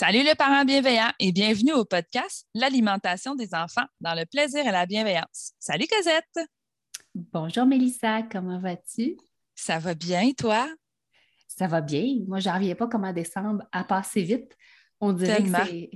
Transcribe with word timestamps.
Salut 0.00 0.22
les 0.22 0.34
parents 0.34 0.64
bienveillants 0.64 1.12
et 1.18 1.30
bienvenue 1.30 1.74
au 1.74 1.84
podcast 1.84 2.46
L'alimentation 2.54 3.34
des 3.34 3.54
enfants 3.54 3.84
dans 4.00 4.14
le 4.14 4.24
plaisir 4.24 4.66
et 4.66 4.72
la 4.72 4.86
bienveillance. 4.86 5.52
Salut 5.58 5.84
Cosette. 5.86 6.48
Bonjour 7.14 7.66
Mélissa, 7.66 8.22
comment 8.22 8.58
vas-tu? 8.58 9.18
Ça 9.54 9.78
va 9.78 9.94
bien, 9.94 10.32
toi? 10.32 10.66
Ça 11.46 11.66
va 11.66 11.82
bien. 11.82 12.16
Moi, 12.26 12.38
je 12.38 12.48
reviens 12.48 12.74
pas 12.76 12.86
comment 12.86 13.12
décembre 13.12 13.62
a 13.72 13.84
passé 13.84 14.22
vite. 14.22 14.56
On 15.02 15.12
dirait 15.12 15.42
que 15.42 15.50
c'est 15.66 15.90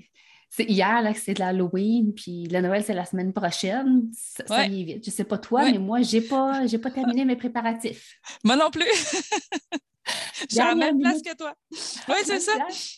hier 0.59 1.03
là, 1.03 1.13
que 1.13 1.19
c'est 1.19 1.35
de 1.35 1.41
l'Halloween, 1.41 2.15
puis 2.15 2.45
le 2.45 2.61
Noël, 2.61 2.83
c'est 2.85 2.95
la 2.95 3.05
semaine 3.05 3.33
prochaine. 3.33 4.09
Ça, 4.47 4.67
y 4.67 4.81
est 4.81 4.85
vite. 4.85 5.05
Je 5.05 5.11
ne 5.11 5.15
sais 5.15 5.25
pas 5.25 5.39
toi, 5.39 5.71
mais 5.71 5.79
moi, 5.79 6.03
je 6.03 6.17
n'ai 6.17 6.23
pas, 6.23 6.63
pas 6.83 6.91
terminé 6.91 7.25
mes 7.25 7.37
préparatifs. 7.37 8.19
Moi 8.45 8.57
non 8.57 8.71
plus. 8.71 8.85
J'ai 10.51 10.59
la 10.59 10.75
même 10.75 11.01
place 11.01 11.23
que 11.23 11.35
toi. 11.37 11.55
Oui, 11.71 12.17
c'est 12.25 12.41
ça. 12.41 12.53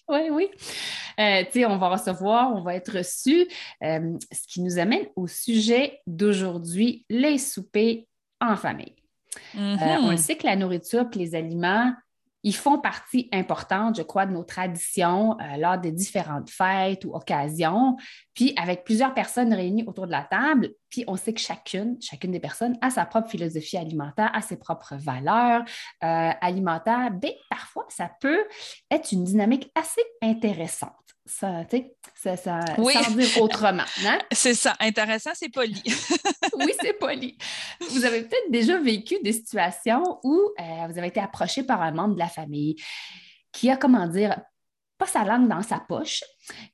Oui, 0.08 0.28
oui. 0.30 0.48
Euh, 1.20 1.44
tu 1.44 1.60
sais, 1.60 1.66
on 1.66 1.78
va 1.78 1.90
recevoir, 1.90 2.54
on 2.54 2.62
va 2.62 2.74
être 2.74 2.98
reçu. 2.98 3.46
Euh, 3.82 4.18
ce 4.32 4.46
qui 4.48 4.60
nous 4.60 4.78
amène 4.78 5.06
au 5.14 5.26
sujet 5.26 6.00
d'aujourd'hui, 6.06 7.04
les 7.08 7.38
soupers 7.38 8.06
en 8.40 8.56
famille. 8.56 8.96
Euh, 9.54 9.76
on 9.78 10.12
mm-hmm. 10.12 10.16
sait 10.16 10.36
que 10.36 10.46
la 10.46 10.56
nourriture 10.56 11.06
et 11.14 11.18
les 11.18 11.34
aliments, 11.34 11.92
ils 12.46 12.54
font 12.54 12.78
partie 12.78 13.28
importante, 13.32 13.96
je 13.96 14.02
crois, 14.02 14.24
de 14.24 14.30
nos 14.30 14.44
traditions 14.44 15.36
euh, 15.40 15.56
lors 15.56 15.78
des 15.78 15.90
différentes 15.90 16.48
fêtes 16.48 17.04
ou 17.04 17.12
occasions. 17.12 17.96
Puis 18.34 18.54
avec 18.56 18.84
plusieurs 18.84 19.14
personnes 19.14 19.52
réunies 19.52 19.82
autour 19.84 20.06
de 20.06 20.12
la 20.12 20.22
table, 20.22 20.70
puis 20.88 21.02
on 21.08 21.16
sait 21.16 21.32
que 21.32 21.40
chacune, 21.40 21.96
chacune 22.00 22.30
des 22.30 22.38
personnes 22.38 22.78
a 22.82 22.90
sa 22.90 23.04
propre 23.04 23.28
philosophie 23.28 23.76
alimentaire, 23.76 24.30
a 24.32 24.42
ses 24.42 24.58
propres 24.58 24.94
valeurs 24.94 25.64
euh, 26.04 26.30
alimentaires. 26.40 27.10
Bien, 27.10 27.32
parfois, 27.50 27.84
ça 27.88 28.12
peut 28.20 28.44
être 28.92 29.10
une 29.10 29.24
dynamique 29.24 29.68
assez 29.74 30.02
intéressante 30.22 31.05
ça, 31.26 31.64
tu 31.68 31.82
sais, 32.14 32.36
ça, 32.36 32.60
sans 32.76 33.10
dire 33.10 33.42
autrement. 33.42 33.82
Hein? 34.04 34.18
C'est 34.32 34.54
ça. 34.54 34.74
Intéressant, 34.80 35.30
c'est 35.34 35.48
poli. 35.48 35.82
oui, 36.54 36.72
c'est 36.80 36.92
poli. 36.92 37.36
Vous 37.90 38.04
avez 38.04 38.22
peut-être 38.22 38.50
déjà 38.50 38.78
vécu 38.78 39.16
des 39.22 39.32
situations 39.32 40.20
où 40.22 40.52
euh, 40.58 40.86
vous 40.88 40.98
avez 40.98 41.08
été 41.08 41.20
approché 41.20 41.64
par 41.64 41.82
un 41.82 41.90
membre 41.90 42.14
de 42.14 42.20
la 42.20 42.28
famille 42.28 42.76
qui 43.52 43.70
a, 43.70 43.76
comment 43.76 44.06
dire, 44.06 44.40
pas 44.98 45.06
sa 45.06 45.24
langue 45.24 45.48
dans 45.48 45.62
sa 45.62 45.80
poche, 45.80 46.22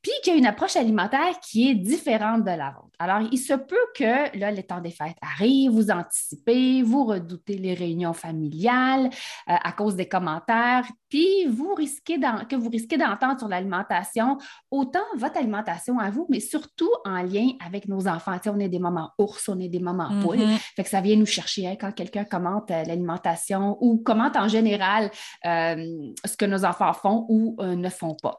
puis 0.02 0.12
qui 0.22 0.30
a 0.30 0.34
une 0.34 0.46
approche 0.46 0.76
alimentaire 0.76 1.40
qui 1.40 1.70
est 1.70 1.74
différente 1.74 2.44
de 2.44 2.50
la 2.50 2.70
vôtre. 2.70 2.92
Alors, 2.98 3.28
il 3.32 3.38
se 3.38 3.54
peut 3.54 3.76
que 3.96 4.38
là, 4.38 4.52
le 4.52 4.62
temps 4.62 4.80
des 4.80 4.90
fêtes 4.90 5.16
arrive, 5.20 5.72
vous 5.72 5.90
anticipez, 5.90 6.82
vous 6.82 7.04
redoutez 7.04 7.56
les 7.56 7.74
réunions 7.74 8.12
familiales 8.12 9.06
euh, 9.48 9.54
à 9.60 9.72
cause 9.72 9.96
des 9.96 10.06
commentaires, 10.06 10.86
puis 11.08 11.46
vous 11.46 11.74
risquez 11.74 12.18
que 12.48 12.56
vous 12.56 12.68
risquez 12.68 12.96
d'entendre 12.96 13.38
sur 13.38 13.48
l'alimentation, 13.48 14.38
autant 14.70 15.00
votre 15.16 15.36
alimentation 15.38 15.98
à 15.98 16.10
vous, 16.10 16.26
mais 16.30 16.40
surtout 16.40 16.90
en 17.04 17.22
lien 17.22 17.48
avec 17.64 17.88
nos 17.88 18.06
enfants. 18.06 18.38
on 18.46 18.60
est 18.60 18.68
des 18.68 18.78
mamans 18.78 19.10
ours, 19.18 19.48
on 19.48 19.58
est 19.58 19.68
des 19.68 19.80
mamans 19.80 20.10
mm-hmm. 20.10 20.22
poules, 20.22 20.46
fait 20.76 20.84
que 20.84 20.88
ça 20.88 21.00
vient 21.00 21.16
nous 21.16 21.26
chercher 21.26 21.66
hein, 21.66 21.76
quand 21.80 21.92
quelqu'un 21.92 22.24
commente 22.24 22.70
euh, 22.70 22.84
l'alimentation 22.84 23.78
ou 23.80 23.98
commente 23.98 24.36
en 24.36 24.48
général 24.48 25.10
euh, 25.44 26.12
ce 26.24 26.36
que 26.36 26.44
nos 26.44 26.64
enfants 26.64 26.92
font 26.92 27.26
ou 27.28 27.56
ne 27.60 27.88
font 27.88 28.16
pas. 28.22 28.38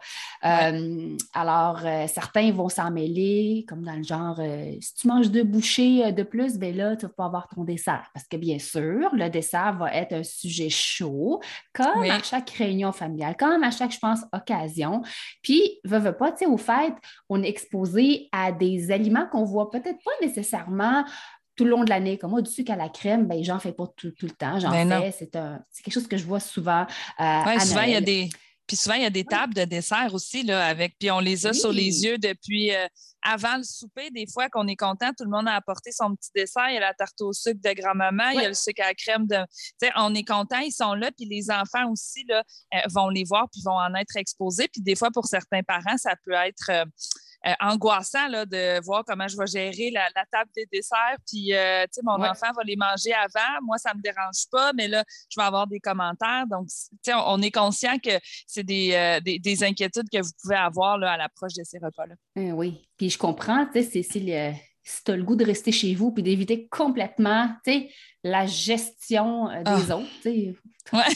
Alors, 1.33 1.79
euh, 1.85 2.07
certains 2.07 2.51
vont 2.51 2.69
s'en 2.69 2.91
mêler, 2.91 3.65
comme 3.67 3.83
dans 3.83 3.95
le 3.95 4.03
genre, 4.03 4.35
euh, 4.39 4.73
si 4.81 4.95
tu 4.95 5.07
manges 5.07 5.31
deux 5.31 5.43
bouchées 5.43 6.05
euh, 6.05 6.11
de 6.11 6.23
plus, 6.23 6.57
ben 6.57 6.75
là, 6.75 6.95
tu 6.95 7.05
vas 7.05 7.11
pas 7.11 7.25
avoir 7.25 7.47
ton 7.47 7.63
dessert. 7.63 8.09
Parce 8.13 8.27
que 8.27 8.37
bien 8.37 8.59
sûr, 8.59 9.09
le 9.13 9.29
dessert 9.29 9.77
va 9.77 9.93
être 9.93 10.13
un 10.13 10.23
sujet 10.23 10.69
chaud, 10.69 11.41
comme 11.73 12.03
à 12.03 12.21
chaque 12.21 12.49
réunion 12.51 12.91
familiale, 12.91 13.35
comme 13.37 13.63
à 13.63 13.71
chaque, 13.71 13.91
je 13.91 13.99
pense, 13.99 14.19
occasion. 14.31 15.01
Puis, 15.41 15.79
veux, 15.83 15.99
veux 15.99 16.15
pas, 16.15 16.31
tu 16.31 16.39
sais, 16.39 16.45
au 16.45 16.57
fait, 16.57 16.93
on 17.29 17.41
est 17.43 17.49
exposé 17.49 18.29
à 18.31 18.51
des 18.51 18.91
aliments 18.91 19.27
qu'on 19.31 19.43
voit 19.43 19.69
peut-être 19.71 19.99
pas 20.03 20.11
nécessairement 20.21 21.03
tout 21.55 21.65
le 21.65 21.71
long 21.71 21.83
de 21.83 21.89
l'année. 21.89 22.17
Comme 22.17 22.31
moi, 22.31 22.41
du 22.41 22.51
sucre 22.51 22.71
à 22.71 22.75
la 22.75 22.89
crème, 22.89 23.27
ben, 23.27 23.43
j'en 23.43 23.59
fais 23.59 23.73
pas 23.73 23.85
tout, 23.95 24.11
le 24.21 24.31
temps. 24.31 24.59
J'en 24.59 24.71
ben 24.71 24.89
fais. 24.89 25.11
C'est, 25.11 25.31
quelque 25.31 25.93
chose 25.93 26.07
que 26.07 26.17
je 26.17 26.25
vois 26.25 26.39
souvent. 26.39 26.85
oui, 27.19 27.59
souvent, 27.59 27.81
il 27.83 27.91
y 27.91 27.95
a 27.95 28.01
des 28.01 28.29
puis 28.67 28.77
souvent, 28.77 28.95
il 28.95 29.03
y 29.03 29.05
a 29.05 29.09
des 29.09 29.25
tables 29.25 29.53
de 29.53 29.65
dessert 29.65 30.13
aussi, 30.13 30.43
là, 30.43 30.65
avec, 30.65 30.95
puis 30.97 31.11
on 31.11 31.19
les 31.19 31.45
a 31.45 31.53
sur 31.53 31.71
les 31.71 32.03
yeux 32.05 32.17
depuis 32.17 32.73
euh, 32.73 32.87
avant 33.21 33.57
le 33.57 33.63
souper. 33.63 34.09
Des 34.11 34.25
fois 34.25 34.47
qu'on 34.49 34.67
est 34.67 34.77
content, 34.77 35.09
tout 35.17 35.25
le 35.25 35.29
monde 35.29 35.47
a 35.47 35.55
apporté 35.55 35.91
son 35.91 36.15
petit 36.15 36.29
dessert. 36.33 36.69
Il 36.69 36.75
y 36.75 36.77
a 36.77 36.81
la 36.81 36.93
tarte 36.93 37.19
au 37.21 37.33
sucre 37.33 37.59
de 37.61 37.73
grand-maman, 37.73 38.29
il 38.29 38.41
y 38.41 38.45
a 38.45 38.47
le 38.47 38.53
sucre 38.53 38.81
à 38.83 38.87
la 38.87 38.93
crème 38.93 39.27
de. 39.27 39.35
Tu 39.35 39.87
sais, 39.87 39.91
on 39.97 40.13
est 40.15 40.27
content, 40.27 40.59
ils 40.59 40.71
sont 40.71 40.93
là, 40.93 41.11
puis 41.11 41.27
les 41.27 41.51
enfants 41.51 41.89
aussi 41.91 42.23
là, 42.27 42.43
euh, 42.73 42.79
vont 42.89 43.09
les 43.09 43.25
voir, 43.25 43.47
puis 43.51 43.61
vont 43.65 43.77
en 43.77 43.93
être 43.95 44.15
exposés. 44.15 44.69
Puis 44.71 44.81
des 44.81 44.95
fois, 44.95 45.11
pour 45.11 45.25
certains 45.25 45.63
parents, 45.63 45.97
ça 45.97 46.15
peut 46.25 46.33
être. 46.33 46.69
Euh, 46.69 46.85
euh, 47.45 47.51
angoissant 47.59 48.27
là, 48.29 48.45
de 48.45 48.83
voir 48.85 49.03
comment 49.05 49.27
je 49.27 49.37
vais 49.37 49.47
gérer 49.47 49.91
la, 49.91 50.09
table 50.31 50.49
des 50.55 50.65
desserts. 50.71 51.17
Puis, 51.27 51.53
euh, 51.53 51.83
tu 51.83 51.95
sais, 51.95 52.01
mon 52.03 52.15
enfant 52.23 52.51
va 52.55 52.63
les 52.63 52.75
manger 52.75 53.13
avant. 53.13 53.61
Moi, 53.63 53.77
ça 53.77 53.91
ne 53.91 53.97
me 53.97 54.01
dérange 54.01 54.47
pas, 54.51 54.71
mais 54.73 54.87
là, 54.87 55.03
je 55.29 55.39
vais 55.39 55.45
avoir 55.45 55.67
des 55.67 55.79
commentaires. 55.79 56.45
Donc, 56.49 56.67
tu 56.67 56.97
sais, 57.03 57.13
on, 57.13 57.41
est 57.41 57.51
conscient 57.51 57.97
que 57.99 58.17
c'est 58.47 58.63
des, 58.63 58.93
euh, 58.93 59.19
des, 59.19 59.63
inquiétudes 59.63 60.09
que 60.11 60.21
vous 60.21 60.31
pouvez 60.41 60.55
avoir 60.55 60.97
là, 60.97 61.13
à 61.13 61.17
l'approche 61.17 61.53
de 61.53 61.63
ces 61.63 61.79
repas-là. 61.79 62.15
oui. 62.53 62.87
Puis, 62.97 63.09
je 63.09 63.17
comprends, 63.17 63.65
tu 63.65 63.83
sais, 63.83 64.03
c'est 64.03 64.19
le 64.19 64.53
si 64.83 65.03
tu 65.03 65.11
as 65.11 65.17
le 65.17 65.23
goût 65.23 65.35
de 65.35 65.45
rester 65.45 65.71
chez 65.71 65.95
vous 65.95 66.11
puis 66.11 66.23
d'éviter 66.23 66.67
complètement 66.67 67.49
la 68.23 68.45
gestion 68.45 69.49
euh, 69.49 69.63
des 69.63 69.91
ah. 69.91 69.97
autres. 69.97 70.07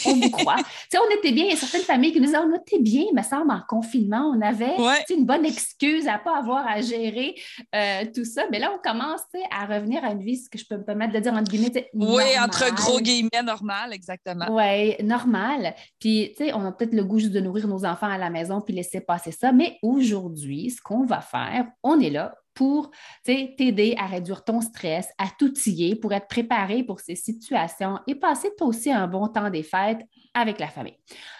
On 0.06 0.16
vous 0.16 0.30
croit. 0.30 0.56
on 0.96 1.18
était 1.18 1.32
bien, 1.32 1.46
il 1.46 1.50
y 1.52 1.54
a 1.54 1.58
certaines 1.58 1.82
familles 1.82 2.12
qui 2.12 2.20
nous 2.20 2.26
disaient 2.26 2.38
On 2.38 2.56
était 2.56 2.80
bien, 2.80 3.04
me 3.14 3.22
semble, 3.22 3.52
en 3.52 3.62
confinement, 3.68 4.34
on 4.36 4.42
avait 4.42 4.76
une 5.10 5.26
bonne 5.26 5.46
excuse 5.46 6.08
à 6.08 6.18
ne 6.18 6.24
pas 6.24 6.38
avoir 6.38 6.66
à 6.68 6.82
gérer 6.82 7.36
euh, 7.76 8.06
tout 8.14 8.26
ça. 8.26 8.44
Mais 8.52 8.60
là, 8.60 8.72
on 8.74 8.80
commence 8.80 9.22
à 9.52 9.66
revenir 9.66 10.04
à 10.04 10.12
une 10.12 10.24
vie, 10.24 10.38
ce 10.38 10.50
que 10.50 10.58
je 10.58 10.66
peux 10.66 10.78
me 10.78 10.84
permettre 10.84 11.14
de 11.14 11.20
dire 11.20 11.34
entre 11.34 11.52
guillemets. 11.52 11.90
Oui, 11.94 12.24
entre 12.42 12.74
gros 12.76 13.00
guillemets, 13.00 13.44
normal, 13.44 13.94
exactement. 13.94 14.48
Oui, 14.50 14.96
normal. 15.04 15.76
Puis, 16.00 16.34
on 16.54 16.66
a 16.66 16.72
peut-être 16.72 16.94
le 16.94 17.04
goût 17.04 17.20
juste 17.20 17.34
de 17.34 17.40
nourrir 17.42 17.68
nos 17.68 17.86
enfants 17.86 18.10
à 18.10 18.18
la 18.18 18.30
maison 18.30 18.62
puis 18.62 18.74
laisser 18.74 19.02
passer 19.02 19.32
ça. 19.32 19.52
Mais 19.52 19.78
aujourd'hui, 19.82 20.72
ce 20.72 20.82
qu'on 20.82 21.06
va 21.06 21.22
faire, 21.22 21.68
on 21.84 22.00
est 22.00 22.10
là 22.10 22.36
pour 22.58 22.90
t'aider 23.24 23.94
à 24.00 24.08
réduire 24.08 24.44
ton 24.44 24.62
stress, 24.62 25.08
à 25.20 25.28
t'outiller 25.38 25.96
pour 25.96 26.12
être 26.12 26.28
préparé 26.28 26.84
pour 26.84 27.00
ces 27.00 27.16
situations 27.16 28.00
et 28.08 28.16
passer 28.16 28.50
toi 28.58 28.66
aussi 28.66 28.92
un 28.92 29.06
bon 29.06 29.28
temps 29.28 29.52
des 29.52 29.62
fêtes 29.62 30.00
avec 30.34 30.60
la 30.60 30.68
famille. 30.68 30.98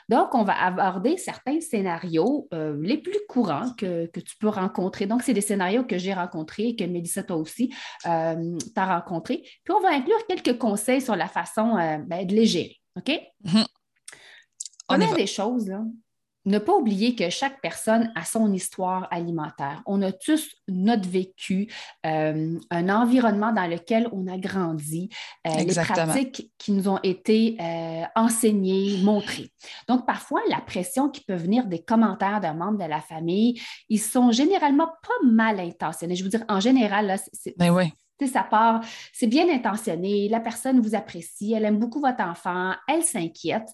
Donc, 0.10 0.36
on 0.36 0.44
va 0.44 0.64
aborder 0.64 1.18
certains 1.18 1.60
scénarios 1.60 2.48
euh, 2.54 2.78
les 2.84 3.00
plus 3.00 3.20
courants 3.28 3.74
que, 3.80 4.06
tu 4.06 4.38
peux 4.40 4.48
rencontrer. 4.48 5.08
Donc, 5.08 5.24
c'est 5.24 5.34
des 5.34 5.42
scénarios 5.42 5.86
que 5.86 5.98
j'ai 5.98 6.14
rencontrés, 6.14 6.76
que 6.76 6.84
Mélissa, 6.84 7.24
toi 7.24 7.38
aussi, 7.38 7.74
euh, 8.06 8.56
t'as 8.76 9.00
rencontrés. 9.00 9.42
Puis, 9.64 9.74
on 9.76 9.82
va 9.82 9.90
inclure 9.90 10.24
quelques 10.28 10.60
conseils 10.60 11.02
sur 11.02 11.16
la 11.16 11.28
façon 11.28 11.78
euh, 11.78 11.98
ben, 12.06 12.28
de 12.28 12.36
les 12.36 12.46
gérer. 12.46 12.78
OK? 12.96 13.10
Mm-hmm. 13.44 13.66
On 14.90 15.02
a 15.02 15.16
des 15.16 15.28
choses, 15.28 15.68
là. 15.68 15.82
Ne 16.48 16.60
pas 16.60 16.74
oublier 16.74 17.14
que 17.14 17.30
chaque 17.30 17.60
personne 17.62 18.12
a 18.16 18.24
son 18.24 18.54
histoire 18.54 19.08
alimentaire. 19.12 19.82
On 19.86 20.02
a 20.02 20.12
tous 20.12 20.48
notre 20.68 21.08
vécu, 21.08 21.72
euh, 22.06 22.58
un 22.72 22.90
environnement 22.90 23.52
dans 23.52 23.68
lequel 23.68 24.08
on 24.14 24.28
a 24.28 24.38
grandi, 24.38 25.10
euh, 25.46 25.52
les 25.58 25.76
pratiques 25.76 26.52
qui 26.58 26.72
nous 26.72 26.88
ont 26.88 27.00
été 27.04 27.58
euh, 27.60 28.04
enseignées, 28.16 29.02
montrées. 29.04 29.52
Donc, 29.90 30.06
parfois, 30.06 30.40
la 30.50 30.62
pression 30.62 31.10
qui 31.10 31.22
peut 31.22 31.36
venir 31.36 31.68
des 31.68 31.84
commentaires 31.84 32.40
d'un 32.40 32.54
membre 32.54 32.78
de 32.78 32.90
la 32.90 33.02
famille, 33.02 33.62
ils 33.90 34.00
sont 34.00 34.32
généralement 34.32 34.88
pas 34.88 35.28
mal 35.28 35.60
intentionnés. 35.60 36.16
Je 36.16 36.24
veux 36.24 36.30
dire, 36.30 36.46
en 36.48 36.62
général, 36.62 37.08
là, 37.08 37.18
c'est, 37.18 37.58
ben 37.58 37.72
oui 37.72 37.92
ça 38.26 38.44
part, 38.44 38.82
c'est 39.14 39.28
bien 39.28 39.48
intentionné, 39.50 40.28
la 40.30 40.40
personne 40.40 40.80
vous 40.80 40.96
apprécie, 40.96 41.54
elle 41.54 41.66
aime 41.66 41.78
beaucoup 41.78 42.00
votre 42.00 42.24
enfant, 42.24 42.74
elle 42.88 43.04
s'inquiète. 43.04 43.68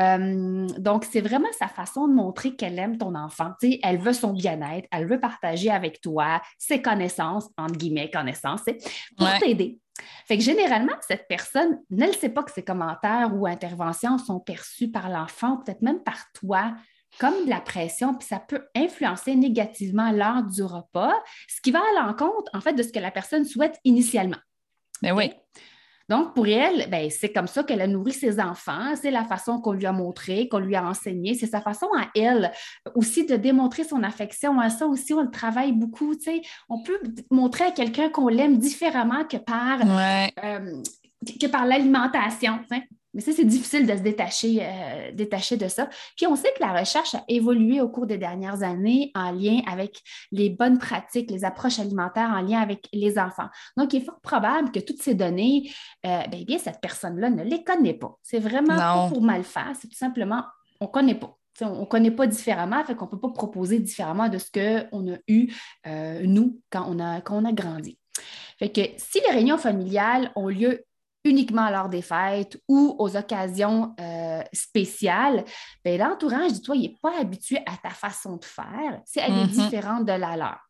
Euh, 0.00 0.66
donc, 0.78 1.06
c'est 1.10 1.20
vraiment 1.20 1.48
sa 1.58 1.68
façon 1.68 2.08
de 2.08 2.12
montrer 2.12 2.54
qu'elle 2.54 2.78
aime 2.78 2.98
ton 2.98 3.14
enfant. 3.14 3.52
elle 3.82 3.98
veut 3.98 4.12
son 4.12 4.32
bien-être, 4.32 4.86
elle 4.90 5.06
veut 5.06 5.20
partager 5.20 5.70
avec 5.70 6.00
toi 6.00 6.42
ses 6.58 6.82
connaissances, 6.82 7.48
entre 7.56 7.76
guillemets, 7.78 8.10
connaissances, 8.10 8.64
pour 9.16 9.28
t'aider. 9.38 9.78
Fait 10.26 10.36
que 10.36 10.42
généralement, 10.42 10.92
cette 11.00 11.26
personne 11.28 11.78
ne 11.90 12.12
sait 12.12 12.28
pas 12.28 12.42
que 12.42 12.52
ses 12.52 12.64
commentaires 12.64 13.30
ou 13.34 13.46
interventions 13.46 14.18
sont 14.18 14.40
perçus 14.40 14.90
par 14.90 15.08
l'enfant, 15.08 15.58
peut-être 15.58 15.82
même 15.82 16.02
par 16.02 16.30
toi 16.32 16.74
comme 17.18 17.44
de 17.44 17.50
la 17.50 17.60
pression, 17.60 18.14
puis 18.14 18.26
ça 18.26 18.38
peut 18.38 18.62
influencer 18.74 19.34
négativement 19.34 20.10
l'heure 20.12 20.42
du 20.42 20.62
repas, 20.62 21.14
ce 21.48 21.60
qui 21.60 21.70
va 21.70 21.80
à 21.80 22.06
l'encontre, 22.06 22.50
en 22.54 22.60
fait, 22.60 22.74
de 22.74 22.82
ce 22.82 22.92
que 22.92 22.98
la 22.98 23.10
personne 23.10 23.44
souhaite 23.44 23.78
initialement. 23.84 24.38
Mais 25.02 25.10
ben 25.10 25.16
oui. 25.16 25.32
Donc, 26.08 26.34
pour 26.34 26.46
elle, 26.46 26.88
ben, 26.88 27.10
c'est 27.10 27.32
comme 27.32 27.48
ça 27.48 27.64
qu'elle 27.64 27.80
a 27.80 27.86
nourri 27.88 28.12
ses 28.12 28.38
enfants, 28.38 28.94
c'est 28.94 29.10
la 29.10 29.24
façon 29.24 29.60
qu'on 29.60 29.72
lui 29.72 29.86
a 29.86 29.92
montré, 29.92 30.48
qu'on 30.48 30.60
lui 30.60 30.76
a 30.76 30.86
enseigné, 30.86 31.34
c'est 31.34 31.48
sa 31.48 31.60
façon 31.60 31.88
à 31.98 32.08
elle 32.14 32.52
aussi 32.94 33.26
de 33.26 33.34
démontrer 33.34 33.82
son 33.82 34.04
affection. 34.04 34.60
À 34.60 34.70
ça 34.70 34.86
aussi, 34.86 35.12
on 35.14 35.22
le 35.22 35.30
travaille 35.30 35.72
beaucoup. 35.72 36.14
On 36.68 36.82
peut 36.82 37.00
montrer 37.32 37.64
à 37.64 37.70
quelqu'un 37.72 38.08
qu'on 38.08 38.28
l'aime 38.28 38.58
différemment 38.58 39.24
que 39.24 39.36
par, 39.36 39.80
euh, 39.80 40.82
que 41.40 41.46
par 41.48 41.66
l'alimentation. 41.66 42.60
Mais 43.16 43.22
ça, 43.22 43.32
c'est 43.32 43.46
difficile 43.46 43.86
de 43.86 43.96
se 43.96 44.02
détacher, 44.02 44.58
euh, 44.60 45.10
détacher 45.10 45.56
de 45.56 45.68
ça. 45.68 45.88
Puis 46.18 46.26
on 46.26 46.36
sait 46.36 46.52
que 46.54 46.62
la 46.62 46.78
recherche 46.78 47.14
a 47.14 47.24
évolué 47.28 47.80
au 47.80 47.88
cours 47.88 48.06
des 48.06 48.18
dernières 48.18 48.62
années 48.62 49.10
en 49.14 49.32
lien 49.32 49.60
avec 49.66 50.02
les 50.32 50.50
bonnes 50.50 50.76
pratiques, 50.78 51.30
les 51.30 51.42
approches 51.42 51.78
alimentaires 51.78 52.28
en 52.28 52.42
lien 52.42 52.60
avec 52.60 52.86
les 52.92 53.18
enfants. 53.18 53.48
Donc, 53.78 53.94
il 53.94 54.02
est 54.02 54.04
fort 54.04 54.20
probable 54.20 54.70
que 54.70 54.80
toutes 54.80 55.00
ces 55.00 55.14
données, 55.14 55.72
euh, 56.04 56.24
ben, 56.30 56.44
bien, 56.44 56.58
cette 56.58 56.82
personne-là 56.82 57.30
ne 57.30 57.42
les 57.42 57.64
connaît 57.64 57.94
pas. 57.94 58.18
C'est 58.22 58.38
vraiment 58.38 58.76
pas 58.76 59.08
pour 59.08 59.22
mal 59.22 59.44
faire, 59.44 59.72
c'est 59.80 59.88
tout 59.88 59.96
simplement, 59.96 60.44
on 60.82 60.84
ne 60.84 60.90
connaît 60.90 61.14
pas. 61.14 61.34
on 61.62 61.80
ne 61.80 61.84
connaît 61.86 62.10
pas 62.10 62.26
différemment, 62.26 62.84
fait 62.84 62.94
qu'on 62.94 63.06
ne 63.06 63.10
peut 63.12 63.20
pas 63.20 63.30
proposer 63.30 63.78
différemment 63.78 64.28
de 64.28 64.36
ce 64.36 64.50
qu'on 64.52 65.14
a 65.14 65.16
eu, 65.26 65.54
euh, 65.86 66.20
nous, 66.26 66.60
quand 66.68 66.84
on, 66.86 67.00
a, 67.00 67.22
quand 67.22 67.42
on 67.42 67.46
a 67.46 67.52
grandi. 67.52 67.98
Fait 68.58 68.70
que 68.70 68.82
si 68.98 69.20
les 69.20 69.34
réunions 69.34 69.58
familiales 69.58 70.32
ont 70.36 70.48
lieu 70.48 70.84
uniquement 71.26 71.68
lors 71.70 71.88
des 71.88 72.02
fêtes 72.02 72.56
ou 72.68 72.94
aux 72.98 73.16
occasions 73.16 73.94
euh, 74.00 74.42
spéciales, 74.52 75.44
ben, 75.84 75.98
l'entourage, 75.98 76.52
dis-toi, 76.52 76.76
il 76.76 76.82
n'est 76.82 76.96
pas 77.02 77.18
habitué 77.20 77.58
à 77.66 77.76
ta 77.82 77.90
façon 77.90 78.36
de 78.36 78.44
faire. 78.44 79.00
Elle 79.16 79.32
est 79.32 79.44
mm-hmm. 79.44 79.48
différente 79.48 80.04
de 80.04 80.12
la 80.12 80.36
leur. 80.36 80.60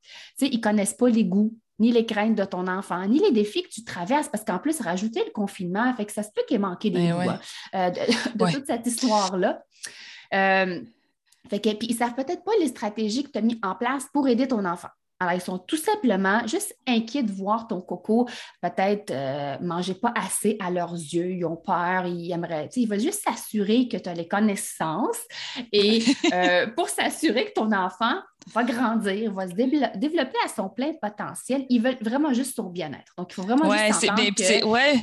ils 0.40 0.56
ne 0.56 0.62
connaissent 0.62 0.94
pas 0.94 1.08
les 1.08 1.24
goûts, 1.24 1.54
ni 1.78 1.92
les 1.92 2.06
craintes 2.06 2.34
de 2.34 2.44
ton 2.44 2.66
enfant, 2.68 3.06
ni 3.06 3.18
les 3.18 3.32
défis 3.32 3.62
que 3.62 3.68
tu 3.68 3.84
traverses, 3.84 4.28
parce 4.28 4.44
qu'en 4.44 4.58
plus, 4.58 4.80
rajouter 4.80 5.22
le 5.24 5.30
confinement, 5.30 5.92
fait 5.94 6.06
que 6.06 6.12
ça 6.12 6.22
se 6.22 6.30
peut 6.34 6.42
qu'il 6.48 6.56
ait 6.56 6.60
manqué 6.60 6.90
des 6.90 7.10
goûts 7.10 7.30
euh, 7.74 7.90
de, 7.90 8.52
toute 8.52 8.66
cette 8.66 8.86
histoire-là. 8.86 9.62
Euh, 10.32 10.80
fait 11.50 11.60
que, 11.60 11.74
puis 11.74 11.88
ils 11.88 11.92
ne 11.92 11.98
savent 11.98 12.14
peut-être 12.14 12.44
pas 12.44 12.52
les 12.60 12.68
stratégies 12.68 13.24
que 13.24 13.30
tu 13.30 13.38
as 13.38 13.42
mises 13.42 13.58
en 13.62 13.74
place 13.74 14.06
pour 14.12 14.26
aider 14.26 14.48
ton 14.48 14.64
enfant. 14.64 14.88
Alors, 15.18 15.34
ils 15.34 15.40
sont 15.40 15.58
tout 15.58 15.76
simplement 15.76 16.46
juste 16.46 16.76
inquiets 16.86 17.22
de 17.22 17.32
voir 17.32 17.66
ton 17.66 17.80
coco 17.80 18.28
peut-être 18.60 19.10
euh, 19.10 19.56
manger 19.60 19.94
pas 19.94 20.12
assez 20.14 20.56
à 20.60 20.70
leurs 20.70 20.92
yeux. 20.92 21.30
Ils 21.30 21.44
ont 21.46 21.56
peur, 21.56 22.06
ils 22.06 22.30
aimeraient, 22.32 22.68
ils 22.76 22.86
veulent 22.86 23.00
juste 23.00 23.22
s'assurer 23.24 23.88
que 23.88 23.96
tu 23.96 24.08
as 24.08 24.14
les 24.14 24.28
connaissances 24.28 25.22
et 25.72 26.04
euh, 26.32 26.66
pour 26.76 26.88
s'assurer 26.88 27.46
que 27.46 27.52
ton 27.52 27.72
enfant 27.72 28.20
va 28.52 28.64
grandir, 28.64 29.32
va 29.32 29.48
se 29.48 29.54
développer 29.54 30.38
à 30.44 30.48
son 30.48 30.68
plein 30.68 30.92
potentiel. 30.94 31.66
Ils 31.68 31.82
veulent 31.82 31.98
vraiment 32.00 32.32
juste 32.32 32.54
son 32.54 32.70
bien-être. 32.70 33.12
Donc, 33.16 33.32
il 33.32 33.34
faut 33.34 33.42
vraiment 33.42 33.70
juste 33.70 34.00
que... 34.00 34.64
Ouais, 34.64 35.02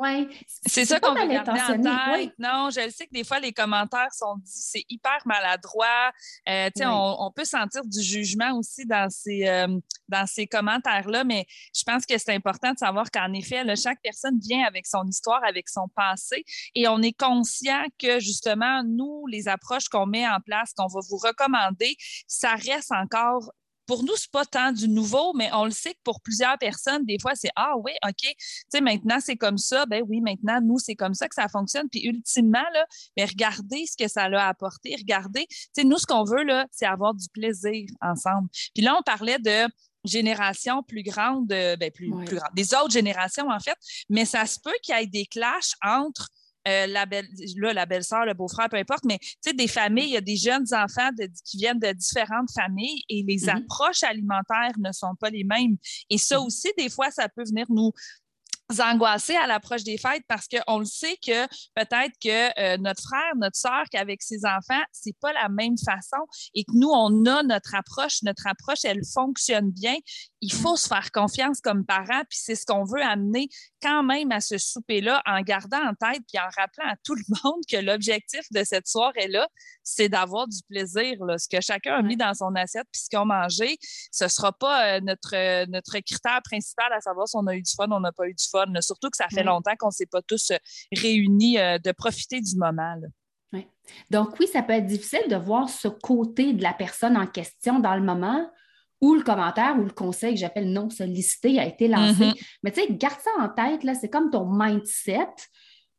oui. 0.00 0.28
C'est 0.66 0.84
ça 0.84 0.98
qu'on 0.98 1.14
veut 1.14 1.28
garder 1.28 1.60
en 1.60 2.16
tête. 2.16 2.32
Non, 2.38 2.68
je 2.70 2.84
le 2.84 2.90
sais 2.90 3.06
que 3.06 3.12
des 3.12 3.22
fois, 3.22 3.38
les 3.38 3.52
commentaires 3.52 4.12
sont 4.12 4.36
dit, 4.38 4.50
c'est 4.52 4.84
hyper 4.88 5.18
maladroit. 5.24 6.10
Euh, 6.48 6.68
on, 6.80 7.16
on, 7.20 7.30
peut 7.30 7.44
sentir 7.44 7.84
du 7.84 8.02
jugement 8.02 8.58
aussi 8.58 8.86
dans 8.86 9.08
ces, 9.08 9.46
euh, 9.46 9.68
dans 10.08 10.26
ces 10.26 10.48
commentaires-là, 10.48 11.22
mais 11.22 11.46
je 11.74 11.84
pense 11.84 12.04
que 12.06 12.18
c'est 12.18 12.34
important 12.34 12.72
de 12.72 12.78
savoir 12.78 13.10
qu'en 13.12 13.32
effet, 13.34 13.62
chaque 13.76 14.00
personne 14.02 14.38
vient 14.40 14.64
avec 14.66 14.86
son 14.86 15.04
histoire, 15.06 15.44
avec 15.44 15.68
son 15.68 15.86
passé, 15.94 16.44
et 16.74 16.88
on 16.88 17.00
est 17.00 17.16
conscient 17.16 17.84
que 17.98 18.18
justement, 18.18 18.82
nous, 18.84 19.26
les 19.28 19.46
approches 19.46 19.88
qu'on 19.88 20.06
met 20.06 20.26
en 20.26 20.40
place, 20.44 20.72
qu'on 20.76 20.88
va 20.88 21.00
vous 21.08 21.18
recommander, 21.18 21.96
ça 22.26 22.54
reste 22.54 22.73
encore 22.90 23.50
pour 23.86 24.02
nous, 24.02 24.14
c'est 24.16 24.30
pas 24.30 24.44
tant 24.44 24.72
du 24.72 24.88
nouveau, 24.88 25.32
mais 25.34 25.50
on 25.52 25.64
le 25.64 25.70
sait 25.70 25.92
que 25.92 26.00
pour 26.04 26.20
plusieurs 26.20 26.58
personnes, 26.58 27.04
des 27.04 27.18
fois, 27.20 27.34
c'est 27.34 27.50
Ah 27.56 27.74
oui, 27.76 27.92
OK, 28.04 28.14
tu 28.20 28.34
sais, 28.68 28.80
maintenant 28.80 29.18
c'est 29.20 29.36
comme 29.36 29.58
ça, 29.58 29.86
ben 29.86 30.02
oui, 30.08 30.20
maintenant, 30.20 30.60
nous, 30.62 30.78
c'est 30.78 30.94
comme 30.94 31.14
ça 31.14 31.28
que 31.28 31.34
ça 31.34 31.48
fonctionne. 31.48 31.88
Puis 31.90 32.06
ultimement, 32.06 32.64
là, 32.72 32.86
mais 33.16 33.24
regardez 33.24 33.84
ce 33.86 33.96
que 33.96 34.08
ça 34.08 34.24
a 34.24 34.48
apporté, 34.48 34.94
regardez. 34.96 35.46
Tu 35.48 35.56
sais, 35.76 35.84
nous, 35.84 35.98
ce 35.98 36.06
qu'on 36.06 36.24
veut, 36.24 36.44
là, 36.44 36.66
c'est 36.70 36.86
avoir 36.86 37.14
du 37.14 37.28
plaisir 37.28 37.86
ensemble. 38.00 38.48
Puis 38.74 38.82
là, 38.82 38.96
on 38.98 39.02
parlait 39.02 39.38
de 39.38 39.68
générations 40.04 40.82
plus 40.82 41.02
grandes, 41.02 41.46
ben, 41.46 41.90
plus, 41.94 42.10
plus 42.24 42.36
grandes, 42.36 42.54
des 42.54 42.74
autres 42.74 42.92
générations, 42.92 43.48
en 43.48 43.60
fait, 43.60 43.76
mais 44.08 44.24
ça 44.24 44.46
se 44.46 44.58
peut 44.60 44.74
qu'il 44.82 44.94
y 44.96 45.02
ait 45.02 45.06
des 45.06 45.26
clashs 45.26 45.74
entre 45.82 46.28
euh, 46.66 46.86
la 46.86 47.06
belle, 47.06 47.28
là, 47.56 47.72
la 47.72 47.86
belle-sœur, 47.86 48.24
le 48.24 48.34
beau-frère, 48.34 48.68
peu 48.68 48.76
importe, 48.76 49.04
mais 49.04 49.18
tu 49.18 49.36
sais, 49.40 49.52
des 49.52 49.68
familles, 49.68 50.06
il 50.06 50.14
y 50.14 50.16
a 50.16 50.22
des 50.22 50.36
jeunes 50.36 50.66
enfants 50.72 51.10
qui 51.44 51.58
viennent 51.58 51.78
de 51.78 51.92
différentes 51.92 52.50
familles 52.52 53.02
et 53.08 53.22
les 53.26 53.36
mm-hmm. 53.36 53.64
approches 53.64 54.02
alimentaires 54.02 54.72
ne 54.78 54.92
sont 54.92 55.14
pas 55.20 55.30
les 55.30 55.44
mêmes. 55.44 55.76
Et 56.10 56.18
ça 56.18 56.36
mm-hmm. 56.36 56.46
aussi, 56.46 56.68
des 56.78 56.88
fois, 56.88 57.10
ça 57.10 57.28
peut 57.28 57.44
venir 57.44 57.66
nous 57.68 57.92
angoissés 58.80 59.36
à 59.36 59.46
l'approche 59.46 59.84
des 59.84 59.98
fêtes 59.98 60.24
parce 60.26 60.48
qu'on 60.48 60.78
le 60.78 60.84
sait 60.84 61.16
que 61.16 61.46
peut-être 61.74 62.14
que 62.22 62.60
euh, 62.60 62.76
notre 62.78 63.02
frère, 63.02 63.36
notre 63.36 63.56
soeur, 63.56 63.84
qu'avec 63.90 64.22
ses 64.22 64.44
enfants, 64.44 64.82
c'est 64.92 65.16
pas 65.20 65.32
la 65.32 65.48
même 65.48 65.76
façon 65.78 66.24
et 66.54 66.64
que 66.64 66.72
nous, 66.74 66.88
on 66.88 67.26
a 67.26 67.42
notre 67.42 67.74
approche, 67.74 68.22
notre 68.22 68.46
approche, 68.46 68.84
elle 68.84 69.04
fonctionne 69.04 69.70
bien. 69.70 69.96
Il 70.44 70.52
faut 70.52 70.76
se 70.76 70.86
faire 70.86 71.10
confiance 71.10 71.62
comme 71.62 71.86
parents, 71.86 72.22
puis 72.28 72.38
c'est 72.38 72.54
ce 72.54 72.66
qu'on 72.66 72.84
veut 72.84 73.00
amener 73.00 73.48
quand 73.80 74.02
même 74.02 74.30
à 74.30 74.40
ce 74.40 74.58
souper-là 74.58 75.22
en 75.24 75.40
gardant 75.40 75.78
en 75.78 75.94
tête 75.94 76.20
puis 76.28 76.38
en 76.38 76.50
rappelant 76.54 76.84
à 76.86 76.96
tout 77.02 77.14
le 77.14 77.22
monde 77.42 77.62
que 77.66 77.78
l'objectif 77.78 78.42
de 78.50 78.62
cette 78.62 78.86
soirée-là, 78.86 79.48
c'est 79.82 80.10
d'avoir 80.10 80.46
du 80.46 80.58
plaisir. 80.68 81.24
Là. 81.24 81.38
Ce 81.38 81.48
que 81.48 81.62
chacun 81.62 81.94
a 81.94 82.02
mis 82.02 82.18
dans 82.18 82.34
son 82.34 82.54
assiette 82.56 82.86
puis 82.92 83.00
ce 83.00 83.08
qu'on 83.08 83.30
a 83.30 83.42
mangé, 83.42 83.78
ce 84.12 84.28
sera 84.28 84.52
pas 84.52 84.96
euh, 84.96 85.00
notre, 85.00 85.34
euh, 85.34 85.64
notre 85.70 85.98
critère 86.00 86.42
principal 86.44 86.92
à 86.92 87.00
savoir 87.00 87.26
si 87.26 87.36
on 87.38 87.46
a 87.46 87.54
eu 87.54 87.62
du 87.62 87.72
fun 87.74 87.88
ou 87.88 87.94
on 87.94 88.00
n'a 88.00 88.12
pas 88.12 88.28
eu 88.28 88.34
du 88.34 88.44
fun. 88.46 88.66
Surtout 88.82 89.08
que 89.08 89.16
ça 89.16 89.28
fait 89.32 89.44
longtemps 89.44 89.74
qu'on 89.78 89.88
ne 89.88 89.92
s'est 89.92 90.04
pas 90.04 90.20
tous 90.20 90.50
euh, 90.50 90.56
réunis 90.92 91.54
de 91.56 91.92
profiter 91.92 92.42
du 92.42 92.56
moment. 92.56 92.96
Donc 94.10 94.38
oui, 94.40 94.46
ça 94.46 94.62
peut 94.62 94.72
être 94.72 94.86
difficile 94.86 95.28
de 95.28 95.36
voir 95.36 95.68
ce 95.68 95.88
côté 95.88 96.52
de 96.52 96.62
la 96.62 96.72
personne 96.72 97.16
en 97.16 97.26
question 97.26 97.78
dans 97.78 97.94
le 97.94 98.02
moment 98.02 98.50
où 99.00 99.14
le 99.14 99.22
commentaire 99.22 99.76
ou 99.78 99.84
le 99.84 99.90
conseil 99.90 100.34
que 100.34 100.40
j'appelle 100.40 100.72
non 100.72 100.90
sollicité 100.90 101.58
a 101.58 101.66
été 101.66 101.88
lancé. 101.88 102.24
Mm-hmm. 102.24 102.46
Mais 102.62 102.70
tu 102.70 102.80
sais, 102.80 102.86
garde 102.90 103.20
ça 103.20 103.30
en 103.38 103.48
tête, 103.48 103.84
là, 103.84 103.94
c'est 103.94 104.08
comme 104.08 104.30
ton 104.30 104.46
mindset 104.46 105.28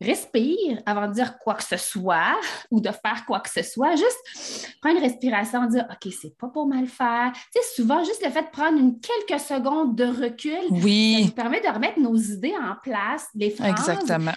respire 0.01 0.81
avant 0.85 1.07
de 1.07 1.13
dire 1.13 1.37
quoi 1.39 1.55
que 1.55 1.63
ce 1.63 1.77
soit 1.77 2.37
ou 2.69 2.81
de 2.81 2.89
faire 2.89 3.25
quoi 3.25 3.39
que 3.39 3.49
ce 3.49 3.63
soit. 3.63 3.95
Juste 3.95 4.75
prendre 4.81 4.97
une 4.97 5.03
respiration, 5.03 5.65
dire 5.67 5.85
OK, 5.89 6.11
c'est 6.21 6.37
pas 6.37 6.47
pour 6.47 6.67
mal 6.67 6.87
faire. 6.87 7.31
Tu 7.33 7.61
sais, 7.61 7.75
souvent, 7.75 8.03
juste 8.03 8.23
le 8.23 8.29
fait 8.29 8.43
de 8.43 8.49
prendre 8.49 8.77
une 8.77 8.99
quelques 8.99 9.39
secondes 9.39 9.95
de 9.95 10.05
recul, 10.05 10.59
oui. 10.69 11.17
ça 11.19 11.25
nous 11.25 11.31
permet 11.31 11.61
de 11.61 11.67
remettre 11.67 11.99
nos 11.99 12.15
idées 12.15 12.55
en 12.61 12.75
place, 12.83 13.27
les 13.35 13.49
phrases, 13.49 13.89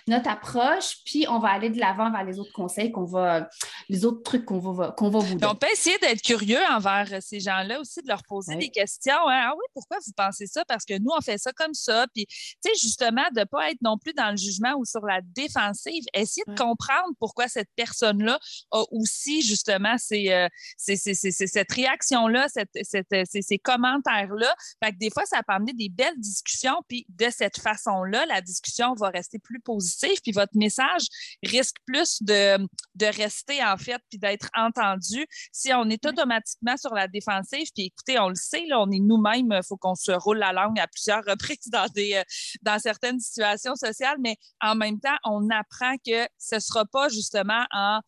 notre 0.07 0.31
approche, 0.31 0.99
puis 1.05 1.27
on 1.29 1.39
va 1.39 1.49
aller 1.49 1.71
de 1.71 1.81
l'avant 1.81 2.11
vers 2.11 2.25
les 2.25 2.39
autres 2.39 2.53
conseils 2.53 2.93
qu'on 2.93 3.05
va, 3.05 3.49
les 3.89 4.05
autres 4.05 4.23
trucs 4.23 4.45
qu'on 4.45 4.59
va, 4.59 4.93
qu'on 4.93 5.11
va 5.11 5.19
vous 5.19 5.35
donner. 5.35 5.47
On 5.47 5.57
peut 5.57 5.71
essayer 5.73 5.99
d'être 5.99 6.23
curieux 6.23 6.61
envers 6.71 7.09
ces 7.21 7.41
gens-là 7.41 7.81
aussi, 7.81 8.01
de 8.03 8.09
leur 8.09 8.23
poser 8.23 8.55
des 8.57 8.69
questions. 8.69 9.29
Hein. 9.29 9.49
Ah 9.49 9.55
oui, 9.57 9.65
pourquoi 9.75 9.99
vous 10.05 10.13
pensez 10.17 10.47
ça? 10.47 10.65
Parce 10.67 10.85
que 10.85 10.99
nous, 10.99 11.11
on 11.17 11.21
fait 11.21 11.39
ça 11.39 11.53
comme 11.53 11.75
ça. 11.75 12.07
Puis, 12.15 12.27
tu 12.27 12.57
sais, 12.65 12.73
justement, 12.81 13.25
de 13.35 13.41
ne 13.41 13.45
pas 13.45 13.71
être 13.71 13.83
non 13.83 13.99
plus 13.99 14.13
dans 14.13 14.31
le 14.31 14.37
jugement 14.37 14.75
ou 14.77 14.85
sur 14.85 15.05
la 15.05 15.21
défense 15.21 15.48
défensive, 15.49 16.05
essayez 16.15 16.45
de 16.47 16.55
comprendre 16.55 17.15
pourquoi 17.19 17.49
cette 17.49 17.71
personne-là 17.77 18.39
a 18.71 18.83
aussi 18.91 19.43
justement 19.43 19.97
ces, 19.99 20.31
euh, 20.31 20.49
cette 20.77 21.73
réaction-là, 21.73 22.47
ces, 22.49 23.59
commentaires-là. 23.59 24.55
Fait 24.83 24.93
que 24.93 24.99
des 24.99 25.11
fois, 25.11 25.25
ça 25.27 25.39
peut 25.39 25.55
amener 25.55 25.73
des 25.73 25.89
belles 25.89 26.19
discussions, 26.19 26.83
puis 26.89 27.07
de 27.09 27.29
cette 27.31 27.59
façon-là, 27.59 28.27
la 28.27 28.41
discussion 28.41 28.95
va 28.95 29.09
rester 29.09 29.39
plus 29.39 29.61
positive, 29.61 30.21
puis 30.23 30.33
votre 30.33 30.57
message 30.57 31.07
risque 31.43 31.77
plus 31.87 32.23
de, 32.23 32.59
de 32.95 33.07
rester 33.07 33.65
en 33.65 33.77
fait, 33.77 34.01
puis 34.09 34.19
d'être 34.19 34.49
entendu. 34.57 35.27
Si 35.53 35.73
on 35.73 35.89
est 35.91 36.05
automatiquement 36.07 36.77
sur 36.77 36.95
la 36.95 37.09
défensive, 37.09 37.69
puis 37.75 37.87
écoutez, 37.87 38.19
on 38.19 38.29
le 38.29 38.35
sait, 38.35 38.67
là, 38.67 38.81
on 38.81 38.91
est 38.91 39.01
nous-mêmes, 39.01 39.53
il 39.53 39.67
faut 39.67 39.77
qu'on 39.77 39.95
se 39.95 40.13
roule 40.13 40.39
la 40.39 40.53
langue 40.53 40.79
à 40.79 40.87
plusieurs 40.87 41.25
reprises 41.25 41.67
dans, 41.73 41.87
des, 41.89 42.15
euh, 42.15 42.23
dans 42.63 42.79
certaines 42.79 43.21
situations 43.21 43.75
sociales, 43.75 44.19
mais 44.21 44.37
en 44.61 44.75
même 44.75 45.01
temps, 45.01 45.17
on 45.25 45.38
apprend 45.51 45.95
que 46.05 46.27
ce 46.39 46.57
ne 46.57 46.61
sera 46.61 46.85
pas 46.85 47.09
justement 47.09 47.65
en, 47.73 48.01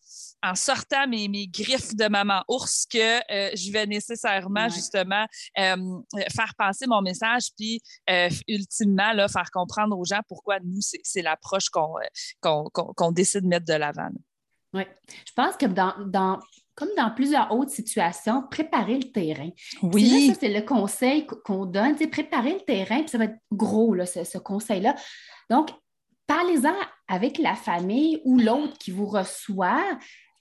en 0.42 0.54
sortant 0.54 1.06
mes, 1.06 1.28
mes, 1.28 1.46
griffes 1.46 1.94
de 1.94 2.08
maman 2.08 2.42
ours 2.48 2.86
que 2.86 2.98
euh, 2.98 3.50
je 3.54 3.72
vais 3.72 3.86
nécessairement 3.86 4.68
justement 4.68 5.24
euh, 5.58 5.76
faire 6.34 6.54
passer 6.56 6.86
mon 6.86 7.02
message, 7.02 7.48
puis 7.56 7.82
ultimement 8.48 9.12
là, 9.12 9.28
faire 9.28 9.50
comprendre 9.52 9.98
aux 9.98 10.04
gens 10.04 10.20
pourquoi 10.28 10.58
nous, 10.60 10.80
c'est 10.80 11.22
l'approche 11.22 11.68
qu'on 11.70 13.12
décide 13.12 13.42
de 13.42 13.48
mettre 13.48 13.66
de 13.66 13.74
l'avant. 13.74 14.08
Oui. 14.72 14.82
Je 15.26 15.32
pense 15.34 15.56
que 15.56 15.66
dans, 15.66 15.94
dans, 16.06 16.38
comme 16.74 16.90
dans 16.96 17.10
plusieurs 17.10 17.52
autres 17.52 17.72
situations, 17.72 18.44
préparer 18.50 18.98
le 18.98 19.12
terrain. 19.12 19.50
Oui. 19.82 20.34
c'est 20.38 20.48
le 20.48 20.62
conseil 20.62 21.26
qu'on 21.26 21.66
donne, 21.66 21.96
préparer 22.08 22.54
le 22.54 22.60
terrain, 22.60 23.00
puis 23.00 23.08
ça 23.08 23.18
va 23.18 23.24
être 23.24 23.38
gros, 23.52 23.94
là, 23.94 24.06
ce, 24.06 24.24
ce 24.24 24.38
conseil-là. 24.38 24.94
Donc, 25.50 25.70
parlez-en 26.30 26.76
avec 27.08 27.38
la 27.38 27.56
famille 27.56 28.20
ou 28.24 28.38
l'autre 28.38 28.78
qui 28.78 28.92
vous 28.92 29.06
reçoit 29.06 29.82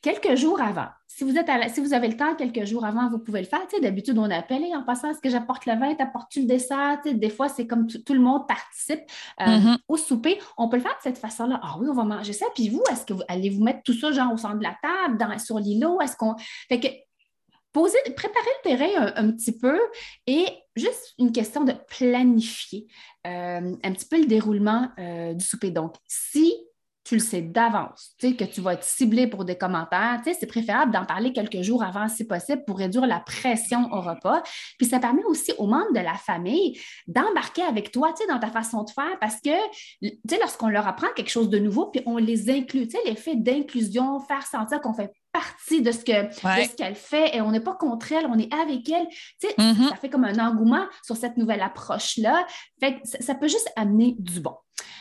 quelques 0.04 0.36
jours 0.36 0.62
avant. 0.62 0.86
Si 1.08 1.24
vous, 1.24 1.36
êtes 1.36 1.50
si 1.74 1.82
vous 1.82 1.94
avez 1.94 2.08
le 2.08 2.16
temps 2.16 2.36
quelques 2.36 2.64
jours 2.66 2.86
avant, 2.86 3.10
vous 3.10 3.18
pouvez 3.18 3.42
le 3.42 3.48
faire. 3.48 3.62
D'habitude, 3.82 4.18
on 4.20 4.30
appelle 4.30 4.64
en 4.76 4.84
passant, 4.84 5.10
est-ce 5.10 5.20
que 5.20 5.32
j'apporte 5.32 5.66
le 5.66 5.74
vin, 5.74 5.96
t'apportes-tu 5.96 6.42
le 6.42 6.46
dessert? 6.46 7.00
des 7.04 7.30
fois, 7.32 7.50
c'est 7.50 7.66
comme 7.66 7.88
tout 7.88 8.14
le 8.14 8.20
monde 8.20 8.48
participe 8.48 9.02
euh, 9.42 9.46
mm-hmm. 9.46 9.78
au 9.88 9.98
souper. 9.98 10.40
On 10.58 10.70
peut 10.70 10.78
le 10.78 10.84
faire 10.84 10.96
de 10.96 11.02
cette 11.02 11.18
façon-là. 11.18 11.60
Ah 11.64 11.76
oui, 11.80 11.88
on 11.90 11.96
va 11.96 12.04
manger 12.04 12.34
ça. 12.34 12.46
Puis 12.54 12.70
vous, 12.70 12.84
est-ce 12.92 13.06
que 13.08 13.14
vous 13.14 13.24
allez 13.28 13.50
vous 13.50 13.64
mettre 13.64 13.82
tout 13.84 13.94
ça 13.94 14.12
genre 14.12 14.32
au 14.32 14.38
centre 14.38 14.60
de 14.60 14.64
la 14.64 14.78
table, 14.82 15.18
dans, 15.18 15.38
sur 15.40 15.58
l'îlot? 15.58 16.00
Est-ce 16.02 16.16
qu'on. 16.16 16.36
Fait 16.70 16.80
que 16.80 16.88
poser, 17.72 17.98
préparer 18.16 18.50
le 18.64 18.70
terrain 18.70 19.14
un, 19.16 19.32
petit 19.32 19.58
peu 19.58 19.80
et 20.28 20.46
juste 20.76 21.14
une 21.20 21.32
question 21.32 21.64
de 21.64 21.74
planifier 21.88 22.88
euh, 23.28 23.76
un 23.84 23.92
petit 23.92 24.08
peu 24.08 24.20
le 24.20 24.26
déroulement 24.26 24.90
euh, 24.98 25.34
du 25.34 25.46
souper. 25.46 25.72
Donc, 25.72 25.96
si 26.08 26.54
tu 27.10 27.16
le 27.16 27.22
sais 27.22 27.42
d'avance, 27.42 28.14
tu 28.20 28.30
sais, 28.30 28.36
que 28.36 28.44
tu 28.44 28.62
vas 28.62 28.74
être 28.74 28.84
ciblé 28.84 29.26
pour 29.26 29.44
des 29.44 29.58
commentaires, 29.58 30.22
tu 30.24 30.32
sais, 30.32 30.38
c'est 30.40 30.46
préférable 30.46 30.92
d'en 30.92 31.06
parler 31.06 31.34
quelques 31.34 31.64
jours 31.64 31.84
avant 31.84 32.08
si 32.08 32.28
possible 32.28 32.64
pour 32.66 32.78
réduire 32.78 33.08
la 33.08 33.20
pression 33.20 33.92
au 33.92 34.02
repas. 34.02 34.44
Puis 34.78 34.88
ça 34.88 35.00
permet 35.00 35.24
aussi 35.24 35.52
aux 35.58 35.66
membres 35.66 35.92
de 35.92 36.02
la 36.02 36.14
famille 36.14 36.80
d'embarquer 37.08 37.64
avec 37.64 37.92
toi, 37.92 38.14
tu 38.14 38.22
sais, 38.22 38.32
dans 38.32 38.38
ta 38.38 38.52
façon 38.52 38.84
de 38.84 38.92
faire 38.92 39.18
parce 39.20 39.38
que, 39.38 39.50
tu 40.02 40.20
sais, 40.30 40.38
lorsqu'on 40.40 40.70
leur 40.70 40.88
apprend 40.88 41.08
quelque 41.16 41.32
chose 41.32 41.50
de 41.50 41.58
nouveau, 41.58 41.88
puis 41.88 42.04
on 42.06 42.18
les 42.18 42.52
inclut, 42.52 42.88
tu 42.88 42.92
sais, 42.92 43.04
l'effet 43.06 43.36
d'inclusion, 43.36 44.20
faire 44.20 44.46
sentir 44.46 44.80
qu'on 44.80 44.94
fait 44.94 45.12
partie 45.32 45.82
de 45.82 45.92
ce 45.92 46.00
que 46.00 46.76
qu'elle 46.76 46.96
fait 46.96 47.36
et 47.36 47.42
on 47.42 47.52
n'est 47.52 47.60
pas 47.60 47.76
contre 47.76 48.12
elle, 48.12 48.26
on 48.26 48.38
est 48.38 48.54
avec 48.54 48.90
elle. 48.90 49.08
Tu 49.10 49.48
sais, 49.48 49.56
mm-hmm. 49.58 49.90
ça 49.90 49.96
fait 49.96 50.10
comme 50.10 50.26
un 50.26 50.40
engouement 50.40 50.86
sur 51.04 51.16
cette 51.16 51.38
nouvelle 51.38 51.62
approche-là. 51.62 52.46
Fait 52.80 53.00
que 53.00 53.08
ça 53.20 53.36
peut 53.36 53.48
juste 53.48 53.72
amener 53.76 54.16
du 54.20 54.40
bon. 54.40 54.56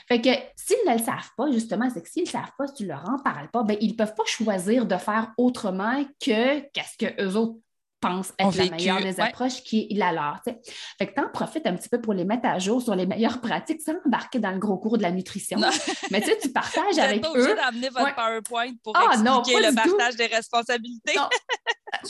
Fait 0.08 0.20
que 0.20 0.30
s'ils 0.56 0.78
ne 0.86 0.94
le 0.94 0.98
savent 0.98 1.30
pas, 1.36 1.50
justement, 1.50 1.88
c'est 1.92 2.02
que 2.02 2.08
s'ils 2.08 2.24
ne 2.24 2.28
savent 2.28 2.52
pas, 2.56 2.66
si 2.66 2.74
tu 2.74 2.86
leur 2.86 3.08
en 3.08 3.18
parles 3.22 3.50
pas, 3.50 3.62
ben, 3.62 3.76
ils 3.80 3.92
ne 3.92 3.96
peuvent 3.96 4.14
pas 4.14 4.24
choisir 4.24 4.86
de 4.86 4.96
faire 4.96 5.32
autrement 5.36 6.02
que 6.24 6.60
qu'est-ce 6.70 6.96
qu'eux 6.96 7.34
autres 7.34 7.58
pensent 8.00 8.32
être 8.38 8.56
la 8.56 8.70
meilleure 8.70 9.00
des 9.00 9.20
approches 9.20 9.62
qui 9.62 9.88
est 9.90 9.94
la 9.94 10.12
leur. 10.12 10.40
Fait 10.44 11.06
que 11.06 11.14
tu 11.14 11.20
en 11.20 11.28
profites 11.28 11.66
un 11.66 11.74
petit 11.74 11.88
peu 11.88 12.00
pour 12.00 12.14
les 12.14 12.24
mettre 12.24 12.46
à 12.46 12.58
jour 12.58 12.80
sur 12.80 12.94
les 12.94 13.06
meilleures 13.06 13.40
pratiques 13.40 13.80
sans 13.80 13.94
embarquer 14.06 14.38
dans 14.38 14.50
le 14.50 14.58
gros 14.58 14.78
cours 14.78 14.98
de 14.98 15.02
la 15.02 15.10
nutrition. 15.10 15.58
Mais 16.10 16.20
tu 16.20 16.26
sais, 16.26 16.38
tu 16.38 16.50
partages 16.50 16.98
avec 16.98 17.22
pas 17.22 17.32
eux. 17.34 17.54
d'amener 17.54 17.88
votre 17.88 18.14
PowerPoint 18.14 18.72
pour 18.82 18.96
ah, 18.96 19.12
expliquer 19.12 19.60
le 19.60 19.74
partage 19.74 20.16
des 20.16 20.26
responsabilités. 20.26 21.14
Non. 21.16 21.28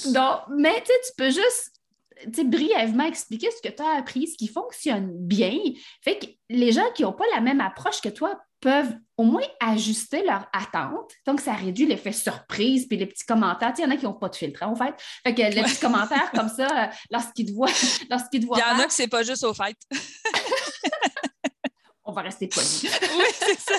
non. 0.12 0.38
mais 0.57 0.83
tu 0.83 1.12
peux 1.16 1.30
juste 1.30 1.73
brièvement 2.45 3.04
expliquer 3.04 3.49
ce 3.50 3.68
que 3.68 3.75
tu 3.75 3.83
as 3.83 3.99
appris, 3.99 4.26
ce 4.26 4.37
qui 4.37 4.49
fonctionne 4.49 5.11
bien. 5.12 5.57
Fait 6.02 6.18
que 6.18 6.26
les 6.50 6.73
gens 6.73 6.90
qui 6.95 7.02
n'ont 7.02 7.12
pas 7.12 7.25
la 7.35 7.40
même 7.40 7.61
approche 7.61 8.00
que 8.00 8.09
toi 8.09 8.38
peuvent 8.61 8.95
au 9.17 9.25
moins 9.25 9.43
ajuster 9.61 10.25
leur 10.25 10.47
attente. 10.53 11.12
Donc, 11.27 11.41
ça 11.41 11.53
réduit 11.53 11.87
l'effet 11.87 12.12
surprise 12.12 12.87
puis 12.87 12.97
les 12.97 13.07
petits 13.07 13.27
commentaires. 13.27 13.73
Il 13.77 13.83
y 13.83 13.85
en 13.85 13.91
a 13.91 13.97
qui 13.97 14.05
n'ont 14.05 14.12
pas 14.12 14.29
de 14.29 14.37
filtre, 14.37 14.62
en 14.62 14.77
fait. 14.77 14.95
Fait 15.25 15.35
que 15.35 15.43
les 15.43 15.62
petits 15.62 15.81
commentaires 15.81 16.31
comme 16.33 16.49
ça, 16.49 16.67
euh, 16.67 16.87
lorsqu'ils 17.11 17.47
te 17.47 17.53
voient. 17.53 17.69
Lorsqu'ils 18.11 18.41
te 18.41 18.47
voient 18.47 18.59
Il 18.59 18.61
y 18.61 18.77
en 18.77 18.79
a 18.83 18.87
que 18.87 18.93
c'est 18.93 19.09
pas 19.09 19.23
juste 19.23 19.45
au 19.45 19.53
fait. 19.55 19.77
On 22.05 22.12
va 22.12 22.23
rester 22.23 22.49
polis. 22.49 22.85
oui, 23.19 23.25
c'est 23.33 23.59
ça. 23.61 23.75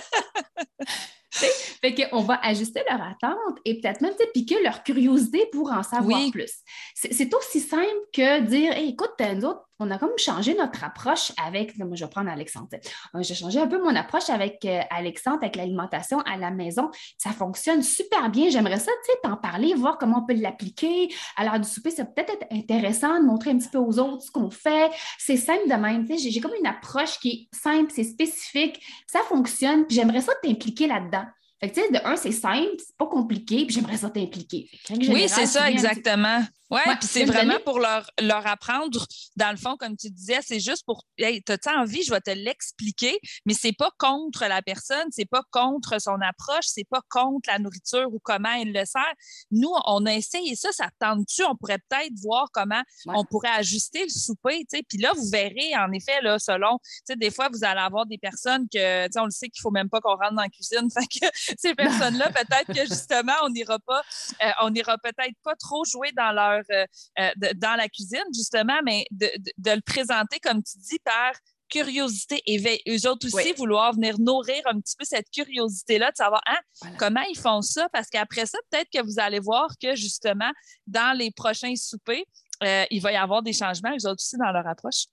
Fait 1.96 2.10
qu'on 2.10 2.22
va 2.22 2.39
ajuster 2.43 2.81
leur 2.89 3.01
attente 3.01 3.58
et 3.65 3.79
peut-être 3.79 4.01
même 4.01 4.13
piquer 4.34 4.62
leur 4.63 4.84
curiosité 4.84 5.48
pour 5.51 5.72
en 5.72 5.84
savoir 5.84 6.19
plus. 6.31 6.51
C'est 6.96 7.34
aussi 7.34 7.60
simple 7.60 7.86
que 8.13 8.41
dire 8.41 8.77
écoute, 8.77 9.12
nous 9.36 9.46
autres, 9.46 9.69
on 9.79 9.89
a 9.91 9.98
comme 9.98 10.17
changé 10.17 10.55
notre 10.55 10.84
approche 10.84 11.31
avec, 11.41 11.77
moi 11.77 11.88
je 11.93 12.03
vais 12.03 12.10
prendre 12.10 12.29
Alexandre. 12.29 12.67
Euh, 13.15 13.24
j'ai 13.24 13.34
changé 13.34 13.60
un 13.60 13.67
peu 13.67 13.81
mon 13.81 13.96
approche 13.96 14.29
avec 14.29 14.65
euh, 14.65 14.81
Alexandre, 14.89 15.39
avec 15.41 15.55
l'alimentation 15.55 16.19
à 16.22 16.36
la 16.36 16.51
maison. 16.51 16.91
Ça 17.17 17.29
fonctionne 17.31 17.81
super 17.81 18.29
bien. 18.29 18.50
J'aimerais 18.50 18.79
ça, 18.79 18.91
tu 19.05 19.12
sais, 19.12 19.17
t'en 19.24 19.38
parler, 19.38 19.74
voir 19.74 19.98
comment 19.98 20.19
on 20.19 20.25
peut 20.25 20.39
l'appliquer. 20.39 21.10
À 21.38 21.46
l'heure 21.46 21.60
du 21.60 21.67
souper, 21.67 21.91
ça 21.91 22.03
peut 22.03 22.22
être 22.22 22.46
intéressant 22.51 23.19
de 23.19 23.25
montrer 23.25 23.51
un 23.51 23.58
petit 23.58 23.69
peu 23.69 23.77
aux 23.77 24.00
autres 24.00 24.24
ce 24.24 24.31
qu'on 24.31 24.50
fait. 24.50 24.91
C'est 25.17 25.38
simple 25.38 25.69
de 25.69 25.75
même. 25.75 26.05
J'ai 26.17 26.41
comme 26.41 26.55
une 26.60 26.67
approche 26.67 27.17
qui 27.19 27.29
est 27.29 27.58
simple, 27.58 27.91
c'est 27.96 28.03
spécifique, 28.03 28.81
ça 29.08 29.22
fonctionne. 29.22 29.86
J'aimerais 29.89 30.22
ça 30.22 30.34
t'impliquer 30.43 30.88
là-dedans. 30.88 31.25
Fait 31.59 31.69
que, 31.69 31.75
tu 31.75 31.81
sais, 31.81 31.91
de 31.91 32.05
un, 32.05 32.15
c'est 32.15 32.31
simple, 32.31 32.75
c'est 32.77 32.95
pas 32.97 33.07
compliqué, 33.07 33.65
puis 33.65 33.75
j'aimerais 33.75 33.97
ça 33.97 34.09
t'impliquer. 34.09 34.69
Oui, 34.89 35.27
c'est 35.27 35.45
ça, 35.45 35.69
exactement. 35.69 36.43
Oui, 36.71 36.79
ouais, 36.85 36.95
puis 36.97 37.07
c'est 37.07 37.25
vraiment 37.25 37.59
pour 37.65 37.79
leur, 37.79 38.11
leur 38.21 38.45
apprendre, 38.45 39.07
dans 39.35 39.49
le 39.49 39.57
fond, 39.57 39.75
comme 39.75 39.97
tu 39.97 40.11
disais, 40.11 40.39
c'est 40.43 40.59
juste 40.59 40.85
pour, 40.85 41.03
hey, 41.17 41.41
as-tu 41.49 41.69
envie, 41.69 42.03
je 42.03 42.11
vais 42.11 42.21
te 42.21 42.29
l'expliquer, 42.29 43.19
mais 43.47 43.55
c'est 43.55 43.73
pas 43.73 43.89
contre 43.97 44.45
la 44.45 44.61
personne, 44.61 45.07
c'est 45.09 45.25
pas 45.25 45.41
contre 45.49 45.99
son 45.99 46.21
approche, 46.21 46.65
c'est 46.65 46.87
pas 46.87 47.01
contre 47.09 47.49
la 47.49 47.57
nourriture 47.57 48.13
ou 48.13 48.19
comment 48.21 48.53
elle 48.53 48.71
le 48.71 48.85
sert. 48.85 49.13
Nous, 49.49 49.71
on 49.87 50.05
a 50.05 50.13
essayé 50.13 50.55
ça, 50.55 50.71
ça 50.71 50.89
tente-tu? 50.99 51.43
On 51.43 51.55
pourrait 51.55 51.79
peut-être 51.89 52.13
voir 52.21 52.49
comment 52.53 52.83
on 53.07 53.25
pourrait 53.25 53.49
ajuster 53.49 54.03
le 54.03 54.09
souper, 54.09 54.59
tu 54.59 54.77
sais. 54.77 54.83
Puis 54.87 54.99
là, 54.99 55.11
vous 55.15 55.27
verrez, 55.27 55.75
en 55.75 55.91
effet, 55.91 56.21
là, 56.21 56.37
selon, 56.37 56.77
tu 56.83 57.01
sais, 57.05 57.15
des 57.15 57.31
fois, 57.31 57.49
vous 57.51 57.63
allez 57.63 57.81
avoir 57.81 58.05
des 58.05 58.19
personnes 58.19 58.67
que, 58.71 59.05
tu 59.07 59.11
sais, 59.11 59.19
on 59.19 59.25
le 59.25 59.31
sait 59.31 59.49
qu'il 59.49 59.61
faut 59.61 59.71
même 59.71 59.89
pas 59.89 60.01
qu'on 60.01 60.15
rentre 60.15 60.35
dans 60.35 60.43
la 60.43 60.49
cuisine. 60.49 60.87
Fait 60.93 61.07
que 61.07 61.49
ces 61.58 61.75
personnes-là, 61.75 62.32
peut-être 62.32 62.68
que 62.68 62.86
justement, 62.88 63.34
on 63.44 63.50
n'ira 63.50 63.79
pas, 63.79 64.01
euh, 64.44 64.51
on 64.62 64.70
n'ira 64.70 64.98
peut-être 64.98 65.36
pas 65.44 65.56
trop 65.56 65.84
jouer 65.86 66.12
dans 66.15 66.32
leur 66.32 66.62
euh, 66.72 66.86
euh, 67.20 67.32
dans 67.56 67.75
la 67.75 67.88
cuisine, 67.88 68.24
justement, 68.34 68.79
mais 68.84 69.06
de, 69.12 69.29
le 69.58 69.82
présenter, 69.82 70.39
comme 70.39 70.63
tu 70.63 70.77
dis, 70.77 71.00
par 71.00 71.34
curiosité 71.70 72.41
et 72.48 72.82
eux 72.89 73.08
autres 73.08 73.27
aussi 73.27 73.53
vouloir 73.53 73.94
venir 73.94 74.20
nourrir 74.20 74.62
un 74.65 74.79
petit 74.79 74.96
peu 74.98 75.06
cette 75.06 75.29
curiosité-là 75.29 76.10
de 76.10 76.15
savoir 76.15 76.41
hein, 76.48 76.58
comment 76.98 77.22
ils 77.29 77.38
font 77.38 77.62
ça? 77.62 77.88
Parce 77.94 78.10
qu'après 78.10 78.48
ça, 78.48 78.58
peut-être 78.72 78.89
que 78.91 79.03
vous 79.03 79.20
allez 79.20 79.39
voir 79.39 79.70
que 79.82 79.96
justement, 79.96 80.51
dans 80.88 81.15
les 81.15 81.29
prochains 81.29 81.75
soupers, 81.75 82.25
euh, 82.63 82.86
il 82.89 83.01
va 83.01 83.12
y 83.12 83.15
avoir 83.15 83.41
des 83.41 83.53
changements, 83.53 83.91
eux 83.91 84.08
autres 84.08 84.22
aussi, 84.22 84.38
dans 84.38 84.51
leur 84.51 84.68
approche. 84.68 85.06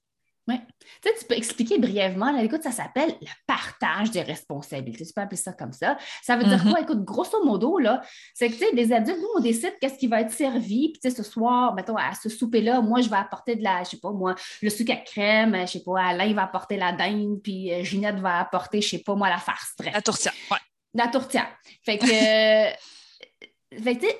Oui. 0.48 0.60
Tu, 1.02 1.08
sais, 1.08 1.14
tu 1.18 1.24
peux 1.26 1.34
expliquer 1.34 1.78
brièvement, 1.78 2.30
là, 2.30 2.42
écoute, 2.42 2.62
ça 2.62 2.70
s'appelle 2.70 3.16
le 3.20 3.26
partage 3.46 4.12
des 4.12 4.22
responsabilités. 4.22 5.04
Tu 5.04 5.12
peux 5.12 5.20
appeler 5.20 5.36
ça 5.36 5.52
comme 5.52 5.72
ça. 5.72 5.98
Ça 6.22 6.36
veut 6.36 6.44
dire 6.44 6.64
mm-hmm. 6.64 6.70
quoi? 6.70 6.80
Écoute, 6.80 7.04
grosso 7.04 7.44
modo, 7.44 7.78
là, 7.78 8.00
c'est 8.32 8.48
que, 8.48 8.52
tu 8.52 8.60
sais, 8.60 8.70
les 8.72 8.92
adultes, 8.92 9.18
nous, 9.18 9.28
on 9.36 9.40
décide 9.40 9.74
qu'est-ce 9.80 9.98
qui 9.98 10.06
va 10.06 10.20
être 10.20 10.30
servi. 10.30 10.92
Puis, 10.92 11.00
tu 11.02 11.10
sais, 11.10 11.16
ce 11.16 11.24
soir, 11.24 11.74
mettons, 11.74 11.96
à 11.96 12.14
ce 12.14 12.28
souper-là, 12.28 12.80
moi, 12.80 13.00
je 13.00 13.10
vais 13.10 13.16
apporter 13.16 13.56
de 13.56 13.64
la, 13.64 13.82
je 13.82 13.90
sais 13.90 13.98
pas, 13.98 14.12
moi, 14.12 14.36
le 14.62 14.70
sucre 14.70 14.92
à 14.92 14.96
crème, 14.96 15.56
je 15.62 15.72
sais 15.72 15.82
pas, 15.82 16.00
Alain 16.00 16.32
va 16.32 16.44
apporter 16.44 16.76
la 16.76 16.92
dinde, 16.92 17.40
puis 17.42 17.72
euh, 17.72 17.82
Ginette 17.82 18.20
va 18.20 18.38
apporter, 18.38 18.80
je 18.80 18.90
sais 18.90 19.02
pas, 19.02 19.16
moi, 19.16 19.28
la 19.28 19.38
farce. 19.38 19.74
La 19.92 20.00
tourtière, 20.00 20.34
ouais. 20.52 20.58
La 20.94 21.08
tourtière. 21.08 21.48
Fait 21.84 21.98
que. 21.98 22.95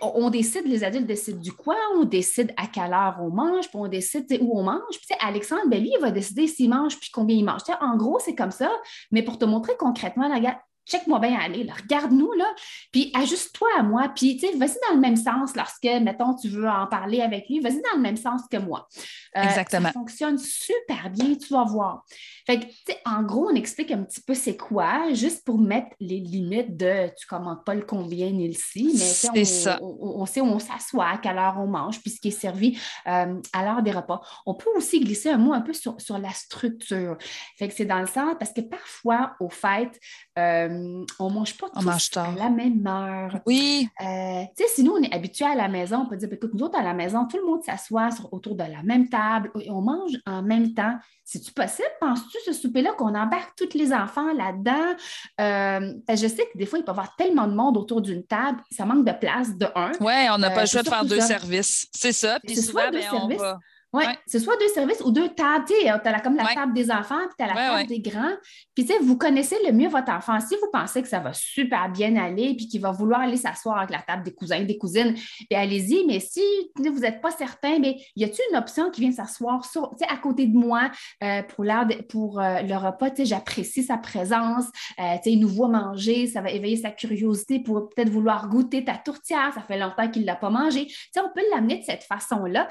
On, 0.02 0.30
décide, 0.30 0.66
les 0.66 0.84
adultes 0.84 1.06
décident 1.06 1.40
du 1.40 1.52
quoi, 1.52 1.76
on 1.94 2.04
décide 2.04 2.52
à 2.56 2.66
quelle 2.66 2.92
heure 2.92 3.16
on 3.20 3.30
mange, 3.30 3.68
puis 3.68 3.78
on 3.78 3.88
décide 3.88 4.26
où 4.40 4.58
on 4.58 4.62
mange. 4.62 4.80
Puis 4.90 5.16
Alexandre, 5.20 5.68
ben, 5.68 5.80
lui, 5.80 5.92
il 5.96 6.00
va 6.00 6.10
décider 6.10 6.46
s'il 6.46 6.70
mange 6.70 6.98
puis 6.98 7.10
combien 7.12 7.36
il 7.36 7.44
mange. 7.44 7.62
en 7.80 7.96
gros, 7.96 8.18
c'est 8.18 8.34
comme 8.34 8.50
ça, 8.50 8.70
mais 9.10 9.22
pour 9.22 9.38
te 9.38 9.44
montrer 9.44 9.76
concrètement, 9.78 10.32
regarde, 10.32 10.58
check-moi 10.86 11.18
bien 11.18 11.38
aller, 11.38 11.66
regarde-nous, 11.70 12.32
là, 12.32 12.46
puis 12.92 13.10
ajuste-toi 13.14 13.68
à 13.78 13.82
moi, 13.82 14.10
puis, 14.14 14.36
tu 14.36 14.46
sais, 14.46 14.56
vas-y 14.56 14.76
dans 14.88 14.94
le 14.94 15.00
même 15.00 15.16
sens 15.16 15.54
lorsque, 15.56 15.84
mettons, 15.84 16.34
tu 16.34 16.48
veux 16.48 16.68
en 16.68 16.86
parler 16.86 17.20
avec 17.20 17.48
lui, 17.48 17.60
vas-y 17.60 17.82
dans 17.82 17.96
le 17.96 18.02
même 18.02 18.16
sens 18.16 18.42
que 18.50 18.56
moi. 18.56 18.88
Euh, 19.36 19.42
Exactement. 19.42 19.88
Ça 19.88 19.92
fonctionne 19.92 20.38
super 20.38 21.10
bien, 21.10 21.34
tu 21.34 21.52
vas 21.52 21.64
voir. 21.64 22.04
Fait 22.46 22.60
que, 22.60 22.66
tu 22.66 22.74
sais, 22.86 22.98
en 23.04 23.22
gros, 23.22 23.50
on 23.50 23.54
explique 23.54 23.90
un 23.90 24.04
petit 24.04 24.20
peu 24.20 24.34
c'est 24.34 24.56
quoi, 24.56 25.12
juste 25.12 25.44
pour 25.44 25.58
mettre 25.58 25.88
les 26.00 26.20
limites 26.20 26.76
de 26.76 27.08
tu 27.18 27.26
commandes 27.26 27.64
pas 27.64 27.74
le 27.74 27.82
combien 27.82 28.30
ni 28.30 28.48
le 28.48 28.54
si, 28.54 28.92
mais 29.34 29.78
on, 29.80 29.86
On, 29.86 30.22
on, 30.22 30.26
sait 30.26 30.40
où 30.40 30.46
on 30.46 30.58
s'assoit, 30.58 31.08
à 31.08 31.18
quelle 31.18 31.38
heure 31.38 31.56
on 31.58 31.66
mange, 31.66 32.00
puis 32.00 32.10
ce 32.10 32.20
qui 32.20 32.28
est 32.28 32.30
servi 32.30 32.78
euh, 33.06 33.40
à 33.52 33.64
l'heure 33.64 33.82
des 33.82 33.90
repas. 33.90 34.20
On 34.46 34.54
peut 34.54 34.70
aussi 34.76 35.00
glisser 35.00 35.30
un 35.30 35.38
mot 35.38 35.52
un 35.52 35.60
peu 35.60 35.72
sur, 35.72 36.00
sur 36.00 36.18
la 36.18 36.30
structure. 36.30 37.16
Fait 37.58 37.68
que 37.68 37.74
c'est 37.74 37.84
dans 37.84 38.00
le 38.00 38.06
sens, 38.06 38.36
parce 38.38 38.52
que 38.52 38.60
parfois, 38.60 39.34
au 39.40 39.48
fait, 39.48 39.98
euh, 40.38 40.75
on 41.18 41.30
mange 41.30 41.56
pas 41.56 41.68
tous 41.70 42.16
à 42.16 42.30
la 42.36 42.50
même 42.50 42.86
heure. 42.86 43.40
Oui. 43.46 43.88
Euh, 44.00 44.42
tu 44.56 44.64
sais, 44.64 44.70
si 44.74 44.82
nous, 44.82 44.92
on 44.92 45.02
est 45.02 45.14
habitué 45.14 45.44
à 45.44 45.54
la 45.54 45.68
maison, 45.68 45.98
on 45.98 46.06
peut 46.06 46.16
dire, 46.16 46.32
écoute, 46.32 46.52
nous 46.54 46.64
autres, 46.64 46.78
à 46.78 46.82
la 46.82 46.94
maison, 46.94 47.26
tout 47.26 47.38
le 47.38 47.44
monde 47.44 47.62
s'assoit 47.62 48.08
autour 48.32 48.54
de 48.54 48.64
la 48.64 48.82
même 48.82 49.08
table 49.08 49.50
et 49.60 49.70
on 49.70 49.80
mange 49.80 50.12
en 50.26 50.42
même 50.42 50.74
temps. 50.74 50.96
C'est-tu 51.24 51.52
possible, 51.52 51.88
penses-tu, 52.00 52.38
ce 52.46 52.52
souper-là, 52.52 52.92
qu'on 52.92 53.14
embarque 53.14 53.56
tous 53.56 53.76
les 53.76 53.92
enfants 53.92 54.32
là-dedans? 54.32 54.94
Euh, 55.40 55.94
je 56.08 56.28
sais 56.28 56.48
que 56.52 56.56
des 56.56 56.66
fois, 56.66 56.78
il 56.78 56.84
peut 56.84 56.90
y 56.90 56.92
avoir 56.92 57.16
tellement 57.16 57.48
de 57.48 57.54
monde 57.54 57.76
autour 57.76 58.00
d'une 58.00 58.24
table, 58.24 58.60
ça 58.70 58.84
manque 58.84 59.04
de 59.04 59.12
place, 59.12 59.56
de 59.56 59.66
un. 59.74 59.92
Oui, 60.00 60.14
on 60.30 60.38
n'a 60.38 60.50
pas 60.50 60.62
le 60.62 60.66
choix 60.66 60.82
de 60.82 60.88
faire 60.88 61.04
deux 61.04 61.20
services. 61.20 61.88
C'est 61.92 62.12
ça. 62.12 62.38
Puis 62.44 62.56
souvent, 62.56 62.90
ben, 62.92 63.02
on 63.12 63.28
va 63.28 63.58
oui, 63.96 64.04
c'est 64.26 64.38
soit 64.38 64.56
deux 64.58 64.68
services 64.68 65.00
ou 65.04 65.10
deux 65.10 65.28
tables. 65.30 65.64
Tu 65.66 65.88
as 65.88 66.20
comme 66.20 66.36
la 66.36 66.54
table 66.54 66.72
des 66.72 66.90
enfants, 66.90 67.18
puis 67.26 67.34
tu 67.38 67.44
as 67.44 67.54
la 67.54 67.54
table 67.54 67.88
des 67.88 68.00
grands. 68.00 68.34
Puis, 68.74 68.84
tu 68.84 68.92
sais, 68.92 68.98
vous 69.00 69.16
connaissez 69.16 69.56
le 69.66 69.72
mieux 69.72 69.88
votre 69.88 70.12
enfant. 70.12 70.38
Si 70.40 70.54
vous 70.56 70.68
pensez 70.72 71.02
que 71.02 71.08
ça 71.08 71.18
va 71.18 71.32
super 71.32 71.88
bien 71.88 72.16
aller, 72.16 72.54
puis 72.54 72.68
qu'il 72.68 72.80
va 72.80 72.90
vouloir 72.90 73.20
aller 73.20 73.36
s'asseoir 73.36 73.78
avec 73.78 73.90
la 73.90 74.02
table 74.02 74.22
des 74.22 74.34
cousins, 74.34 74.60
des 74.62 74.78
cousines, 74.78 75.14
puis 75.14 75.54
allez-y. 75.54 76.04
Mais 76.06 76.20
si 76.20 76.42
vous 76.76 76.98
n'êtes 76.98 77.20
pas 77.20 77.30
certain, 77.30 77.78
mais 77.78 77.96
y 78.16 78.24
a-t-il 78.24 78.42
une 78.52 78.58
option 78.58 78.90
qui 78.90 79.00
vient 79.00 79.12
s'asseoir 79.12 79.62
à 80.08 80.16
côté 80.18 80.46
de 80.46 80.56
moi 80.56 80.90
euh, 81.22 81.42
pour, 81.42 81.64
pour 82.08 82.40
euh, 82.40 82.62
le 82.62 82.76
repas? 82.76 83.10
Tu 83.10 83.16
sais, 83.16 83.24
j'apprécie 83.26 83.82
sa 83.82 83.96
présence. 83.96 84.66
Euh, 84.98 85.14
tu 85.16 85.22
sais, 85.24 85.32
il 85.32 85.40
nous 85.40 85.48
voit 85.48 85.68
manger, 85.68 86.26
ça 86.26 86.40
va 86.40 86.50
éveiller 86.50 86.76
sa 86.76 86.90
curiosité 86.90 87.60
pour 87.60 87.88
peut-être 87.88 88.10
vouloir 88.10 88.48
goûter 88.48 88.84
ta 88.84 88.96
tourtière. 88.96 89.52
Ça 89.54 89.62
fait 89.62 89.78
longtemps 89.78 90.08
qu'il 90.10 90.22
ne 90.22 90.26
l'a 90.26 90.36
pas 90.36 90.50
mangé. 90.50 90.86
Tu 90.86 90.94
sais, 91.12 91.20
on 91.20 91.32
peut 91.34 91.42
l'amener 91.54 91.78
de 91.78 91.84
cette 91.84 92.04
façon-là. 92.04 92.68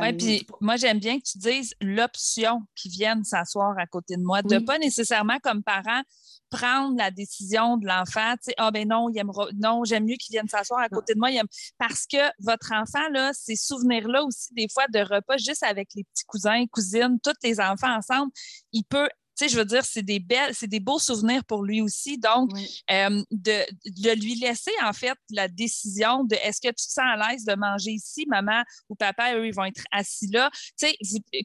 oui, 0.00 0.12
puis 0.12 0.46
moi, 0.60 0.76
j'aime 0.76 0.98
bien 0.98 1.18
que 1.18 1.24
tu 1.24 1.38
dises 1.38 1.74
l'option 1.80 2.62
qui 2.74 2.88
vienne 2.88 3.24
s'asseoir 3.24 3.78
à 3.78 3.86
côté 3.86 4.16
de 4.16 4.22
moi, 4.22 4.42
de 4.42 4.58
pas 4.58 4.78
nécessairement 4.78 5.38
comme 5.42 5.62
parent 5.62 6.02
prendre 6.50 6.96
la 6.96 7.10
décision 7.10 7.76
de 7.76 7.86
l'enfant, 7.86 8.34
tu 8.34 8.44
sais, 8.50 8.54
ah 8.58 8.70
ben 8.70 8.88
non, 8.88 9.08
il 9.08 9.22
non, 9.60 9.84
j'aime 9.84 10.04
mieux 10.04 10.16
qu'il 10.16 10.32
vienne 10.34 10.48
s'asseoir 10.48 10.80
à 10.80 10.88
côté 10.88 11.14
de 11.14 11.18
moi, 11.18 11.30
parce 11.78 12.06
que 12.06 12.18
votre 12.38 12.72
enfant, 12.72 13.08
là, 13.10 13.32
ces 13.32 13.56
souvenirs-là 13.56 14.22
aussi, 14.22 14.54
des 14.54 14.68
fois, 14.72 14.86
de 14.88 15.00
repas 15.00 15.36
juste 15.36 15.64
avec 15.64 15.88
les 15.96 16.04
petits 16.04 16.24
cousins, 16.24 16.64
cousines, 16.70 17.18
tous 17.22 17.32
les 17.42 17.60
enfants 17.60 17.96
ensemble, 17.96 18.30
il 18.72 18.84
peut 18.84 19.08
sais, 19.36 19.48
je 19.48 19.56
veux 19.56 19.64
dire, 19.64 19.84
c'est 19.84 20.02
des 20.02 20.20
belles, 20.20 20.54
c'est 20.54 20.66
des 20.66 20.80
beaux 20.80 20.98
souvenirs 20.98 21.44
pour 21.44 21.64
lui 21.64 21.80
aussi. 21.80 22.18
Donc, 22.18 22.50
euh, 22.90 23.22
de, 23.30 23.64
de, 23.86 24.10
lui 24.20 24.34
laisser, 24.36 24.70
en 24.82 24.92
fait, 24.92 25.16
la 25.30 25.48
décision 25.48 26.24
de 26.24 26.36
est-ce 26.36 26.60
que 26.60 26.68
tu 26.68 26.86
te 26.86 26.92
sens 26.92 27.04
à 27.04 27.16
l'aise 27.16 27.44
de 27.44 27.54
manger 27.54 27.92
ici, 27.92 28.26
maman 28.28 28.62
ou 28.88 28.94
papa, 28.94 29.34
eux, 29.34 29.46
ils 29.46 29.54
vont 29.54 29.64
être 29.64 29.82
assis 29.90 30.28
là. 30.28 30.50
Tu 30.78 30.86
sais, 30.88 30.96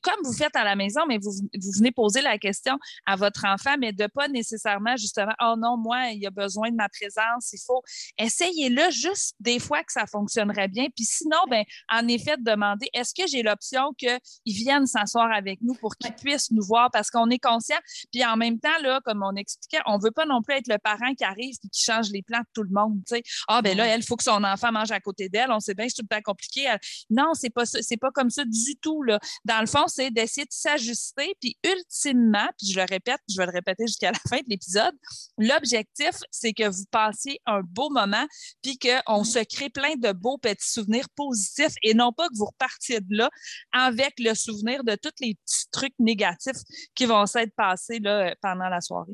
comme 0.01 0.19
vous 0.24 0.34
faites 0.34 0.55
à 0.55 0.63
la 0.63 0.75
maison, 0.75 1.01
mais 1.08 1.17
vous, 1.17 1.31
vous 1.31 1.72
venez 1.77 1.91
poser 1.91 2.22
la 2.22 2.38
question 2.38 2.77
à 3.05 3.15
votre 3.15 3.46
enfant, 3.46 3.75
mais 3.79 3.91
de 3.93 4.08
pas 4.08 4.27
nécessairement, 4.27 4.96
justement, 4.98 5.34
oh 5.41 5.55
non, 5.58 5.77
moi, 5.77 6.10
il 6.12 6.25
a 6.25 6.31
besoin 6.31 6.69
de 6.69 6.75
ma 6.75 6.89
présence, 6.89 7.51
il 7.53 7.60
faut. 7.65 7.81
Essayez-le 8.17 8.91
juste 8.91 9.36
des 9.39 9.60
fois 9.60 9.84
que 9.84 9.91
ça 9.91 10.05
fonctionnerait 10.05 10.67
bien. 10.67 10.88
Puis 10.96 11.05
sinon, 11.05 11.38
ben, 11.50 11.63
en 11.91 12.08
effet, 12.08 12.38
de 12.38 12.43
demander 12.43 12.89
est-ce 12.93 13.13
que 13.13 13.27
j'ai 13.27 13.41
l'option 13.41 13.93
qu'ils 13.98 14.19
viennent 14.46 14.88
s'asseoir 14.88 15.31
avec 15.31 15.62
nous 15.62 15.74
pour 15.75 15.96
qu'ils 15.96 16.13
puissent 16.13 16.51
nous 16.51 16.65
voir? 16.65 16.89
Parce 16.91 17.10
qu'on 17.10 17.29
est 17.29 17.39
conscient 17.39 17.78
puis 18.12 18.24
en 18.25 18.38
même 18.38 18.59
temps, 18.59 18.77
là, 18.81 19.01
comme 19.05 19.24
on 19.24 19.36
expliquait, 19.36 19.81
on 19.86 19.98
ne 19.98 20.03
veut 20.03 20.12
pas 20.12 20.25
non 20.25 20.41
plus 20.41 20.55
être 20.55 20.67
le 20.67 20.77
parent 20.77 21.13
qui 21.15 21.24
arrive 21.24 21.55
et 21.63 21.69
qui 21.69 21.83
change 21.83 22.09
les 22.12 22.21
plans 22.21 22.39
de 22.39 22.48
tout 22.53 22.63
le 22.63 22.71
monde. 22.71 23.01
Ah, 23.48 23.62
ben 23.62 23.77
là, 23.77 23.86
elle, 23.88 24.01
il 24.01 24.05
faut 24.05 24.15
que 24.15 24.24
son 24.24 24.43
enfant 24.43 24.71
mange 24.71 24.91
à 24.91 25.00
côté 25.00 25.29
d'elle. 25.29 25.51
On 25.51 25.59
sait 25.59 25.74
bien 25.74 25.86
que 25.86 25.91
c'est 25.91 26.01
tout 26.01 26.07
le 26.09 26.15
temps 26.15 26.21
compliqué. 26.24 26.74
Non, 27.09 27.33
c'est 27.33 27.50
pas 27.50 27.65
c'est 27.65 27.98
pas 27.98 28.12
comme 28.12 28.29
ça 28.29 28.43
du 28.45 28.75
tout. 28.81 29.03
Là. 29.03 29.19
Dans 29.45 29.62
le 29.62 29.67
fond, 29.67 29.86
c'est 29.88 30.12
d'essayer 30.12 30.45
de 30.45 30.51
s'ajuster. 30.51 31.36
Puis 31.41 31.57
ultimement, 31.63 32.48
puis 32.57 32.71
je 32.71 32.79
le 32.79 32.86
répète, 32.89 33.19
je 33.29 33.38
vais 33.38 33.45
le 33.45 33.51
répéter 33.51 33.88
jusqu'à 33.88 34.12
la 34.12 34.19
fin 34.29 34.38
de 34.38 34.48
l'épisode, 34.48 34.93
l'objectif, 35.38 36.15
c'est 36.31 36.53
que 36.53 36.67
vous 36.67 36.86
passiez 36.91 37.39
un 37.45 37.62
beau 37.62 37.89
moment, 37.89 38.25
puis 38.62 38.77
qu'on 38.77 39.24
se 39.24 39.39
crée 39.39 39.69
plein 39.69 39.95
de 39.95 40.12
beaux 40.12 40.38
petits 40.38 40.71
souvenirs 40.71 41.07
positifs 41.15 41.74
et 41.83 41.93
non 41.93 42.12
pas 42.12 42.27
que 42.29 42.38
vous 42.38 42.45
repartiez 42.45 43.01
de 43.01 43.17
là 43.17 43.29
avec 43.71 44.13
le 44.19 44.33
souvenir 44.33 44.83
de 44.83 44.95
tous 44.95 45.12
les 45.21 45.36
petits 45.36 45.69
trucs 45.71 45.93
négatifs 46.00 46.62
qui 46.95 47.05
vont 47.05 47.25
s'être 47.25 47.53
passés 47.55 47.68
là, 47.99 48.35
pendant 48.41 48.69
la 48.69 48.81
soirée. 48.81 49.13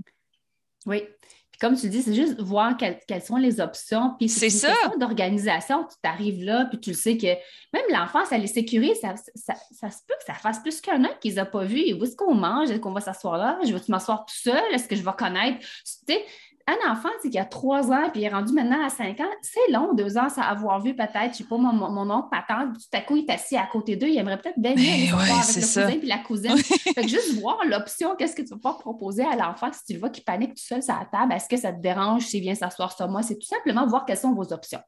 Oui. 0.86 1.04
Puis 1.52 1.60
comme 1.60 1.78
tu 1.78 1.88
dis, 1.88 2.02
c'est 2.02 2.14
juste 2.14 2.42
voir 2.42 2.76
quelles, 2.76 3.24
sont 3.24 3.38
les 3.38 3.62
options. 3.62 4.16
Puis 4.20 4.28
c'est 4.28 4.50
ça. 4.50 4.74
d'organisation. 5.00 5.86
Tu 5.86 5.96
t'arrives 6.02 6.44
là, 6.44 6.66
puis 6.66 6.80
tu 6.82 6.90
le 6.90 6.96
sais 6.96 7.18
que 7.18 7.28
même 7.28 7.86
l'enfant, 7.90 8.26
ça 8.26 8.38
les 8.38 8.48
sécurise. 8.48 9.00
Ça, 9.00 9.16
ça, 9.36 9.90
se 9.90 10.00
peut 10.06 10.16
que 10.20 10.26
ça 10.26 10.34
fasse 10.34 10.60
plus 10.60 10.82
qu'un 10.82 11.04
an 11.06 11.12
qu'ils 11.22 11.36
n'ont 11.36 11.46
pas 11.46 11.64
vu. 11.64 11.94
Où 11.94 12.04
est-ce 12.04 12.16
qu'on 12.16 12.36
mange? 12.36 12.72
Est-ce 12.72 12.80
qu'on 12.80 12.92
va 12.92 13.00
s'asseoir 13.00 13.38
là? 13.38 13.58
Je 13.66 13.74
vais 13.74 13.82
m'asseoir 13.88 14.26
tout 14.26 14.36
seul? 14.36 14.74
Est-ce 14.74 14.88
que 14.88 14.98
je 14.98 15.04
vais 15.04 15.14
connaître? 15.18 15.60
Tu 15.60 16.14
sais, 16.14 16.26
un 16.68 16.92
enfant, 16.92 17.10
c'est 17.22 17.30
qu'il 17.30 17.40
a 17.40 17.46
trois 17.46 17.92
ans, 17.92 18.10
puis 18.12 18.22
il 18.22 18.24
est 18.26 18.30
rendu 18.30 18.52
maintenant 18.52 18.84
à 18.84 18.90
cinq 18.90 19.20
ans, 19.20 19.30
c'est 19.42 19.72
long, 19.72 19.94
deux 19.94 20.18
ans, 20.18 20.30
ça 20.30 20.42
avoir 20.44 20.82
vu 20.82 20.96
peut-être, 20.96 21.34
je 21.34 21.38
sais 21.38 21.44
pas, 21.44 21.58
mon, 21.58 21.72
mon 21.74 22.10
oncle, 22.10 22.30
ma 22.32 22.42
tante, 22.42 22.74
tout 22.74 22.98
à 22.98 23.02
coup, 23.02 23.16
il 23.18 23.26
est 23.26 23.32
assis 23.32 23.56
à 23.56 23.68
côté 23.68 23.96
d'eux, 23.96 24.08
il 24.08 24.18
aimerait 24.18 24.40
peut-être 24.40 24.58
bien 24.58 24.74
mieux 24.74 25.12
ben 25.12 25.20
avec 25.20 25.48
le 25.48 25.62
cousin 25.62 26.00
puis 26.00 26.08
la 26.08 26.18
cousine. 26.18 26.58
fait 26.58 26.94
que 27.04 27.08
juste 27.08 27.40
voir 27.40 27.60
l'option, 27.66 28.16
qu'est-ce 28.16 28.36
que 28.36 28.42
tu 28.42 28.50
vas 28.50 28.56
pouvoir 28.56 28.80
proposer 28.80 29.24
à 29.24 29.36
l'enfant 29.36 29.72
si 29.72 29.86
tu 29.86 29.94
le 29.94 30.00
vois 30.00 30.10
qui 30.10 30.22
panique 30.22 30.56
tout 30.56 30.64
seul 30.64 30.82
sur 30.82 30.96
la 30.96 31.06
table, 31.06 31.34
est-ce 31.34 31.48
que 31.48 31.58
ça 31.58 31.72
te 31.72 31.80
dérange 31.80 32.24
s'il 32.24 32.42
vient 32.42 32.56
s'asseoir 32.56 32.96
sur 32.96 33.08
moi? 33.10 33.22
C'est 33.22 33.38
tout 33.38 33.48
simplement 33.48 33.86
voir 33.86 34.06
quelles 34.06 34.18
sont 34.18 34.34
vos 34.34 34.52
options. 34.52 34.82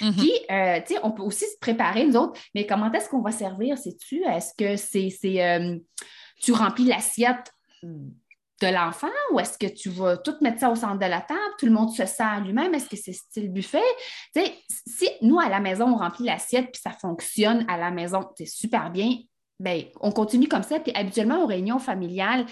Mm-hmm. 0.00 0.16
Puis, 0.16 0.32
euh, 0.50 0.80
tu 0.86 0.94
sais, 0.94 1.00
on 1.02 1.12
peut 1.12 1.22
aussi 1.22 1.46
se 1.46 1.58
préparer, 1.60 2.04
nous 2.04 2.16
autres, 2.16 2.38
mais 2.54 2.66
comment 2.66 2.92
est-ce 2.92 3.08
qu'on 3.08 3.22
va 3.22 3.32
servir, 3.32 3.78
sais-tu? 3.78 4.22
Est-ce 4.24 4.52
que 4.54 4.76
c'est, 4.76 5.42
euh, 5.42 5.78
tu 6.42 6.52
remplis 6.52 6.84
l'assiette 6.84 7.52
de 8.62 8.72
l'enfant 8.72 9.08
ou 9.32 9.40
est-ce 9.40 9.58
que 9.58 9.66
tu 9.66 9.90
vas 9.90 10.16
tout 10.16 10.36
mettre 10.40 10.60
ça 10.60 10.70
au 10.70 10.76
centre 10.76 10.98
de 10.98 11.06
la 11.06 11.20
table, 11.20 11.40
tout 11.58 11.66
le 11.66 11.72
monde 11.72 11.90
se 11.90 12.06
sert 12.06 12.40
lui-même, 12.44 12.72
est-ce 12.74 12.88
que 12.88 12.96
c'est 12.96 13.12
style 13.12 13.52
buffet? 13.52 13.82
si 14.86 15.08
nous, 15.20 15.40
à 15.40 15.48
la 15.48 15.60
maison, 15.60 15.86
on 15.86 15.96
remplit 15.96 16.26
l'assiette 16.26 16.70
puis 16.72 16.80
ça 16.82 16.92
fonctionne 16.92 17.64
à 17.68 17.76
la 17.76 17.90
maison, 17.90 18.28
c'est 18.36 18.46
super 18.46 18.90
bien, 18.90 19.16
bien, 19.58 19.84
on 20.00 20.12
continue 20.12 20.48
comme 20.48 20.62
ça. 20.62 20.80
Puis 20.80 20.92
habituellement, 20.94 21.42
aux 21.42 21.46
réunions 21.46 21.78
familiales, 21.78 22.46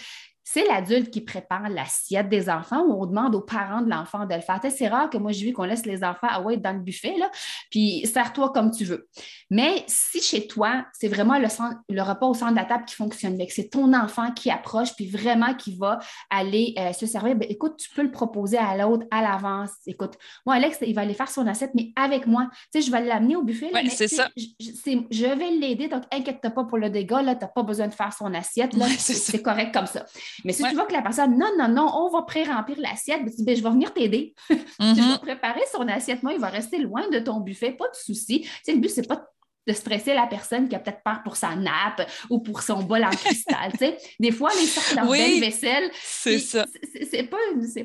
c'est 0.44 0.66
l'adulte 0.66 1.10
qui 1.10 1.20
prépare 1.20 1.68
l'assiette 1.68 2.28
des 2.28 2.48
enfants 2.48 2.82
ou 2.82 3.02
on 3.02 3.06
demande 3.06 3.34
aux 3.34 3.40
parents 3.40 3.82
de 3.82 3.90
l'enfant 3.90 4.26
de 4.26 4.34
le 4.34 4.40
faire. 4.40 4.60
C'est 4.70 4.88
rare 4.88 5.10
que 5.10 5.18
moi, 5.18 5.32
j'ai 5.32 5.46
vu 5.46 5.52
qu'on 5.52 5.64
laisse 5.64 5.86
les 5.86 6.02
enfants 6.02 6.26
à 6.28 6.40
ouais, 6.40 6.56
dans 6.56 6.72
le 6.72 6.80
buffet, 6.80 7.14
là, 7.18 7.30
puis 7.70 8.06
sers-toi 8.06 8.50
comme 8.52 8.70
tu 8.70 8.84
veux. 8.84 9.08
Mais 9.50 9.84
si 9.86 10.20
chez 10.20 10.46
toi, 10.46 10.84
c'est 10.92 11.08
vraiment 11.08 11.38
le, 11.38 11.46
le, 11.88 12.02
repas 12.02 12.26
au 12.26 12.34
centre 12.34 12.52
de 12.52 12.56
la 12.56 12.64
table 12.64 12.84
qui 12.84 12.94
fonctionne 12.94 13.36
bien, 13.36 13.46
que 13.46 13.52
c'est 13.52 13.68
ton 13.68 13.92
enfant 13.92 14.32
qui 14.32 14.50
approche, 14.50 14.94
puis 14.96 15.06
vraiment 15.06 15.54
qui 15.54 15.76
va 15.76 15.98
aller 16.30 16.74
euh, 16.78 16.92
se 16.92 17.06
servir, 17.06 17.36
bien, 17.36 17.48
écoute, 17.48 17.76
tu 17.76 17.90
peux 17.90 18.02
le 18.02 18.10
proposer 18.10 18.58
à 18.58 18.76
l'autre 18.76 19.06
à 19.10 19.22
l'avance. 19.22 19.70
Écoute, 19.86 20.14
moi, 20.46 20.56
Alex, 20.56 20.78
il 20.82 20.94
va 20.94 21.02
aller 21.02 21.14
faire 21.14 21.30
son 21.30 21.46
assiette, 21.46 21.72
mais 21.74 21.92
avec 21.96 22.26
moi. 22.26 22.48
Tu 22.72 22.80
sais, 22.80 22.86
je 22.86 22.90
vais 22.90 23.04
l'amener 23.04 23.36
au 23.36 23.42
buffet. 23.42 23.70
Oui, 23.72 23.88
c'est 23.90 24.08
ça. 24.08 24.28
Je, 24.36 24.46
je, 24.58 25.26
vais 25.26 25.50
l'aider, 25.50 25.88
donc 25.88 26.04
inquiète-toi 26.10 26.50
pas 26.50 26.64
pour 26.64 26.78
le 26.78 26.90
dégât, 26.90 27.20
tu 27.20 27.26
n'as 27.26 27.34
pas 27.34 27.62
besoin 27.62 27.88
de 27.88 27.94
faire 27.94 28.12
son 28.12 28.32
assiette. 28.34 28.74
c'est 28.98 29.42
correct 29.42 29.72
comme 29.72 29.86
ça. 29.86 30.06
Mais 30.44 30.52
si 30.52 30.62
tu 30.62 30.74
vois 30.74 30.86
que 30.86 30.92
la 30.92 31.02
personne, 31.02 31.38
non, 31.38 31.50
non, 31.58 31.68
non, 31.68 31.90
on 31.94 32.10
va 32.10 32.22
pré-remplir 32.22 32.78
l'assiette, 32.80 33.24
ben, 33.24 33.32
ben, 33.40 33.56
je 33.56 33.62
vais 33.62 33.70
venir 33.70 33.92
t'aider. 33.92 34.34
je 34.50 34.94
vais 34.94 35.02
mhm. 35.02 35.18
préparer 35.18 35.62
son 35.72 35.86
assiette. 35.88 36.22
Moi, 36.22 36.32
il 36.32 36.40
va 36.40 36.48
rester 36.48 36.78
loin 36.78 37.08
de 37.08 37.18
ton 37.18 37.40
buffet, 37.40 37.72
pas 37.72 37.88
de 37.88 37.96
souci. 37.96 38.48
Tu 38.64 38.72
le 38.72 38.78
but, 38.78 38.90
c'est 38.90 39.06
pas 39.06 39.30
de 39.66 39.72
stresser 39.72 40.14
la 40.14 40.26
personne 40.26 40.68
qui 40.68 40.74
a 40.74 40.78
peut-être 40.78 41.02
peur 41.02 41.22
pour 41.22 41.36
sa 41.36 41.54
nappe 41.54 42.08
ou 42.30 42.40
pour 42.40 42.62
son 42.62 42.82
bol 42.82 43.04
en 43.04 43.10
cristal. 43.10 43.72
Des 44.18 44.32
fois, 44.32 44.50
les 44.58 44.66
sortent 44.66 44.94
dans 44.94 45.08
oui, 45.08 45.38
vaisselle. 45.40 45.90
C'est 46.02 46.38
ça. 46.38 46.66
C'est 47.10 47.24
pas, 47.24 47.36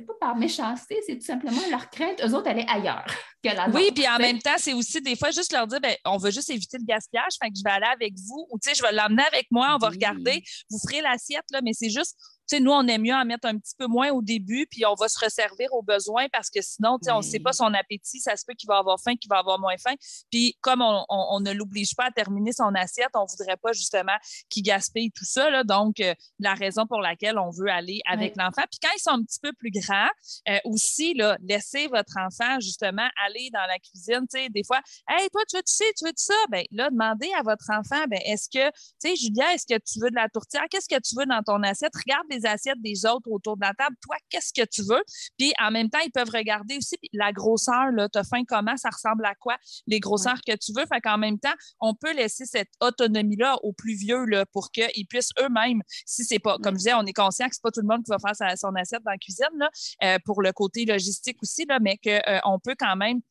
pas 0.07 0.13
par 0.19 0.35
méchanceté, 0.35 1.01
c'est 1.05 1.17
tout 1.17 1.25
simplement 1.25 1.61
leur 1.69 1.89
crainte. 1.89 2.21
Eux 2.23 2.33
autres, 2.33 2.49
aller 2.49 2.65
ailleurs 2.67 3.05
que 3.43 3.49
la 3.49 3.69
Oui, 3.69 3.91
puis 3.93 4.07
en 4.07 4.17
même 4.17 4.39
temps, 4.39 4.55
c'est 4.57 4.73
aussi 4.73 5.01
des 5.01 5.15
fois 5.15 5.31
juste 5.31 5.51
leur 5.51 5.67
dire 5.67 5.81
ben, 5.81 5.95
on 6.05 6.17
veut 6.17 6.31
juste 6.31 6.49
éviter 6.49 6.77
le 6.77 6.85
gaspillage, 6.85 7.33
fait 7.41 7.49
que 7.49 7.57
je 7.57 7.63
vais 7.63 7.75
aller 7.75 7.91
avec 7.93 8.13
vous 8.25 8.47
ou 8.51 8.57
je 8.63 8.81
vais 8.81 8.93
l'emmener 8.93 9.23
avec 9.31 9.47
moi, 9.51 9.73
on 9.75 9.77
va 9.77 9.89
regarder, 9.89 10.43
vous 10.69 10.79
ferez 10.87 11.01
l'assiette, 11.01 11.45
mais 11.63 11.73
c'est 11.73 11.89
juste 11.89 12.17
sais, 12.47 12.59
nous, 12.59 12.71
on 12.71 12.85
aime 12.87 13.01
mieux 13.01 13.13
en 13.13 13.25
mettre 13.25 13.47
un 13.47 13.57
petit 13.57 13.75
peu 13.77 13.87
moins 13.87 14.11
au 14.11 14.21
début, 14.21 14.67
puis 14.69 14.85
on 14.85 14.93
va 14.95 15.07
se 15.07 15.19
resservir 15.23 15.73
aux 15.73 15.81
besoins 15.81 16.27
parce 16.29 16.49
que 16.49 16.61
sinon, 16.61 16.97
tu 17.01 17.11
on 17.11 17.17
ne 17.17 17.23
sait 17.23 17.39
pas 17.39 17.53
son 17.53 17.73
appétit, 17.73 18.19
ça 18.19 18.35
se 18.35 18.45
peut 18.45 18.53
qu'il 18.53 18.67
va 18.67 18.77
avoir 18.77 18.99
faim, 19.01 19.15
qu'il 19.15 19.29
va 19.29 19.37
avoir 19.37 19.59
moins 19.59 19.77
faim. 19.77 19.95
Puis 20.31 20.57
comme 20.61 20.81
on, 20.81 21.39
ne 21.39 21.51
l'oblige 21.51 21.95
pas 21.95 22.05
à 22.05 22.11
terminer 22.11 22.51
son 22.51 22.73
assiette, 22.75 23.09
on 23.15 23.23
ne 23.23 23.29
voudrait 23.29 23.57
pas 23.57 23.71
justement 23.73 24.15
qu'il 24.49 24.63
gaspille 24.63 25.11
tout 25.11 25.25
ça. 25.25 25.49
Là, 25.49 25.63
donc, 25.63 25.99
euh, 25.99 26.13
la 26.39 26.53
raison 26.53 26.85
pour 26.87 26.99
laquelle 26.99 27.37
on 27.37 27.49
veut 27.49 27.69
aller 27.69 28.01
avec 28.05 28.35
l'enfant. 28.37 28.63
Puis 28.69 28.79
quand 28.81 28.89
ils 28.95 29.01
sont 29.01 29.11
un 29.11 29.23
petit 29.23 29.39
peu 29.41 29.51
plus 29.53 29.71
grands, 29.71 30.09
euh, 30.49 30.57
aussi, 30.65 31.13
là, 31.13 31.37
laissez 31.41 31.87
votre 31.87 32.17
enfant 32.17 32.59
justement 32.59 33.07
aller 33.25 33.49
dans 33.53 33.65
la 33.67 33.79
cuisine. 33.79 34.25
Tu 34.33 34.49
des 34.49 34.63
fois, 34.63 34.81
hey, 35.09 35.29
toi, 35.29 35.41
tu 35.49 35.57
veux, 35.57 35.63
tu 35.63 35.73
sais, 35.73 35.85
tu 35.97 36.05
veux 36.05 36.13
ça? 36.15 36.33
Bien, 36.51 36.63
là, 36.71 36.89
demandez 36.89 37.31
à 37.37 37.43
votre 37.43 37.69
enfant, 37.69 38.05
ben, 38.09 38.19
est-ce 38.25 38.49
que, 38.49 38.69
tu 38.69 38.73
sais, 38.99 39.15
Julia, 39.15 39.53
est-ce 39.53 39.65
que 39.65 39.79
tu 39.79 39.99
veux 39.99 40.09
de 40.09 40.15
la 40.15 40.29
tourtière? 40.29 40.65
Qu'est-ce 40.69 40.87
que 40.87 40.99
tu 41.01 41.15
veux 41.15 41.25
dans 41.25 41.41
ton 41.43 41.61
assiette? 41.63 41.93
Regarde 41.95 42.25
les 42.29 42.34
assiettes 42.43 42.81
des 42.81 43.05
autres 43.05 43.29
autour 43.29 43.55
de 43.55 43.61
la 43.61 43.73
table. 43.73 43.95
Toi, 44.01 44.15
qu'est-ce 44.29 44.51
que 44.53 44.67
tu 44.67 44.81
veux? 44.81 45.03
Puis 45.37 45.53
en 45.61 45.71
même 45.71 45.89
temps, 45.89 45.99
ils 46.03 46.11
peuvent 46.11 46.29
regarder 46.29 46.77
aussi 46.77 46.97
la 47.13 47.31
grosseur, 47.31 47.85
tu 48.11 48.19
as 48.19 48.23
faim 48.23 48.43
comment, 48.47 48.75
ça 48.77 48.89
ressemble 48.89 49.25
à 49.25 49.35
quoi, 49.35 49.57
les 49.87 49.99
grosseurs 49.99 50.41
que 50.45 50.55
tu 50.55 50.73
veux. 50.75 50.85
Fait 50.91 51.01
qu'en 51.01 51.17
même 51.17 51.39
temps, 51.39 51.53
on 51.79 51.93
peut 51.93 52.13
laisser 52.13 52.45
cette 52.45 52.71
autonomie-là 52.81 53.57
aux 53.63 53.73
plus 53.73 53.95
vieux 53.95 54.25
là, 54.25 54.45
pour 54.47 54.71
qu'ils 54.71 55.07
puissent 55.07 55.31
eux-mêmes, 55.39 55.81
si 56.05 56.23
c'est 56.23 56.39
pas, 56.39 56.57
comme 56.57 56.73
je 56.73 56.79
disais, 56.79 56.93
on 56.93 57.05
est 57.05 57.13
conscient 57.13 57.47
que 57.47 57.55
c'est 57.55 57.63
pas 57.63 57.71
tout 57.71 57.81
le 57.81 57.87
monde 57.87 58.03
qui 58.03 58.11
va 58.11 58.17
faire 58.19 58.57
son 58.57 58.73
assiette 58.75 59.03
dans 59.03 59.11
la 59.11 59.17
cuisine, 59.17 59.45
là, 59.57 59.69
euh, 60.03 60.17
pour 60.25 60.41
le 60.41 60.51
côté 60.51 60.85
logistique 60.85 61.37
aussi, 61.41 61.65
là, 61.67 61.79
mais 61.79 61.97
qu'on 61.97 62.09
euh, 62.09 62.57
peut 62.63 62.75
quand 62.77 62.95
même 62.95 63.21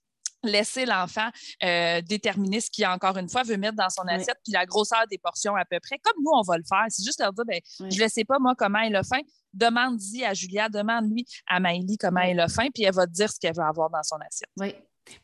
laisser 0.47 0.87
l'enfant 0.87 1.29
euh, 1.63 2.01
déterminer 2.03 2.61
ce 2.61 2.71
qu'il, 2.71 2.87
encore 2.87 3.17
une 3.17 3.29
fois, 3.29 3.43
veut 3.43 3.57
mettre 3.57 3.77
dans 3.77 3.91
son 3.91 4.03
assiette, 4.03 4.39
puis 4.45 4.53
la 4.53 4.67
grosseur 4.67 5.05
des 5.11 5.19
portions 5.19 5.55
à 5.57 5.65
peu 5.65 5.79
près, 5.81 5.99
comme 5.99 6.23
nous, 6.23 6.33
on 6.33 6.43
va 6.43 6.57
le 6.57 6.65
faire. 6.69 6.85
C'est 6.89 7.05
juste 7.05 7.21
leur 7.21 7.33
dire, 7.33 7.45
ben, 7.47 7.61
je 7.91 8.03
ne 8.03 8.09
sais 8.09 8.25
pas, 8.25 8.39
moi, 8.39 8.55
comment 8.57 8.81
elle 8.81 8.97
a 8.97 9.03
faim. 9.03 9.21
Demande-y 9.53 10.25
à 10.25 10.35
Julia, 10.35 10.69
demande-lui 10.69 11.25
à 11.47 11.61
Maëlie 11.61 11.97
comment 11.97 12.21
elle 12.21 12.41
a 12.41 12.49
faim, 12.49 12.69
puis 12.75 12.85
elle 12.85 12.95
va 12.95 13.07
te 13.07 13.13
dire 13.13 13.31
ce 13.31 13.39
qu'elle 13.39 13.55
veut 13.55 13.63
avoir 13.63 13.91
dans 13.91 14.03
son 14.03 14.17
assiette. 14.17 14.51
Oui. 14.59 14.75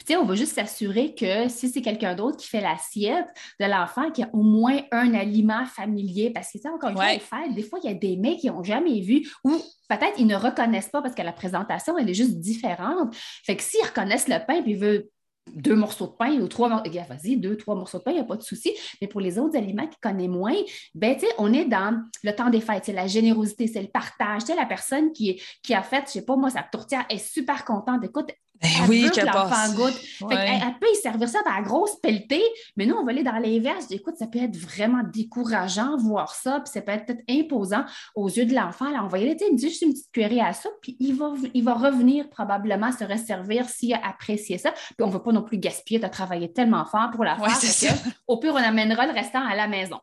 Puis, 0.05 0.16
on 0.16 0.25
va 0.25 0.35
juste 0.35 0.55
s'assurer 0.55 1.14
que 1.14 1.49
si 1.49 1.69
c'est 1.69 1.83
quelqu'un 1.83 2.14
d'autre 2.14 2.37
qui 2.37 2.47
fait 2.47 2.61
l'assiette 2.61 3.29
de 3.59 3.66
l'enfant, 3.66 4.11
qu'il 4.11 4.25
y 4.25 4.29
a 4.29 4.31
au 4.35 4.43
moins 4.43 4.81
un 4.93 5.14
aliment 5.14 5.64
familier. 5.66 6.31
Parce 6.31 6.53
que, 6.53 6.59
ça, 6.59 6.71
encore 6.71 6.90
une 6.90 7.21
fois, 7.21 7.49
des 7.49 7.62
fois, 7.62 7.79
il 7.83 7.90
y 7.90 7.93
a 7.93 7.97
des 7.97 8.16
mecs 8.16 8.38
qui 8.38 8.49
n'ont 8.49 8.62
jamais 8.62 9.01
vu 9.01 9.29
ou 9.45 9.53
peut-être 9.88 10.19
ils 10.19 10.27
ne 10.27 10.37
reconnaissent 10.37 10.88
pas 10.88 11.03
parce 11.03 11.14
que 11.14 11.23
la 11.23 11.33
présentation, 11.33 11.97
elle 11.99 12.09
est 12.09 12.14
juste 12.14 12.38
différente. 12.38 13.14
Fait 13.45 13.57
que 13.57 13.62
s'ils 13.62 13.85
reconnaissent 13.85 14.29
le 14.29 14.38
pain 14.47 14.62
puis 14.62 14.73
ils 14.73 14.79
veulent 14.79 15.07
deux 15.55 15.75
morceaux 15.75 16.07
de 16.07 16.12
pain 16.12 16.33
ou 16.40 16.49
trois 16.49 16.69
morceaux, 16.69 16.90
vas-y, 17.09 17.37
deux, 17.37 17.57
trois 17.57 17.75
morceaux 17.75 17.99
de 17.99 18.03
pain, 18.05 18.11
il 18.12 18.14
n'y 18.14 18.21
a 18.21 18.25
pas 18.25 18.37
de 18.37 18.43
souci. 18.43 18.73
Mais 19.01 19.09
pour 19.09 19.21
les 19.21 19.38
autres 19.38 19.57
aliments 19.57 19.87
qui 19.87 19.99
connaissent 20.01 20.29
moins, 20.29 20.55
ben, 20.95 21.16
on 21.38 21.53
est 21.53 21.64
dans 21.64 22.03
le 22.23 22.33
temps 22.33 22.51
des 22.51 22.61
fêtes, 22.61 22.85
c'est 22.85 22.93
la 22.93 23.07
générosité, 23.07 23.66
c'est 23.66 23.83
le 23.83 23.88
partage. 23.88 24.45
Tu 24.45 24.55
la 24.55 24.66
personne 24.66 25.12
qui, 25.12 25.40
qui 25.62 25.75
a 25.75 25.83
fait, 25.83 26.05
je 26.07 26.12
sais 26.12 26.25
pas, 26.25 26.37
moi, 26.37 26.51
sa 26.51 26.62
tourtière 26.62 27.05
est 27.09 27.19
super 27.19 27.64
contente. 27.64 28.05
Écoute, 28.05 28.31
ben 28.62 28.68
oui, 28.88 29.09
que 29.11 29.25
l'enfant 29.25 29.75
goûte. 29.75 29.99
elle, 30.31 30.75
peut 30.81 30.88
y 30.92 30.96
servir 30.96 31.29
ça 31.29 31.40
dans 31.44 31.55
la 31.55 31.62
grosse 31.62 31.96
pelletée, 31.96 32.44
mais 32.77 32.85
nous, 32.85 32.94
on 32.94 33.05
va 33.05 33.11
aller 33.11 33.23
dans 33.23 33.38
l'inverse. 33.38 33.87
Écoute, 33.90 34.16
ça 34.18 34.27
peut 34.27 34.38
être 34.38 34.57
vraiment 34.57 35.03
décourageant 35.03 35.96
voir 35.96 36.35
ça, 36.35 36.61
puis 36.61 36.70
ça 36.73 36.83
peut 36.83 36.92
être 36.92 37.07
peut-être 37.07 37.25
imposant 37.29 37.85
aux 38.14 38.29
yeux 38.29 38.44
de 38.44 38.55
l'enfant. 38.55 38.87
on 39.03 39.09
va 39.09 39.18
y 39.18 39.23
aller, 39.23 39.37
tu 39.37 39.59
juste 39.59 39.83
une 39.83 39.92
petite 39.92 40.12
cuillerée 40.12 40.40
à 40.40 40.53
ça, 40.53 40.68
puis 40.83 40.96
il 41.01 41.14
va, 41.14 41.33
il 41.55 41.64
va 41.64 41.75
revenir 41.75 42.29
probablement 42.29 42.92
se 42.92 43.05
resservir 43.05 43.68
s'il 43.68 43.94
a 43.94 44.07
apprécié 44.07 44.59
ça. 44.59 44.73
Puis 44.73 44.96
on 45.01 45.07
ne 45.07 45.12
va 45.12 45.20
pas 45.20 45.33
non 45.33 45.42
plus 45.42 45.59
gaspiller, 45.59 45.99
de 45.99 46.07
travailler 46.07 46.53
tellement 46.53 46.85
fort 46.85 47.11
pour 47.12 47.25
la 47.25 47.37
faire. 47.37 47.94
au 48.27 48.38
pire, 48.38 48.53
on 48.53 48.57
amènera 48.57 49.07
le 49.07 49.12
restant 49.12 49.46
à 49.46 49.55
la 49.55 49.68
maison. 49.68 49.99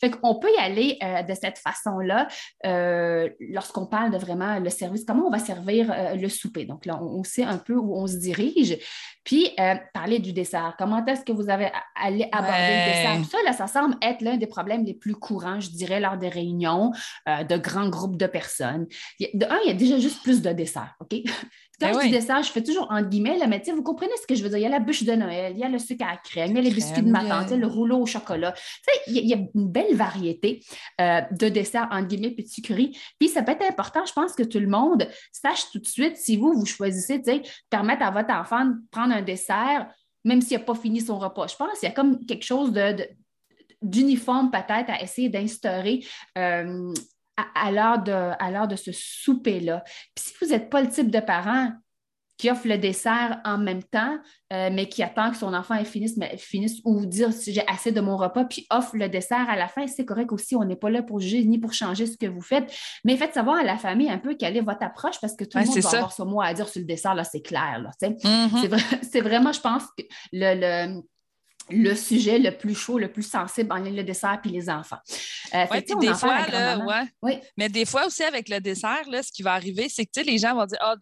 Fait 0.00 0.10
qu'on 0.10 0.36
peut 0.36 0.50
y 0.56 0.60
aller 0.60 0.98
euh, 1.02 1.22
de 1.22 1.34
cette 1.34 1.58
façon-là 1.58 2.28
euh, 2.64 3.28
lorsqu'on 3.40 3.86
parle 3.86 4.12
de 4.12 4.18
vraiment 4.18 4.58
le 4.58 4.70
service, 4.70 5.04
comment 5.04 5.26
on 5.26 5.30
va 5.30 5.38
servir 5.38 5.90
euh, 5.90 6.14
le 6.14 6.28
souper. 6.28 6.64
Donc 6.64 6.86
là, 6.86 6.98
on, 7.02 7.18
on 7.18 7.24
sait 7.24 7.44
un 7.44 7.58
peu 7.58 7.74
où 7.88 7.96
on 7.96 8.06
se 8.06 8.16
dirige. 8.16 8.78
Puis, 9.28 9.50
euh, 9.60 9.74
parler 9.92 10.20
du 10.20 10.32
dessert. 10.32 10.74
Comment 10.78 11.04
est-ce 11.04 11.22
que 11.22 11.32
vous 11.32 11.50
avez 11.50 11.70
allé 11.94 12.26
aborder 12.32 12.50
le 12.50 12.92
dessert? 12.92 13.30
Ça, 13.30 13.36
là, 13.44 13.52
ça 13.52 13.66
semble 13.66 13.94
être 14.00 14.22
l'un 14.22 14.38
des 14.38 14.46
problèmes 14.46 14.86
les 14.86 14.94
plus 14.94 15.14
courants, 15.14 15.60
je 15.60 15.68
dirais, 15.68 16.00
lors 16.00 16.16
des 16.16 16.30
réunions 16.30 16.92
euh, 17.28 17.44
de 17.44 17.58
grands 17.58 17.90
groupes 17.90 18.16
de 18.16 18.26
personnes. 18.26 18.86
de 19.20 19.44
un, 19.44 19.58
il 19.66 19.68
y 19.68 19.70
a 19.70 19.74
déjà 19.74 19.98
juste 19.98 20.22
plus 20.22 20.40
de 20.40 20.50
dessert, 20.52 20.96
OK? 21.00 21.20
Quand 21.80 21.92
ben 21.92 22.00
je 22.00 22.06
dis 22.06 22.10
dessert, 22.10 22.42
je 22.42 22.50
fais 22.50 22.62
toujours 22.62 22.88
entre 22.90 23.08
guillemets, 23.08 23.38
là, 23.38 23.46
mais 23.46 23.62
vous 23.68 23.84
comprenez 23.84 24.10
ce 24.20 24.26
que 24.26 24.34
je 24.34 24.42
veux 24.42 24.48
dire. 24.48 24.58
Il 24.58 24.62
y 24.62 24.66
a 24.66 24.68
la 24.68 24.80
bûche 24.80 25.04
de 25.04 25.12
Noël, 25.12 25.52
il 25.54 25.60
y 25.60 25.62
a 25.62 25.68
le 25.68 25.78
sucre 25.78 26.04
à 26.08 26.16
crème, 26.16 26.50
il 26.50 26.56
y 26.56 26.58
a 26.58 26.62
les 26.62 26.72
biscuits 26.72 27.02
de 27.02 27.10
ma 27.10 27.24
tante, 27.24 27.52
le 27.52 27.66
rouleau 27.68 27.98
au 27.98 28.06
chocolat. 28.06 28.52
Il 29.06 29.14
y, 29.14 29.18
a, 29.18 29.22
il 29.22 29.28
y, 29.28 29.34
a 29.34 29.36
une 29.36 29.68
belle 29.68 29.94
variété 29.94 30.60
euh, 31.00 31.20
de 31.30 31.48
desserts, 31.48 31.86
entre 31.92 32.08
guillemets, 32.08 32.32
puis 32.32 32.42
de 32.42 32.48
sucreries. 32.48 32.98
Puis 33.20 33.28
ça 33.28 33.44
peut 33.44 33.52
être 33.52 33.64
important, 33.64 34.04
je 34.04 34.12
pense, 34.12 34.32
que 34.32 34.42
tout 34.42 34.58
le 34.58 34.66
monde 34.66 35.08
sache 35.30 35.70
tout 35.70 35.78
de 35.78 35.86
suite 35.86 36.16
si 36.16 36.36
vous, 36.36 36.52
vous 36.52 36.66
choisissez, 36.66 37.20
de 37.20 37.42
permettre 37.70 38.02
à 38.02 38.10
votre 38.10 38.32
enfant 38.34 38.64
de 38.64 38.74
prendre 38.90 39.14
un 39.14 39.17
dessert, 39.22 39.92
même 40.24 40.40
s'il 40.40 40.58
n'a 40.58 40.64
pas 40.64 40.74
fini 40.74 41.00
son 41.00 41.18
repas. 41.18 41.46
Je 41.46 41.56
pense 41.56 41.78
qu'il 41.78 41.88
y 41.88 41.92
a 41.92 41.94
comme 41.94 42.24
quelque 42.26 42.44
chose 42.44 42.72
d'uniforme 43.82 44.50
peut-être 44.50 44.90
à 44.90 45.02
essayer 45.02 45.28
d'instaurer 45.28 46.04
euh, 46.36 46.92
à, 47.54 47.70
l'heure 47.70 48.02
de, 48.02 48.66
de 48.66 48.76
ce 48.76 48.90
souper-là. 48.92 49.84
Puis 50.14 50.24
si 50.24 50.34
vous 50.40 50.50
n'êtes 50.50 50.70
pas 50.70 50.80
le 50.80 50.88
type 50.88 51.10
de 51.10 51.20
parent 51.20 51.72
qui 52.38 52.50
offre 52.50 52.66
le 52.68 52.78
dessert 52.78 53.40
en 53.44 53.58
même 53.58 53.82
temps, 53.82 54.16
euh, 54.52 54.70
mais 54.72 54.88
qui 54.88 55.02
attend 55.02 55.30
que 55.30 55.36
son 55.36 55.52
enfant 55.52 55.82
finisse, 55.84 56.16
mais 56.16 56.36
finisse 56.36 56.80
ou 56.84 57.04
dire 57.04 57.32
si 57.32 57.52
j'ai 57.52 57.66
assez 57.66 57.92
de 57.92 58.00
mon 58.00 58.16
repas, 58.16 58.44
puis 58.44 58.66
offre 58.70 58.96
le 58.96 59.08
dessert 59.08 59.48
à 59.50 59.56
la 59.56 59.68
fin, 59.68 59.86
c'est 59.86 60.04
correct 60.04 60.32
aussi. 60.32 60.56
On 60.56 60.64
n'est 60.64 60.76
pas 60.76 60.90
là 60.90 61.02
pour 61.02 61.20
juger 61.20 61.44
ni 61.44 61.58
pour 61.58 61.72
changer 61.72 62.06
ce 62.06 62.16
que 62.16 62.26
vous 62.26 62.40
faites, 62.40 62.72
mais 63.04 63.16
faites 63.16 63.34
savoir 63.34 63.58
à 63.58 63.64
la 63.64 63.76
famille 63.76 64.08
un 64.08 64.18
peu 64.18 64.34
quelle 64.34 64.56
est 64.56 64.62
votre 64.62 64.82
approche 64.82 65.20
parce 65.20 65.34
que 65.34 65.44
tout 65.44 65.58
le 65.58 65.64
monde 65.64 65.78
va 65.78 65.90
avoir 65.90 66.12
son 66.12 66.26
mot 66.26 66.40
à 66.40 66.54
dire 66.54 66.68
sur 66.68 66.80
le 66.80 66.86
dessert, 66.86 67.14
là, 67.14 67.24
c'est 67.24 67.42
clair. 67.42 67.84
Mm-hmm. 68.00 69.02
C'est 69.10 69.20
vraiment, 69.20 69.52
je 69.52 69.60
pense, 69.60 69.82
que 69.96 70.04
le 70.32 70.48
le 70.58 71.02
sujet 71.94 72.38
le 72.38 72.56
plus 72.56 72.74
chaud, 72.74 72.98
le 72.98 73.10
plus 73.10 73.22
sensible 73.22 73.72
en 73.72 73.78
le 73.78 74.02
dessert 74.02 74.38
puis 74.40 74.50
les 74.50 74.68
enfants. 74.68 74.98
Euh, 75.54 75.66
des 76.00 76.14
fois, 76.14 76.46
ouais. 77.22 77.42
Mais 77.56 77.68
des 77.68 77.84
fois 77.84 78.06
aussi 78.06 78.22
avec 78.22 78.48
le 78.48 78.60
dessert, 78.60 79.08
là, 79.08 79.22
ce 79.22 79.32
qui 79.32 79.42
va 79.42 79.54
arriver, 79.54 79.88
c'est 79.88 80.06
que 80.06 80.20
les 80.20 80.38
gens 80.38 80.54
vont 80.54 80.66
dire 80.66 80.78
Ah, 80.80 80.94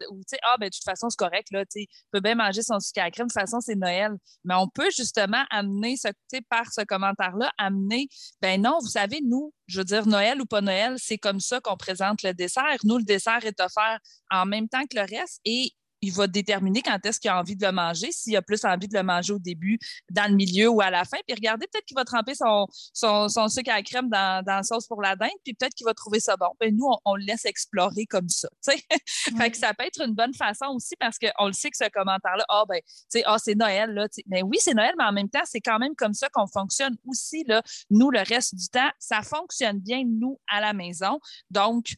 ah 0.43 0.55
ben, 0.59 0.67
de 0.67 0.73
toute 0.73 0.83
façon, 0.83 1.09
c'est 1.09 1.17
correct, 1.17 1.47
là, 1.51 1.63
il 1.75 1.87
peut 2.11 2.19
bien 2.19 2.35
manger 2.35 2.61
son 2.61 2.79
sucre 2.79 3.01
à 3.01 3.11
crème, 3.11 3.27
de 3.27 3.33
toute 3.33 3.41
façon, 3.41 3.59
c'est 3.59 3.75
Noël. 3.75 4.11
Mais 4.43 4.55
on 4.55 4.67
peut 4.67 4.89
justement 4.95 5.43
amener 5.49 5.95
ce, 5.97 6.09
par 6.49 6.71
ce 6.71 6.81
commentaire-là, 6.81 7.51
amener 7.57 8.07
ben 8.41 8.61
non, 8.61 8.77
vous 8.81 8.89
savez, 8.89 9.19
nous, 9.23 9.53
je 9.67 9.79
veux 9.79 9.85
dire, 9.85 10.07
Noël 10.07 10.41
ou 10.41 10.45
pas 10.45 10.61
Noël, 10.61 10.95
c'est 10.97 11.17
comme 11.17 11.39
ça 11.39 11.59
qu'on 11.59 11.77
présente 11.77 12.23
le 12.23 12.33
dessert. 12.33 12.77
Nous, 12.83 12.97
le 12.97 13.03
dessert 13.03 13.43
est 13.45 13.59
offert 13.59 13.99
en 14.31 14.45
même 14.45 14.67
temps 14.69 14.83
que 14.89 14.97
le 14.97 15.01
reste 15.01 15.39
et 15.45 15.71
il 16.01 16.13
va 16.13 16.27
déterminer 16.27 16.81
quand 16.81 17.03
est-ce 17.05 17.19
qu'il 17.19 17.29
a 17.29 17.39
envie 17.39 17.55
de 17.55 17.65
le 17.65 17.71
manger, 17.71 18.11
s'il 18.11 18.35
a 18.35 18.41
plus 18.41 18.63
envie 18.65 18.87
de 18.87 18.93
le 18.93 19.03
manger 19.03 19.33
au 19.33 19.39
début, 19.39 19.79
dans 20.09 20.29
le 20.29 20.35
milieu 20.35 20.69
ou 20.69 20.81
à 20.81 20.89
la 20.89 21.05
fin. 21.05 21.17
Puis 21.27 21.35
regardez, 21.35 21.67
peut-être 21.67 21.85
qu'il 21.85 21.95
va 21.95 22.05
tremper 22.05 22.35
son, 22.35 22.67
son, 22.93 23.47
sucre 23.47 23.71
à 23.71 23.77
la 23.77 23.83
crème 23.83 24.09
dans, 24.09 24.43
dans 24.43 24.57
la 24.57 24.63
sauce 24.63 24.87
pour 24.87 25.01
la 25.01 25.15
dinde, 25.15 25.29
puis 25.43 25.53
peut-être 25.53 25.73
qu'il 25.73 25.85
va 25.85 25.93
trouver 25.93 26.19
ça 26.19 26.37
bon. 26.37 26.49
Puis 26.59 26.71
nous, 26.71 26.87
on, 27.05 27.15
le 27.15 27.23
laisse 27.23 27.45
explorer 27.45 28.05
comme 28.05 28.29
ça. 28.29 28.47
fait 28.67 29.51
que 29.51 29.57
ça 29.57 29.73
peut 29.73 29.85
être 29.85 30.01
une 30.01 30.13
bonne 30.13 30.33
façon 30.33 30.67
aussi 30.73 30.95
parce 30.99 31.17
qu'on 31.17 31.47
le 31.47 31.53
sait 31.53 31.69
que 31.69 31.77
ce 31.77 31.89
commentaire-là, 31.89 32.45
ah 32.49 32.63
ben, 32.67 32.79
ah, 33.25 33.37
c'est 33.39 33.55
Noël, 33.55 33.91
là. 33.91 34.07
Mais 34.27 34.43
oui, 34.43 34.57
c'est 34.59 34.73
Noël, 34.73 34.93
mais 34.97 35.05
en 35.05 35.11
même 35.11 35.29
temps, 35.29 35.43
c'est 35.45 35.61
quand 35.61 35.79
même 35.79 35.95
comme 35.95 36.13
ça 36.13 36.29
qu'on 36.29 36.47
fonctionne 36.47 36.95
aussi, 37.07 37.43
là. 37.47 37.61
Nous, 37.89 38.11
le 38.11 38.19
reste 38.19 38.55
du 38.55 38.67
temps, 38.67 38.89
ça 38.99 39.21
fonctionne 39.21 39.79
bien, 39.79 40.03
nous, 40.05 40.39
à 40.47 40.61
la 40.61 40.73
maison. 40.73 41.19
Donc, 41.49 41.95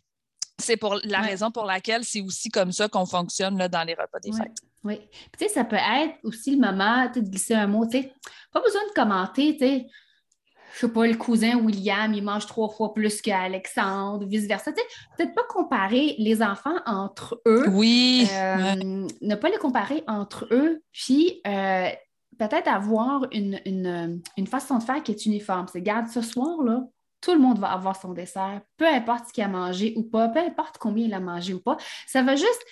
c'est 0.59 0.77
pour 0.77 0.99
la 1.03 1.19
raison 1.19 1.51
pour 1.51 1.65
laquelle 1.65 2.03
c'est 2.03 2.21
aussi 2.21 2.49
comme 2.49 2.71
ça 2.71 2.87
qu'on 2.87 3.05
fonctionne 3.05 3.57
là, 3.57 3.67
dans 3.67 3.83
les 3.83 3.93
repas 3.93 4.19
des 4.19 4.31
fêtes. 4.31 4.57
Oui. 4.83 4.99
tu 5.37 5.45
sais, 5.45 5.49
ça 5.49 5.63
peut 5.65 5.75
être 5.75 6.15
aussi 6.23 6.55
le 6.55 6.61
moment 6.61 7.09
de 7.13 7.19
glisser 7.19 7.53
un 7.53 7.67
mot. 7.67 7.85
Tu 7.85 8.01
sais, 8.01 8.13
pas 8.51 8.61
besoin 8.61 8.81
de 8.87 8.93
commenter. 8.93 9.57
Tu 9.57 9.59
sais, 9.59 9.87
je 10.73 10.79
sais 10.79 10.93
pas, 10.93 11.07
le 11.07 11.15
cousin 11.15 11.57
William, 11.57 12.13
il 12.13 12.23
mange 12.23 12.45
trois 12.45 12.69
fois 12.69 12.93
plus 12.93 13.21
qu'Alexandre, 13.21 14.25
vice-versa. 14.25 14.71
Peut-être 15.17 15.33
pas 15.33 15.43
comparer 15.49 16.15
les 16.19 16.41
enfants 16.41 16.77
entre 16.85 17.41
eux. 17.47 17.67
Oui. 17.69 18.27
Euh, 18.31 19.05
ne 19.21 19.35
pas 19.35 19.49
les 19.49 19.57
comparer 19.57 20.03
entre 20.07 20.47
eux. 20.51 20.81
Puis, 20.91 21.41
euh, 21.47 21.89
peut-être 22.37 22.67
avoir 22.67 23.25
une, 23.31 23.59
une, 23.65 24.21
une, 24.37 24.47
façon 24.47 24.77
de 24.77 24.83
faire 24.83 25.03
qui 25.03 25.11
est 25.11 25.25
uniforme. 25.25 25.67
C'est, 25.71 25.81
garde 25.81 26.07
ce 26.07 26.21
soir, 26.21 26.63
là, 26.63 26.83
tout 27.21 27.33
le 27.33 27.39
monde 27.39 27.59
va 27.59 27.71
avoir 27.71 27.99
son 27.99 28.13
dessert, 28.13 28.61
peu 28.77 28.87
importe 28.87 29.27
ce 29.27 29.33
qu'il 29.33 29.43
a 29.43 29.47
mangé 29.47 29.93
ou 29.95 30.03
pas, 30.03 30.29
peu 30.29 30.39
importe 30.39 30.77
combien 30.77 31.05
il 31.05 31.13
a 31.13 31.19
mangé 31.19 31.53
ou 31.53 31.59
pas. 31.59 31.77
Ça 32.07 32.23
va 32.23 32.35
juste 32.35 32.65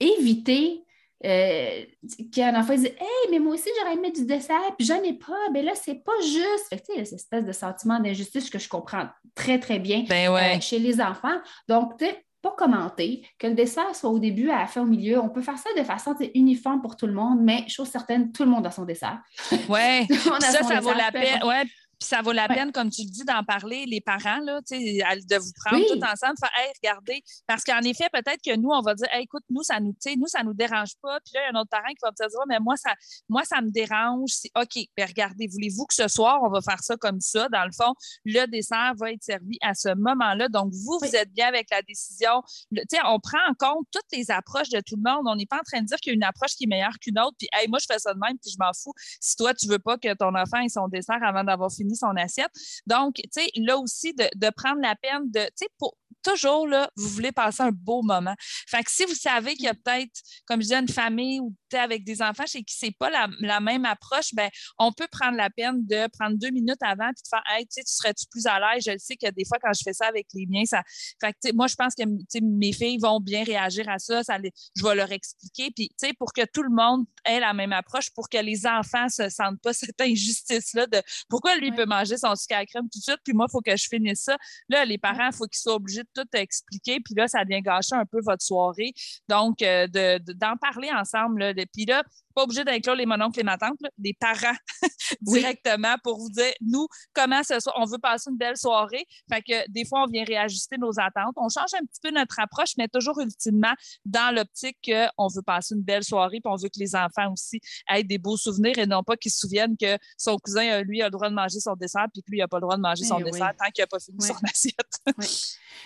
éviter 0.00 0.84
euh, 1.24 1.84
qu'un 2.32 2.58
enfant 2.58 2.74
dise 2.74 2.86
Hey, 2.86 3.30
mais 3.30 3.38
moi 3.38 3.54
aussi, 3.54 3.68
j'aurais 3.78 3.94
aimé 3.94 4.10
du 4.10 4.26
dessert, 4.26 4.74
puis 4.76 4.86
j'en 4.86 5.02
ai 5.02 5.12
pas. 5.12 5.50
Mais 5.52 5.62
là, 5.62 5.72
c'est 5.74 6.02
pas 6.02 6.20
juste. 6.20 6.68
Fait 6.68 6.78
que, 6.78 7.04
cette 7.04 7.12
espèce 7.12 7.44
de 7.44 7.52
sentiment 7.52 8.00
d'injustice 8.00 8.50
que 8.50 8.58
je 8.58 8.68
comprends 8.68 9.08
très, 9.34 9.60
très 9.60 9.78
bien 9.78 10.04
ben 10.08 10.32
euh, 10.32 10.60
chez 10.60 10.78
les 10.78 11.00
enfants. 11.00 11.36
Donc, 11.68 11.96
tu 11.98 12.06
pas 12.42 12.54
commenter, 12.58 13.24
que 13.38 13.46
le 13.46 13.54
dessert 13.54 13.94
soit 13.94 14.10
au 14.10 14.18
début, 14.18 14.50
à 14.50 14.58
la 14.58 14.66
fin, 14.66 14.82
au 14.82 14.86
milieu. 14.86 15.20
On 15.20 15.28
peut 15.28 15.42
faire 15.42 15.58
ça 15.58 15.70
de 15.78 15.84
façon 15.84 16.14
uniforme 16.34 16.82
pour 16.82 16.96
tout 16.96 17.06
le 17.06 17.12
monde, 17.12 17.38
mais 17.40 17.68
chose 17.68 17.88
certaine, 17.88 18.32
tout 18.32 18.42
le 18.42 18.50
monde 18.50 18.66
a 18.66 18.72
son 18.72 18.84
dessert. 18.84 19.20
Oui, 19.68 20.06
ça, 20.40 20.62
ça 20.64 20.80
vaut 20.80 20.92
la 20.92 21.12
peine. 21.12 21.40
Ouais, 21.44 21.62
Puis 22.02 22.08
ça 22.08 22.20
vaut 22.20 22.32
la 22.32 22.48
peine, 22.48 22.72
comme 22.72 22.90
tu 22.90 23.02
le 23.02 23.10
dis, 23.10 23.24
d'en 23.24 23.44
parler, 23.44 23.86
les 23.86 24.00
parents, 24.00 24.40
là, 24.40 24.60
de 24.60 25.38
vous 25.38 25.52
prendre 25.64 25.86
tout 25.86 26.02
ensemble, 26.02 26.34
faire 26.36 26.50
Hey, 26.56 26.72
regardez. 26.82 27.22
Parce 27.46 27.62
qu'en 27.62 27.78
effet, 27.82 28.08
peut-être 28.12 28.40
que 28.44 28.56
nous, 28.56 28.70
on 28.70 28.82
va 28.82 28.94
dire 28.96 29.06
écoute, 29.14 29.44
nous, 29.48 29.62
ça 29.62 29.78
nous, 29.78 29.94
nous, 30.16 30.26
ça 30.26 30.42
nous 30.42 30.52
dérange 30.52 30.96
pas. 31.00 31.20
Puis 31.24 31.34
là, 31.34 31.42
il 31.42 31.44
y 31.44 31.46
a 31.46 31.56
un 31.56 31.60
autre 31.60 31.70
parent 31.70 31.88
qui 31.90 31.98
va 32.02 32.10
me 32.10 32.16
dire 32.16 32.40
mais 32.48 32.58
moi, 32.58 32.76
ça, 32.76 32.92
moi, 33.28 33.44
ça 33.44 33.60
me 33.60 33.70
dérange. 33.70 34.32
OK, 34.56 34.84
bien, 34.96 35.06
regardez, 35.06 35.46
voulez-vous 35.46 35.86
que 35.86 35.94
ce 35.94 36.08
soir, 36.08 36.40
on 36.42 36.50
va 36.50 36.60
faire 36.60 36.82
ça 36.82 36.96
comme 36.96 37.20
ça? 37.20 37.48
Dans 37.50 37.64
le 37.64 37.70
fond, 37.70 37.94
le 38.24 38.46
dessert 38.46 38.94
va 38.96 39.12
être 39.12 39.22
servi 39.22 39.58
à 39.62 39.74
ce 39.74 39.94
moment-là. 39.94 40.48
Donc, 40.48 40.72
vous, 40.72 40.98
vous 41.00 41.16
êtes 41.16 41.32
bien 41.32 41.46
avec 41.46 41.68
la 41.70 41.82
décision. 41.82 42.42
sais, 42.90 42.98
on 43.06 43.20
prend 43.20 43.38
en 43.48 43.54
compte 43.54 43.86
toutes 43.92 44.10
les 44.12 44.32
approches 44.32 44.70
de 44.70 44.80
tout 44.84 44.96
le 44.96 45.08
monde. 45.08 45.22
On 45.26 45.36
n'est 45.36 45.46
pas 45.46 45.58
en 45.58 45.64
train 45.64 45.80
de 45.82 45.86
dire 45.86 45.98
qu'il 45.98 46.10
y 46.10 46.14
a 46.14 46.16
une 46.16 46.24
approche 46.24 46.56
qui 46.56 46.64
est 46.64 46.68
meilleure 46.68 46.98
qu'une 47.00 47.20
autre. 47.20 47.36
Puis, 47.38 47.48
hey, 47.52 47.68
moi, 47.68 47.78
je 47.78 47.86
fais 47.88 48.00
ça 48.00 48.12
de 48.12 48.18
même, 48.18 48.36
puis 48.38 48.50
je 48.50 48.56
m'en 48.58 48.72
fous. 48.72 48.92
Si 49.20 49.36
toi, 49.36 49.54
tu 49.54 49.68
veux 49.68 49.78
pas 49.78 49.98
que 49.98 50.12
ton 50.14 50.34
enfant 50.34 50.58
ait 50.58 50.68
son 50.68 50.88
dessert 50.88 51.22
avant 51.22 51.44
d'avoir 51.44 51.70
fini 51.70 51.91
son 51.94 52.16
assiette. 52.16 52.50
Donc, 52.86 53.16
tu 53.16 53.28
sais, 53.30 53.48
là 53.56 53.78
aussi, 53.78 54.14
de, 54.14 54.24
de, 54.34 54.50
prendre 54.50 54.80
la 54.80 54.94
peine 54.96 55.30
de, 55.30 55.44
tu 55.46 55.52
sais, 55.56 55.68
pour, 55.78 55.96
toujours, 56.22 56.66
là, 56.66 56.90
vous 56.96 57.08
voulez 57.08 57.32
passer 57.32 57.62
un 57.62 57.72
beau 57.72 58.02
moment. 58.02 58.34
Fait 58.68 58.82
que 58.82 58.90
si 58.90 59.04
vous 59.04 59.14
savez 59.14 59.54
qu'il 59.54 59.64
y 59.64 59.68
a 59.68 59.74
peut-être, 59.74 60.12
comme 60.46 60.60
je 60.60 60.66
disais, 60.66 60.78
une 60.78 60.88
famille 60.88 61.40
ou 61.40 61.54
avec 61.78 62.04
des 62.04 62.22
enfants 62.22 62.46
chez 62.46 62.62
qui 62.62 62.74
c'est 62.76 62.90
pas 62.90 63.10
la, 63.10 63.60
même 63.60 63.84
approche, 63.84 64.34
ben 64.34 64.50
on 64.78 64.92
peut 64.92 65.06
prendre 65.10 65.36
la 65.36 65.50
peine 65.50 65.86
de 65.86 66.08
prendre 66.18 66.36
deux 66.36 66.50
minutes 66.50 66.82
avant 66.82 67.08
et 67.08 67.12
de 67.12 67.28
faire 67.28 67.42
Hey, 67.48 67.66
tu 67.66 67.82
serais-tu 67.84 68.26
plus 68.30 68.46
à 68.46 68.58
l'aise? 68.58 68.84
Je 68.86 68.96
sais 68.98 69.16
que 69.16 69.30
des 69.30 69.44
fois, 69.44 69.58
quand 69.62 69.72
je 69.72 69.82
fais 69.84 69.92
ça 69.92 70.06
avec 70.06 70.26
les 70.34 70.46
miens, 70.46 70.64
ça. 70.64 70.82
Fait 71.20 71.32
que, 71.32 71.54
moi, 71.54 71.66
je 71.66 71.74
pense 71.74 71.94
que 71.94 72.02
mes 72.40 72.72
filles 72.72 72.98
vont 72.98 73.20
bien 73.20 73.44
réagir 73.44 73.88
à 73.88 73.98
ça. 73.98 74.22
ça 74.22 74.38
je 74.76 74.84
vais 74.84 74.94
leur 74.94 75.10
expliquer. 75.12 75.70
Puis, 75.70 75.90
pour 76.18 76.32
que 76.32 76.42
tout 76.52 76.62
le 76.62 76.70
monde 76.70 77.04
ait 77.24 77.40
la 77.40 77.52
même 77.52 77.72
approche, 77.72 78.10
pour 78.10 78.28
que 78.28 78.38
les 78.38 78.66
enfants 78.66 79.08
se 79.08 79.28
sentent 79.28 79.60
pas 79.60 79.72
cette 79.72 80.00
injustice-là 80.00 80.86
de 80.86 81.02
pourquoi 81.28 81.56
lui 81.56 81.72
peut 81.72 81.86
manger 81.86 82.16
son 82.16 82.34
sucre 82.34 82.56
à 82.56 82.66
crème 82.66 82.88
tout 82.90 82.98
de 82.98 83.04
suite, 83.04 83.20
puis 83.24 83.34
moi, 83.34 83.46
il 83.48 83.52
faut 83.52 83.60
que 83.60 83.76
je 83.76 83.86
finisse 83.88 84.22
ça. 84.22 84.36
Là, 84.68 84.84
les 84.84 84.98
parents, 84.98 85.26
il 85.26 85.36
faut 85.36 85.46
qu'ils 85.46 85.60
soient 85.60 85.74
obligés 85.74 86.01
de 86.02 86.22
tout 86.22 86.28
expliquer, 86.34 87.00
puis 87.00 87.14
là, 87.14 87.28
ça 87.28 87.44
vient 87.44 87.60
gâcher 87.60 87.94
un 87.94 88.06
peu 88.06 88.20
votre 88.24 88.42
soirée. 88.42 88.92
Donc, 89.28 89.62
euh, 89.62 89.86
d'en 89.88 90.56
parler 90.56 90.90
ensemble, 90.92 91.40
là, 91.40 91.52
puis 91.72 91.84
là, 91.84 92.02
pas 92.34 92.42
obligé 92.44 92.64
d'inclure 92.64 92.94
les 92.94 93.06
mononcles 93.06 93.40
et 93.40 93.42
ma 93.42 93.58
tante, 93.58 93.78
les 93.98 94.14
parents 94.14 94.56
directement 95.20 95.96
pour 96.02 96.18
vous 96.18 96.30
dire, 96.30 96.52
nous, 96.60 96.86
comment 97.12 97.42
ce 97.42 97.60
soir, 97.60 97.76
on 97.78 97.84
veut 97.84 97.98
passer 97.98 98.30
une 98.30 98.36
belle 98.36 98.56
soirée. 98.56 99.06
Fait 99.30 99.42
que 99.42 99.70
des 99.70 99.84
fois, 99.84 100.04
on 100.04 100.06
vient 100.06 100.24
réajuster 100.24 100.76
nos 100.78 100.98
attentes. 100.98 101.34
On 101.36 101.48
change 101.48 101.74
un 101.74 101.84
petit 101.84 102.00
peu 102.02 102.10
notre 102.10 102.38
approche, 102.40 102.72
mais 102.78 102.88
toujours 102.88 103.20
ultimement 103.20 103.72
dans 104.04 104.34
l'optique 104.34 104.78
qu'on 104.84 105.28
veut 105.28 105.42
passer 105.42 105.74
une 105.74 105.82
belle 105.82 106.04
soirée, 106.04 106.40
puis 106.42 106.52
on 106.52 106.56
veut 106.56 106.68
que 106.68 106.78
les 106.78 106.94
enfants 106.94 107.32
aussi 107.32 107.60
aient 107.88 108.04
des 108.04 108.18
beaux 108.18 108.36
souvenirs 108.36 108.78
et 108.78 108.86
non 108.86 109.02
pas 109.02 109.16
qu'ils 109.16 109.32
se 109.32 109.38
souviennent 109.38 109.76
que 109.76 109.98
son 110.16 110.36
cousin, 110.38 110.82
lui, 110.82 111.02
a 111.02 111.06
le 111.06 111.10
droit 111.10 111.28
de 111.28 111.34
manger 111.34 111.60
son 111.60 111.74
dessert, 111.74 112.06
puis 112.12 112.22
que 112.22 112.30
lui, 112.30 112.38
il 112.38 112.40
n'a 112.40 112.48
pas 112.48 112.58
le 112.58 112.62
droit 112.62 112.76
de 112.76 112.82
manger 112.82 113.04
son 113.04 113.18
eh 113.20 113.24
dessert 113.24 113.52
tant 113.58 113.70
qu'il 113.70 113.82
n'a 113.82 113.86
pas 113.86 113.98
fini 113.98 114.18
son 114.20 114.34
assiette. 114.44 115.20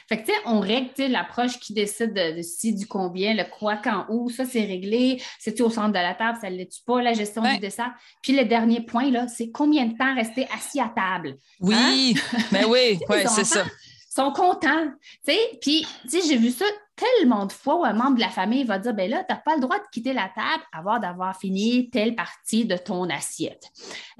Fait 0.08 0.18
que, 0.18 0.26
tu 0.26 0.32
sais, 0.32 0.38
on 0.44 0.60
règle 0.60 0.90
l'approche 1.10 1.58
qui 1.58 1.72
décide 1.72 2.14
de, 2.14 2.40
si, 2.42 2.74
du 2.74 2.86
combien, 2.86 3.34
le 3.34 3.44
quoi, 3.44 3.76
quand, 3.76 4.06
où. 4.08 4.30
Ça, 4.30 4.44
c'est 4.44 4.64
réglé. 4.64 5.20
C'est-tu 5.38 5.62
au 5.62 5.70
centre 5.70 5.88
de 5.88 5.94
la 5.94 6.14
table? 6.14 6.38
Ça 6.40 6.48
ne 6.48 6.56
l'est-tu 6.56 6.82
pas? 6.84 7.02
La 7.02 7.12
gestion 7.12 7.42
du 7.42 7.58
dessert? 7.58 7.92
Puis 8.22 8.36
le 8.36 8.44
dernier 8.44 8.82
point, 8.82 9.10
là, 9.10 9.26
c'est 9.26 9.50
combien 9.50 9.86
de 9.86 9.96
temps 9.96 10.14
rester 10.14 10.46
assis 10.56 10.80
à 10.80 10.92
table? 10.94 11.36
Oui, 11.60 11.74
hein? 11.74 12.38
ben 12.52 12.66
oui, 12.68 12.98
ouais, 13.08 13.26
c'est 13.26 13.44
ça. 13.44 13.64
sont 14.08 14.32
contents. 14.32 14.86
Tu 15.26 15.32
sais, 15.32 15.58
puis, 15.60 15.86
j'ai 16.08 16.36
vu 16.36 16.50
ça 16.50 16.64
tellement 16.94 17.44
de 17.44 17.52
fois 17.52 17.80
où 17.80 17.84
un 17.84 17.92
membre 17.92 18.16
de 18.16 18.20
la 18.20 18.30
famille 18.30 18.64
va 18.64 18.78
dire 18.78 18.94
ben 18.94 19.10
là, 19.10 19.22
tu 19.22 19.34
n'as 19.34 19.40
pas 19.40 19.54
le 19.54 19.60
droit 19.60 19.76
de 19.76 19.84
quitter 19.92 20.14
la 20.14 20.30
table 20.34 20.64
avant 20.72 20.98
d'avoir 20.98 21.38
fini 21.38 21.90
telle 21.90 22.14
partie 22.14 22.64
de 22.64 22.76
ton 22.76 23.10
assiette. 23.10 23.70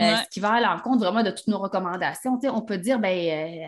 Euh, 0.01 0.16
ce 0.16 0.29
qui 0.31 0.40
va 0.40 0.55
à 0.55 0.61
l'encontre 0.61 0.99
vraiment 0.99 1.22
de 1.22 1.31
toutes 1.31 1.46
nos 1.46 1.59
recommandations. 1.59 2.37
Tu 2.37 2.42
sais, 2.42 2.51
on 2.51 2.61
peut 2.61 2.77
dire 2.77 2.99
ben 2.99 3.16
euh, 3.16 3.66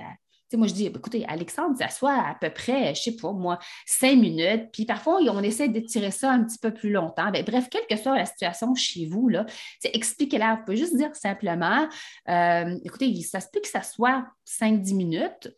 moi, 0.57 0.67
je 0.67 0.75
dis, 0.75 0.87
écoutez, 0.87 1.25
Alexandre 1.27 1.77
s'assoit 1.77 2.15
à 2.15 2.35
peu 2.41 2.51
près, 2.51 2.95
je 2.95 3.01
ne 3.01 3.15
sais 3.15 3.17
pas, 3.17 3.33
moi, 3.33 3.59
cinq 3.87 4.17
minutes. 4.17 4.71
Puis 4.73 4.85
parfois, 4.85 5.21
on 5.21 5.43
essaie 5.43 5.69
d'étirer 5.69 6.11
ça 6.11 6.31
un 6.31 6.45
petit 6.45 6.59
peu 6.59 6.73
plus 6.73 6.91
longtemps. 6.91 7.31
Ben, 7.31 7.45
bref, 7.45 7.69
quelle 7.71 7.87
que 7.89 7.97
soit 7.97 8.17
la 8.17 8.27
situation 8.27 8.75
chez 8.75 9.07
vous, 9.07 9.31
expliquez-la. 9.85 10.57
Vous 10.57 10.65
pouvez 10.65 10.77
juste 10.77 10.97
dire 10.97 11.15
simplement, 11.15 11.89
euh, 12.29 12.79
écoutez, 12.85 13.21
ça 13.23 13.41
se 13.41 13.49
peut 13.53 13.61
que 13.61 13.69
ça 13.69 13.83
soit 13.83 14.25
5-10 14.47 14.95
minutes. 14.95 15.49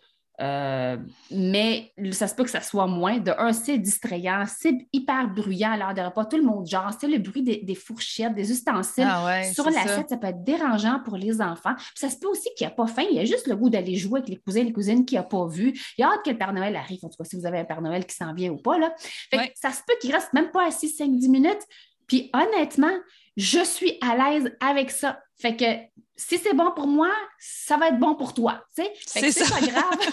Euh, 0.41 0.97
mais 1.31 1.93
ça 2.13 2.27
se 2.27 2.35
peut 2.35 2.45
que 2.45 2.51
ça 2.51 2.61
soit 2.61 2.87
moins. 2.87 3.19
De 3.19 3.33
un, 3.37 3.53
c'est 3.53 3.79
distrayant, 3.79 4.45
c'est 4.47 4.75
hyper 4.93 5.29
bruyant 5.29 5.73
à 5.73 5.77
l'heure 5.77 5.95
de 5.95 6.01
repas. 6.01 6.25
Tout 6.25 6.39
le 6.39 6.45
monde 6.45 6.67
genre, 6.67 6.91
c'est 6.99 7.09
le 7.09 7.19
bruit 7.19 7.43
des, 7.43 7.75
fourchettes, 7.75 8.35
des 8.35 8.51
ustensiles 8.51 9.09
ah 9.09 9.43
sur 9.45 9.65
l'assiette. 9.67 10.09
Ça. 10.09 10.09
ça 10.09 10.17
peut 10.17 10.29
être 10.29 10.43
dérangeant 10.43 11.01
pour 11.05 11.17
les 11.17 11.41
enfants. 11.41 11.75
Puis 11.77 11.87
ça 11.97 12.09
se 12.09 12.19
peut 12.19 12.29
aussi 12.29 12.49
qu'il 12.57 12.67
n'y 12.67 12.73
a 12.73 12.75
pas 12.75 12.87
faim. 12.87 13.05
Il 13.11 13.17
y 13.17 13.21
a 13.21 13.25
juste 13.25 13.47
le 13.47 13.57
goût 13.57 13.69
d'aller 13.69 13.97
jouer 13.97 14.21
avec 14.21 14.31
les 14.31 14.37
cousins 14.37 14.61
et 14.61 14.65
les 14.65 14.73
cousines 14.73 15.05
qu'il 15.05 15.19
n'a 15.19 15.25
pas 15.25 15.47
vu. 15.47 15.73
Il 15.99 16.01
y 16.01 16.05
a 16.05 16.09
hâte 16.09 16.25
que 16.25 16.31
le 16.31 16.39
Père 16.39 16.53
Noël 16.53 16.75
arrive. 16.77 17.01
En 17.03 17.09
tout 17.09 17.17
cas, 17.19 17.25
si 17.25 17.37
vous 17.37 17.47
avez 17.47 17.59
un 17.59 17.65
Père 17.65 17.83
Noël 17.83 18.07
qui 18.07 18.17
s'en 18.17 18.33
vient 18.33 18.51
ou 18.51 18.57
pas. 18.57 18.79
Là. 18.79 18.95
ça 19.55 19.71
se 19.71 19.83
peut 19.87 19.95
qu'il 20.01 20.13
reste 20.13 20.33
même 20.33 20.51
pas 20.51 20.67
assis 20.67 20.87
5-10 20.87 21.31
minutes. 21.31 21.67
Puis 22.11 22.29
honnêtement, 22.35 22.99
je 23.37 23.61
suis 23.61 23.99
à 24.03 24.17
l'aise 24.17 24.53
avec 24.59 24.91
ça. 24.91 25.21
Fait 25.41 25.55
que 25.55 25.65
si 26.17 26.39
c'est 26.39 26.55
bon 26.55 26.73
pour 26.75 26.89
moi, 26.89 27.11
ça 27.39 27.77
va 27.77 27.89
être 27.89 28.01
bon 28.01 28.17
pour 28.17 28.35
toi. 28.35 28.65
C'est 28.73 28.93
pas 29.13 29.61
grave. 29.61 29.99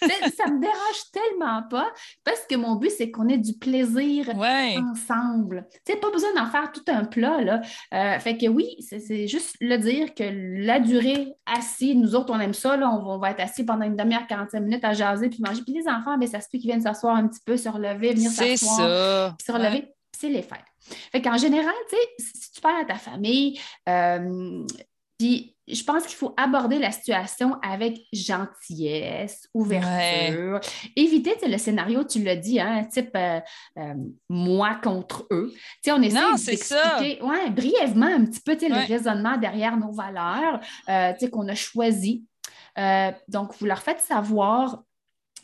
ça 0.36 0.46
me 0.46 0.60
dérange 0.60 1.10
tellement 1.12 1.62
pas 1.68 1.92
parce 2.24 2.46
que 2.48 2.54
mon 2.54 2.76
but, 2.76 2.90
c'est 2.90 3.10
qu'on 3.10 3.28
ait 3.28 3.38
du 3.38 3.54
plaisir 3.54 4.30
ensemble. 4.30 5.66
Tu 5.84 5.96
pas 5.96 6.10
besoin 6.10 6.32
d'en 6.34 6.46
faire 6.46 6.72
tout 6.72 6.84
un 6.86 7.04
plat. 7.04 7.42
Là. 7.42 7.60
Euh, 7.92 8.18
fait 8.18 8.38
que 8.38 8.46
oui, 8.46 8.76
c'est 8.80 9.26
juste 9.26 9.56
le 9.60 9.76
dire 9.76 10.14
que 10.14 10.24
la 10.64 10.80
durée 10.80 11.34
assis, 11.44 11.94
nous 11.96 12.14
autres, 12.14 12.32
on 12.32 12.40
aime 12.40 12.54
ça. 12.54 12.76
Là, 12.76 12.88
on, 12.88 13.18
va, 13.18 13.32
être 13.32 13.40
assis 13.40 13.64
pendant 13.64 13.84
une 13.84 13.96
demi-heure, 13.96 14.26
45 14.26 14.60
minutes 14.60 14.84
à 14.84 14.92
jaser 14.92 15.28
puis 15.28 15.42
manger. 15.44 15.62
Puis 15.62 15.74
les 15.74 15.88
enfants, 15.88 16.16
bien, 16.16 16.28
ça 16.28 16.40
se 16.40 16.48
peut 16.50 16.58
qu'ils 16.58 16.70
viennent 16.70 16.82
s'asseoir 16.82 17.16
un 17.16 17.26
petit 17.26 17.40
peu, 17.44 17.56
se 17.56 17.68
relever, 17.68 18.14
venir 18.14 18.30
s'asseoir. 18.30 19.36
Se 19.44 19.52
relever, 19.52 19.92
c'est 20.18 20.28
les 20.28 20.42
fêtes. 20.42 20.58
Fait 21.12 21.22
qu'en 21.22 21.36
général, 21.36 21.74
tu 21.88 21.96
sais, 21.96 22.32
si 22.40 22.52
tu 22.52 22.60
parles 22.60 22.82
à 22.82 22.84
ta 22.84 22.96
famille, 22.96 23.60
euh, 23.88 24.64
puis 25.18 25.56
je 25.72 25.84
pense 25.84 26.06
qu'il 26.06 26.16
faut 26.16 26.34
aborder 26.36 26.78
la 26.78 26.90
situation 26.90 27.56
avec 27.62 27.98
gentillesse, 28.12 29.48
ouverture. 29.54 30.60
Éviter 30.96 31.34
le 31.46 31.58
scénario, 31.58 32.04
tu 32.04 32.22
l'as 32.22 32.36
dit, 32.36 32.60
hein, 32.60 32.84
type 32.84 33.10
euh, 33.14 33.40
euh, 33.78 33.94
moi 34.28 34.78
contre 34.82 35.26
eux. 35.30 35.52
sais, 35.82 35.92
on 35.92 36.02
essaie 36.02 36.18
d'expliquer 36.46 37.22
ouais, 37.22 37.50
brièvement 37.50 38.06
un 38.06 38.24
petit 38.24 38.40
peu 38.40 38.56
le 38.60 38.86
raisonnement 38.86 39.36
derrière 39.36 39.76
nos 39.76 39.92
valeurs 39.92 40.60
euh, 40.88 41.12
qu'on 41.30 41.48
a 41.48 41.54
choisi. 41.54 42.24
donc, 43.28 43.54
vous 43.58 43.66
leur 43.66 43.82
faites 43.82 44.00
savoir 44.00 44.82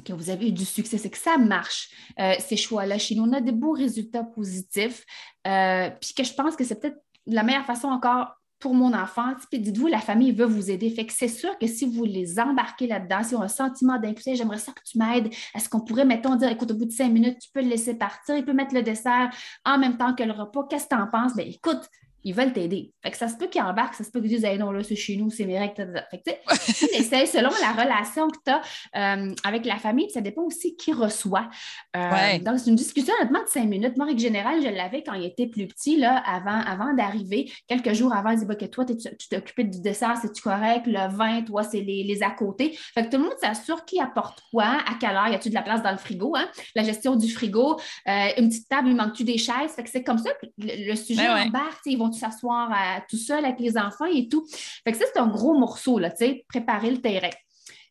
que 0.04 0.12
vous 0.12 0.30
avez 0.30 0.48
eu 0.48 0.52
du 0.52 0.64
succès, 0.64 0.98
c'est 0.98 1.10
que 1.10 1.18
ça 1.18 1.38
marche, 1.38 1.90
ces 2.38 2.56
choix-là 2.56 2.98
chez 2.98 3.14
nous. 3.14 3.24
On 3.24 3.32
a 3.32 3.40
des 3.40 3.52
beaux 3.52 3.72
résultats 3.72 4.24
positifs. 4.24 5.04
puis 5.44 6.14
que 6.14 6.24
je 6.24 6.34
pense 6.34 6.56
que 6.56 6.64
c'est 6.64 6.80
peut-être 6.80 6.98
la 7.26 7.42
meilleure 7.42 7.66
façon 7.66 7.88
encore 7.88 8.34
pour 8.58 8.74
mon 8.74 8.94
enfant. 8.94 9.34
Puis 9.50 9.60
dites-vous, 9.60 9.86
la 9.86 10.00
famille 10.00 10.32
veut 10.32 10.46
vous 10.46 10.70
aider. 10.70 10.88
Fait 10.90 11.04
que 11.06 11.12
c'est 11.12 11.28
sûr 11.28 11.58
que 11.58 11.66
si 11.66 11.84
vous 11.84 12.04
les 12.04 12.40
embarquez 12.40 12.86
là-dedans, 12.86 13.22
si 13.22 13.34
on 13.34 13.42
a 13.42 13.44
un 13.44 13.48
sentiment 13.48 13.98
d'inclusion, 13.98 14.34
j'aimerais 14.34 14.58
ça 14.58 14.72
que 14.72 14.80
tu 14.84 14.98
m'aides. 14.98 15.28
Est-ce 15.54 15.68
qu'on 15.68 15.80
pourrait, 15.80 16.04
mettons, 16.04 16.36
dire, 16.36 16.48
écoute, 16.48 16.70
au 16.70 16.74
bout 16.74 16.86
de 16.86 16.92
cinq 16.92 17.10
minutes, 17.10 17.38
tu 17.38 17.50
peux 17.52 17.60
le 17.60 17.68
laisser 17.68 17.94
partir, 17.94 18.36
il 18.36 18.44
peut 18.44 18.54
mettre 18.54 18.74
le 18.74 18.82
dessert 18.82 19.30
en 19.64 19.78
même 19.78 19.98
temps 19.98 20.14
que 20.14 20.22
le 20.22 20.32
repas. 20.32 20.66
Qu'est-ce 20.70 20.84
que 20.84 20.94
tu 20.94 21.00
en 21.00 21.06
penses? 21.06 21.34
Bien, 21.36 21.44
écoute, 21.44 21.88
ils 22.26 22.34
veulent 22.34 22.52
t'aider. 22.52 22.92
Fait 23.04 23.12
que 23.12 23.16
ça 23.16 23.28
se 23.28 23.36
peut 23.36 23.46
qu'ils 23.46 23.62
embarquent, 23.62 23.94
ça 23.94 24.02
se 24.02 24.10
peut 24.10 24.20
qu'ils 24.20 24.30
disent 24.30 24.58
non, 24.58 24.72
là, 24.72 24.82
c'est 24.82 24.96
chez 24.96 25.16
nous, 25.16 25.30
c'est 25.30 25.44
mes 25.44 25.60
règles. 25.60 26.04
Fait 26.10 26.18
que, 26.18 26.30
tu 26.32 27.04
selon 27.26 27.50
la 27.60 27.70
relation 27.70 28.26
que 28.26 28.38
tu 28.44 28.50
as 28.50 28.62
euh, 28.96 29.32
avec 29.44 29.64
la 29.64 29.76
famille, 29.76 30.10
ça 30.10 30.20
dépend 30.20 30.42
aussi 30.42 30.76
qui 30.76 30.92
reçoit. 30.92 31.48
Euh, 31.96 32.40
donc, 32.40 32.58
c'est 32.58 32.70
une 32.70 32.74
discussion 32.74 33.14
honnêtement 33.20 33.44
de 33.44 33.48
cinq 33.48 33.66
minutes. 33.66 33.96
Moi, 33.96 34.06
règle 34.06 34.18
générale, 34.18 34.60
je 34.60 34.68
l'avais 34.68 35.04
quand 35.04 35.12
il 35.12 35.24
était 35.24 35.46
plus 35.46 35.68
petit, 35.68 35.98
là, 35.98 36.16
avant, 36.16 36.58
avant 36.66 36.94
d'arriver. 36.94 37.48
Quelques 37.68 37.92
jours 37.92 38.12
avant, 38.12 38.30
il 38.30 38.40
dit 38.40 38.44
bah, 38.44 38.56
que 38.56 38.64
toi, 38.64 38.84
tu 38.84 38.96
t'es 39.30 39.36
occupé 39.36 39.62
du 39.62 39.80
dessert, 39.80 40.16
c'est-tu 40.20 40.42
correct? 40.42 40.88
Le 40.88 41.08
vin, 41.08 41.42
toi, 41.42 41.62
c'est 41.62 41.80
les, 41.80 42.24
à 42.24 42.30
côté. 42.30 42.76
Fait 42.92 43.04
que 43.04 43.10
tout 43.10 43.18
le 43.18 43.24
monde 43.24 43.38
s'assure 43.40 43.84
qui 43.84 44.00
apporte 44.00 44.42
quoi, 44.50 44.64
à 44.64 44.94
quelle 44.98 45.14
heure, 45.14 45.28
y 45.28 45.34
a-tu 45.36 45.50
de 45.50 45.54
la 45.54 45.62
place 45.62 45.80
dans 45.80 45.92
le 45.92 45.98
frigo, 45.98 46.34
hein? 46.34 46.48
La 46.74 46.82
gestion 46.82 47.14
du 47.14 47.30
frigo, 47.30 47.78
euh, 48.08 48.28
une 48.36 48.48
petite 48.48 48.68
table, 48.68 48.88
il 48.88 48.96
manque-tu 48.96 49.22
des 49.22 49.38
chaises? 49.38 49.70
Fait 49.76 49.84
que 49.84 49.90
c'est 49.90 50.02
comme 50.02 50.18
ça 50.18 50.30
que 50.30 50.46
le, 50.58 50.96
sujet 50.96 51.28
ben 51.28 51.46
embarque, 51.46 51.82
ils 51.86 51.96
vont 51.96 52.10
s'asseoir 52.16 52.70
tout 53.08 53.16
seul 53.16 53.44
avec 53.44 53.60
les 53.60 53.78
enfants 53.78 54.06
et 54.06 54.28
tout. 54.28 54.46
Fait 54.84 54.92
que 54.92 54.98
ça, 54.98 55.04
c'est 55.12 55.20
un 55.20 55.28
gros 55.28 55.58
morceau, 55.58 55.98
là, 55.98 56.10
tu 56.10 56.18
sais, 56.18 56.44
préparer 56.48 56.90
le 56.90 57.00
terrain. 57.00 57.30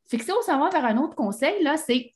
Fait 0.08 0.18
que 0.18 0.24
si 0.24 0.32
on 0.32 0.42
s'en 0.42 0.60
va 0.60 0.70
vers 0.70 0.86
un 0.86 0.98
autre 0.98 1.16
conseil, 1.16 1.64
là, 1.64 1.78
c'est 1.78 2.16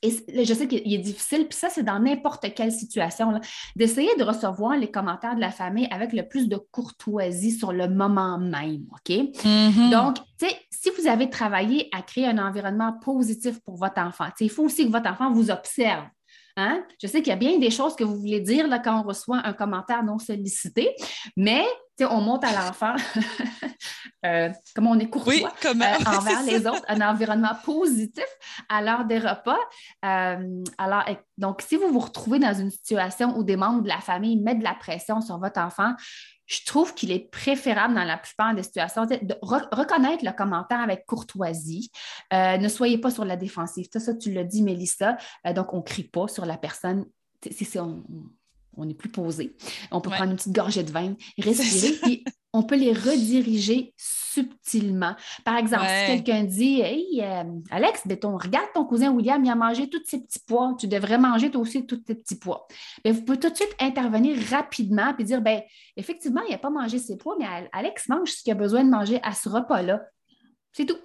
et 0.00 0.44
je 0.44 0.54
sais 0.54 0.68
qu'il 0.68 0.94
est 0.94 0.98
difficile, 0.98 1.48
puis 1.48 1.58
ça, 1.58 1.68
c'est 1.70 1.82
dans 1.82 1.98
n'importe 1.98 2.54
quelle 2.54 2.70
situation, 2.70 3.40
d'essayer 3.74 4.14
de 4.16 4.22
recevoir 4.22 4.76
les 4.76 4.90
commentaires 4.90 5.34
de 5.34 5.40
la 5.40 5.50
famille 5.50 5.88
avec 5.90 6.12
le 6.12 6.28
plus 6.28 6.48
de 6.48 6.56
courtoisie 6.56 7.50
sur 7.50 7.72
le 7.72 7.88
moment 7.88 8.38
même, 8.38 8.86
OK? 8.92 9.10
Mm-hmm. 9.10 9.90
Donc, 9.90 10.16
tu 10.38 10.46
sais, 10.46 10.56
si 10.70 10.90
vous 10.90 11.08
avez 11.08 11.28
travaillé 11.28 11.88
à 11.92 12.02
créer 12.02 12.26
un 12.26 12.38
environnement 12.38 12.92
positif 12.92 13.58
pour 13.64 13.76
votre 13.76 14.00
enfant, 14.00 14.26
il 14.38 14.50
faut 14.50 14.64
aussi 14.64 14.86
que 14.86 14.92
votre 14.92 15.10
enfant 15.10 15.32
vous 15.32 15.50
observe. 15.50 16.04
Hein? 16.58 16.82
Je 17.00 17.06
sais 17.06 17.18
qu'il 17.18 17.28
y 17.28 17.32
a 17.32 17.36
bien 17.36 17.56
des 17.58 17.70
choses 17.70 17.94
que 17.94 18.02
vous 18.02 18.16
voulez 18.16 18.40
dire 18.40 18.66
là, 18.66 18.80
quand 18.80 19.00
on 19.00 19.04
reçoit 19.04 19.40
un 19.44 19.52
commentaire 19.52 20.02
non 20.02 20.18
sollicité, 20.18 20.90
mais 21.36 21.64
on 22.04 22.20
monte 22.20 22.42
à 22.42 22.52
l'enfant, 22.52 22.94
euh, 24.26 24.50
comme 24.74 24.88
on 24.88 24.98
est 24.98 25.08
courtois 25.08 25.52
euh, 25.66 25.70
envers 26.06 26.42
les 26.42 26.66
autres, 26.66 26.84
un 26.88 27.00
environnement 27.00 27.54
positif 27.64 28.26
à 28.68 28.82
l'heure 28.82 29.04
des 29.04 29.18
repas. 29.18 29.58
Euh, 30.04 30.64
alors, 30.78 31.04
donc, 31.36 31.62
si 31.62 31.76
vous 31.76 31.92
vous 31.92 32.00
retrouvez 32.00 32.40
dans 32.40 32.54
une 32.54 32.70
situation 32.70 33.36
où 33.36 33.44
des 33.44 33.56
membres 33.56 33.82
de 33.82 33.88
la 33.88 34.00
famille 34.00 34.36
mettent 34.36 34.58
de 34.58 34.64
la 34.64 34.74
pression 34.74 35.20
sur 35.20 35.38
votre 35.38 35.60
enfant, 35.60 35.92
je 36.48 36.64
trouve 36.64 36.94
qu'il 36.94 37.12
est 37.12 37.30
préférable 37.30 37.94
dans 37.94 38.04
la 38.04 38.16
plupart 38.16 38.54
des 38.54 38.62
situations 38.62 39.06
de 39.06 39.38
reconnaître 39.42 40.24
le 40.24 40.32
commentaire 40.32 40.80
avec 40.80 41.06
courtoisie. 41.06 41.92
ne 42.32 42.68
soyez 42.68 42.98
pas 42.98 43.10
sur 43.10 43.24
la 43.24 43.36
défensive. 43.36 43.86
Ça, 43.92 44.00
ça 44.00 44.14
tu 44.14 44.32
l'as 44.32 44.44
dit, 44.44 44.62
Mélissa. 44.62 45.18
donc, 45.54 45.74
on 45.74 45.78
ne 45.78 45.82
crie 45.82 46.04
pas 46.04 46.26
sur 46.26 46.46
la 46.46 46.56
personne. 46.56 47.04
On, 47.76 48.02
on 48.78 48.88
est 48.88 48.94
plus 48.94 49.10
posé. 49.10 49.54
On 49.90 50.00
peut 50.00 50.10
prendre 50.10 50.30
une 50.30 50.36
petite 50.36 50.54
gorgée 50.54 50.82
de 50.82 50.90
vin, 50.90 51.14
respirer, 51.38 51.92
puis 52.02 52.24
on 52.52 52.62
peut 52.62 52.76
les 52.76 52.92
rediriger 52.92 53.92
subtilement. 53.96 55.14
Par 55.44 55.56
exemple, 55.56 55.84
si 55.86 56.06
quelqu'un 56.06 56.44
dit 56.44 56.80
Hey, 56.80 57.20
euh, 57.22 57.44
Alex, 57.70 58.06
béton, 58.06 58.36
regarde 58.36 58.68
ton 58.74 58.84
cousin 58.84 59.10
William, 59.10 59.44
il 59.44 59.50
a 59.50 59.54
mangé 59.54 59.88
tous 59.88 60.02
ses 60.04 60.20
petits 60.20 60.40
pois, 60.46 60.74
tu 60.78 60.88
devrais 60.88 61.18
manger 61.18 61.50
toi 61.50 61.60
aussi 61.60 61.86
tous 61.86 61.96
tes 61.98 62.14
petits 62.14 62.38
pois. 62.38 62.66
Bien, 63.04 63.12
vous 63.12 63.22
pouvez 63.22 63.38
tout 63.38 63.50
de 63.50 63.56
suite 63.56 63.74
intervenir 63.80 64.36
rapidement 64.50 65.14
et 65.18 65.24
dire 65.24 65.40
ben, 65.40 65.62
effectivement, 65.96 66.42
il 66.48 66.52
n'a 66.52 66.58
pas 66.58 66.70
mangé 66.70 66.98
ses 66.98 67.16
pois, 67.16 67.36
mais 67.38 67.46
Alex 67.72 68.08
mange 68.08 68.30
ce 68.30 68.42
qu'il 68.42 68.52
a 68.52 68.56
besoin 68.56 68.84
de 68.84 68.90
manger 68.90 69.20
à 69.22 69.32
ce 69.32 69.48
repas-là. 69.48 70.02
C'est 70.72 70.86
tout. 70.86 70.98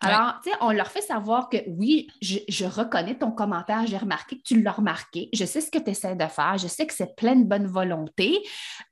Alors, 0.00 0.40
tu 0.42 0.50
sais, 0.50 0.56
on 0.60 0.70
leur 0.70 0.88
fait 0.88 1.00
savoir 1.00 1.48
que 1.48 1.56
oui, 1.68 2.08
je, 2.20 2.64
reconnais 2.64 3.16
ton 3.16 3.30
commentaire, 3.30 3.86
j'ai 3.86 3.96
remarqué 3.96 4.36
que 4.36 4.42
tu 4.42 4.60
l'as 4.60 4.72
remarqué, 4.72 5.28
je 5.32 5.44
sais 5.44 5.60
ce 5.60 5.70
que 5.70 5.78
tu 5.78 5.90
essaies 5.90 6.16
de 6.16 6.26
faire, 6.26 6.58
je 6.58 6.66
sais 6.66 6.86
que 6.86 6.92
c'est 6.92 7.14
plein 7.16 7.36
de 7.36 7.44
bonne 7.44 7.66
volonté, 7.66 8.42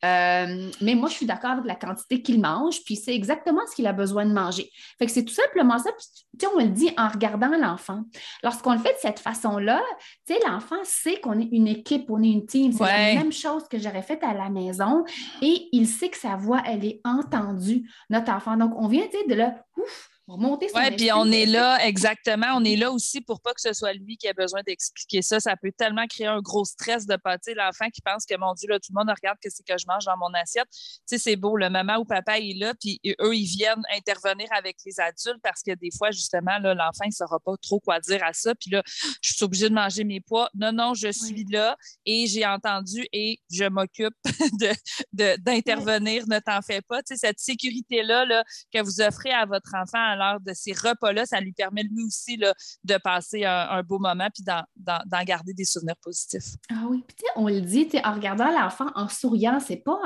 euh, 0.04 0.70
mais 0.80 0.94
moi, 0.94 1.08
je 1.08 1.14
suis 1.14 1.26
d'accord 1.26 1.52
avec 1.52 1.66
la 1.66 1.74
quantité 1.74 2.22
qu'il 2.22 2.40
mange, 2.40 2.82
puis 2.84 2.96
c'est 2.96 3.14
exactement 3.14 3.60
ce 3.70 3.74
qu'il 3.74 3.86
a 3.86 3.92
besoin 3.92 4.26
de 4.26 4.32
manger. 4.32 4.70
Fait 4.98 5.06
que 5.06 5.12
c'est 5.12 5.24
tout 5.24 5.34
simplement 5.34 5.78
ça, 5.78 5.90
puis 5.92 6.06
tu 6.38 6.46
sais, 6.46 6.52
on 6.54 6.58
le 6.58 6.68
dit 6.68 6.90
en 6.96 7.08
regardant 7.08 7.56
l'enfant. 7.56 8.02
Lorsqu'on 8.42 8.72
le 8.72 8.78
fait 8.78 8.92
de 8.92 8.98
cette 9.00 9.18
façon-là, 9.20 9.82
tu 10.26 10.34
sais, 10.34 10.40
l'enfant 10.46 10.82
sait 10.84 11.20
qu'on 11.20 11.38
est 11.38 11.48
une 11.52 11.68
équipe, 11.68 12.10
on 12.10 12.22
est 12.22 12.30
une 12.30 12.46
team, 12.46 12.72
c'est 12.72 12.84
la 12.84 13.14
même 13.14 13.32
chose 13.32 13.68
que 13.68 13.78
j'aurais 13.78 14.02
fait 14.02 14.22
à 14.22 14.34
la 14.34 14.48
maison, 14.48 15.04
et 15.42 15.68
il 15.72 15.86
sait 15.86 16.08
que 16.08 16.18
sa 16.18 16.36
voix, 16.36 16.62
elle 16.66 16.84
est 16.84 17.00
entendue, 17.04 17.88
notre 18.10 18.32
enfant. 18.32 18.56
Donc, 18.56 18.72
on 18.76 18.88
vient, 18.88 19.04
tu 19.04 19.18
sais, 19.18 19.26
de 19.26 19.34
là, 19.34 19.54
ouf, 19.76 20.13
oui, 20.26 20.96
puis 20.96 21.12
on 21.12 21.30
est 21.30 21.44
là, 21.44 21.84
exactement. 21.86 22.46
On 22.56 22.64
est 22.64 22.76
là 22.76 22.90
aussi 22.90 23.20
pour 23.20 23.42
pas 23.42 23.52
que 23.52 23.60
ce 23.60 23.74
soit 23.74 23.92
lui 23.92 24.16
qui 24.16 24.26
ait 24.26 24.32
besoin 24.32 24.62
d'expliquer 24.66 25.20
ça. 25.20 25.38
Ça 25.38 25.54
peut 25.54 25.70
tellement 25.76 26.06
créer 26.06 26.26
un 26.26 26.40
gros 26.40 26.64
stress 26.64 27.06
de 27.06 27.16
pâté. 27.16 27.52
L'enfant 27.54 27.90
qui 27.90 28.00
pense 28.00 28.24
que, 28.24 28.34
mon 28.38 28.54
Dieu, 28.54 28.68
là, 28.70 28.78
tout 28.78 28.90
le 28.94 28.98
monde 28.98 29.14
regarde 29.14 29.36
que 29.42 29.50
c'est 29.50 29.62
que 29.66 29.76
je 29.76 29.84
mange 29.86 30.06
dans 30.06 30.16
mon 30.16 30.32
assiette. 30.32 30.68
Tu 30.70 31.02
sais, 31.04 31.18
c'est 31.18 31.36
beau. 31.36 31.56
Le 31.56 31.68
maman 31.68 31.98
ou 31.98 32.06
papa 32.06 32.38
est 32.38 32.58
là, 32.58 32.72
puis 32.80 33.00
eux, 33.20 33.36
ils 33.36 33.44
viennent 33.44 33.82
intervenir 33.94 34.48
avec 34.52 34.76
les 34.86 34.98
adultes 34.98 35.42
parce 35.42 35.62
que 35.62 35.74
des 35.74 35.90
fois, 35.96 36.10
justement, 36.10 36.58
l'enfant, 36.58 37.04
il 37.04 37.08
ne 37.08 37.12
saura 37.12 37.38
pas 37.40 37.56
trop 37.60 37.80
quoi 37.80 38.00
dire 38.00 38.24
à 38.24 38.32
ça. 38.32 38.54
Puis 38.54 38.70
là, 38.70 38.82
je 39.20 39.34
suis 39.34 39.44
obligée 39.44 39.68
de 39.68 39.74
manger 39.74 40.04
mes 40.04 40.20
poids. 40.20 40.48
Non, 40.54 40.72
non, 40.72 40.94
je 40.94 41.12
suis 41.12 41.44
là 41.50 41.76
et 42.06 42.26
j'ai 42.28 42.46
entendu 42.46 43.06
et 43.12 43.40
je 43.50 43.64
m'occupe 43.64 44.14
d'intervenir. 45.12 46.26
De, 46.26 46.34
ne 46.34 46.38
t'en 46.38 46.62
fais 46.62 46.80
pas. 46.80 47.02
Tu 47.02 47.14
sais, 47.14 47.26
cette 47.26 47.38
sécurité-là 47.38 48.24
là, 48.24 48.42
que 48.72 48.82
vous 48.82 49.02
offrez 49.02 49.30
à 49.30 49.44
votre 49.44 49.74
enfant 49.74 50.13
à 50.14 50.32
l'heure 50.32 50.40
de 50.40 50.52
ces 50.54 50.72
repas-là, 50.72 51.26
ça 51.26 51.40
lui 51.40 51.52
permet 51.52 51.82
lui 51.82 52.02
aussi 52.04 52.36
là, 52.36 52.52
de 52.84 52.96
passer 52.96 53.44
un, 53.44 53.82
beau 53.82 53.98
moment 53.98 54.28
puis 54.34 54.44
d'en 54.44 55.24
garder 55.24 55.52
des 55.52 55.64
souvenirs 55.64 55.96
positifs. 56.02 56.56
Ah 56.70 56.84
oui, 56.88 57.04
puis 57.06 57.26
on 57.36 57.48
le 57.48 57.60
dit, 57.60 57.88
en 58.04 58.14
regardant 58.14 58.50
l'enfant 58.50 58.86
en 58.94 59.08
souriant, 59.08 59.60
c'est 59.60 59.76
pas 59.76 60.00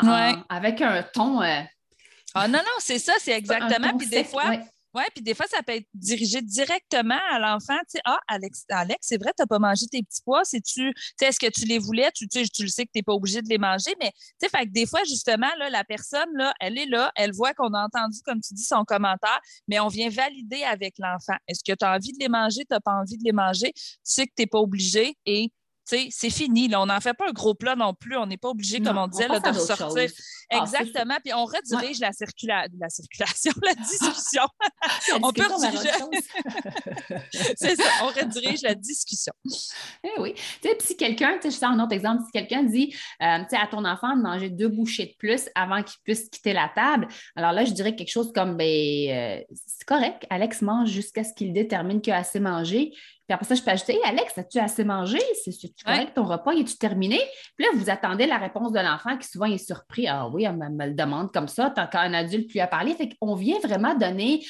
avec 0.48 0.80
un 0.80 1.02
ton. 1.02 1.42
Euh, 1.42 1.62
ah 2.34 2.48
non, 2.48 2.58
non, 2.58 2.78
c'est 2.78 2.98
ça, 2.98 3.14
c'est 3.18 3.32
exactement. 3.32 3.96
Puis 3.96 4.08
des 4.08 4.24
fois, 4.24 4.52
oui, 4.98 5.04
puis 5.14 5.22
des 5.22 5.34
fois, 5.34 5.46
ça 5.46 5.62
peut 5.62 5.74
être 5.74 5.88
dirigé 5.94 6.42
directement 6.42 7.18
à 7.30 7.38
l'enfant. 7.38 7.78
Tu 7.80 7.96
sais, 7.96 8.00
ah, 8.04 8.18
Alex, 8.26 8.64
Alex 8.68 8.98
c'est 9.02 9.16
vrai, 9.16 9.32
tu 9.36 9.42
n'as 9.42 9.46
pas 9.46 9.58
mangé 9.58 9.86
tes 9.86 10.02
petits 10.02 10.20
pois. 10.24 10.42
tu 10.44 10.92
est-ce 11.20 11.38
que 11.38 11.50
tu 11.50 11.66
les 11.66 11.78
voulais? 11.78 12.10
Tu, 12.12 12.26
le 12.34 12.68
sais 12.68 12.84
que 12.84 12.90
tu 12.92 12.98
n'es 12.98 13.02
pas 13.02 13.12
obligé 13.12 13.42
de 13.42 13.48
les 13.48 13.58
manger. 13.58 13.94
Mais 14.00 14.12
tu 14.12 14.18
sais, 14.42 14.48
fait 14.48 14.66
que 14.66 14.72
des 14.72 14.86
fois, 14.86 15.04
justement, 15.04 15.48
la 15.70 15.84
personne, 15.84 16.28
elle 16.60 16.78
est 16.78 16.86
là, 16.86 17.12
elle 17.16 17.32
voit 17.32 17.54
qu'on 17.54 17.72
a 17.74 17.84
entendu, 17.84 18.18
comme 18.24 18.40
tu 18.40 18.54
dis, 18.54 18.64
son 18.64 18.84
commentaire, 18.84 19.40
mais 19.68 19.78
on 19.80 19.88
vient 19.88 20.08
valider 20.08 20.62
avec 20.64 20.94
l'enfant. 20.98 21.36
Est-ce 21.46 21.62
que 21.64 21.76
tu 21.76 21.84
as 21.84 21.94
envie 21.94 22.12
de 22.12 22.18
les 22.18 22.28
manger? 22.28 22.60
Tu 22.60 22.66
n'as 22.70 22.80
pas 22.80 22.94
envie 22.94 23.18
de 23.18 23.24
les 23.24 23.32
manger? 23.32 23.72
Tu 23.74 23.82
sais 24.02 24.26
que 24.26 24.32
tu 24.36 24.42
n'es 24.42 24.46
pas 24.46 24.58
obligé 24.58 25.16
et 25.26 25.52
c'est 25.88 26.30
fini. 26.30 26.68
Là. 26.68 26.80
On 26.82 26.86
n'en 26.86 27.00
fait 27.00 27.14
pas 27.14 27.28
un 27.28 27.32
gros 27.32 27.54
plat 27.54 27.76
non 27.76 27.94
plus. 27.94 28.16
On 28.16 28.26
n'est 28.26 28.36
pas 28.36 28.48
obligé, 28.48 28.80
comme 28.80 28.98
on 28.98 29.08
disait, 29.08 29.28
de 29.28 29.52
sortir. 29.58 30.10
Ah, 30.50 30.62
Exactement. 30.62 31.16
Puis 31.22 31.34
on 31.34 31.44
redirige 31.44 32.00
la, 32.00 32.10
la 32.78 32.88
circulation, 32.88 33.52
la 33.62 33.74
discussion. 33.74 34.42
on 35.22 35.32
peut 35.32 35.42
rediriger. 35.42 35.90
c'est 37.56 37.76
ça, 37.76 37.90
on 38.04 38.06
redirige 38.06 38.62
la 38.62 38.74
discussion. 38.74 39.32
Eh 40.04 40.20
oui. 40.20 40.34
Tu 40.62 40.68
sais, 40.68 40.78
si 40.80 40.96
quelqu'un, 40.96 41.38
je 41.42 41.50
sais 41.50 41.66
un 41.66 41.78
autre 41.80 41.92
exemple, 41.92 42.22
si 42.24 42.32
quelqu'un 42.32 42.62
dit 42.62 42.94
euh, 43.22 43.42
à 43.50 43.66
ton 43.66 43.84
enfant 43.84 44.16
de 44.16 44.22
manger 44.22 44.48
deux 44.48 44.68
bouchées 44.68 45.06
de 45.06 45.14
plus 45.18 45.50
avant 45.54 45.82
qu'il 45.82 46.00
puisse 46.02 46.30
quitter 46.30 46.54
la 46.54 46.70
table, 46.74 47.08
alors 47.36 47.52
là, 47.52 47.64
je 47.66 47.72
dirais 47.72 47.94
quelque 47.94 48.10
chose 48.10 48.32
comme 48.34 48.56
ben, 48.56 48.64
euh, 48.66 49.42
c'est 49.66 49.86
correct, 49.86 50.24
Alex 50.30 50.62
mange 50.62 50.88
jusqu'à 50.88 51.24
ce 51.24 51.34
qu'il 51.34 51.52
détermine 51.52 52.00
qu'il 52.00 52.12
a 52.14 52.18
assez 52.18 52.40
mangé. 52.40 52.92
Puis 53.28 53.34
après 53.34 53.44
ça, 53.44 53.54
je 53.54 53.62
peux 53.62 53.70
ajouter 53.70 54.00
Alex, 54.04 54.38
as-tu 54.38 54.58
assez 54.58 54.84
mangé? 54.84 55.18
C'est-tu 55.44 55.68
correct 55.84 56.14
ton 56.14 56.24
repas? 56.24 56.52
Es-tu 56.52 56.78
terminé? 56.78 57.20
Puis 57.56 57.66
là, 57.66 57.72
vous 57.74 57.90
attendez 57.90 58.26
la 58.26 58.38
réponse 58.38 58.72
de 58.72 58.80
l'enfant 58.80 59.18
qui 59.18 59.28
souvent 59.28 59.44
est 59.44 59.58
surpris. 59.58 60.08
Ah 60.08 60.30
oui, 60.32 60.44
elle 60.44 60.56
me, 60.56 60.86
le 60.86 60.94
demande 60.94 61.30
comme 61.30 61.46
ça, 61.46 61.68
tant 61.68 61.86
qu'un 61.86 62.14
adulte 62.14 62.50
lui 62.50 62.60
a 62.60 62.66
parlé. 62.66 62.94
Fait 62.94 63.10
qu'on 63.20 63.34
vient 63.34 63.58
vraiment 63.58 63.94
donner, 63.94 64.46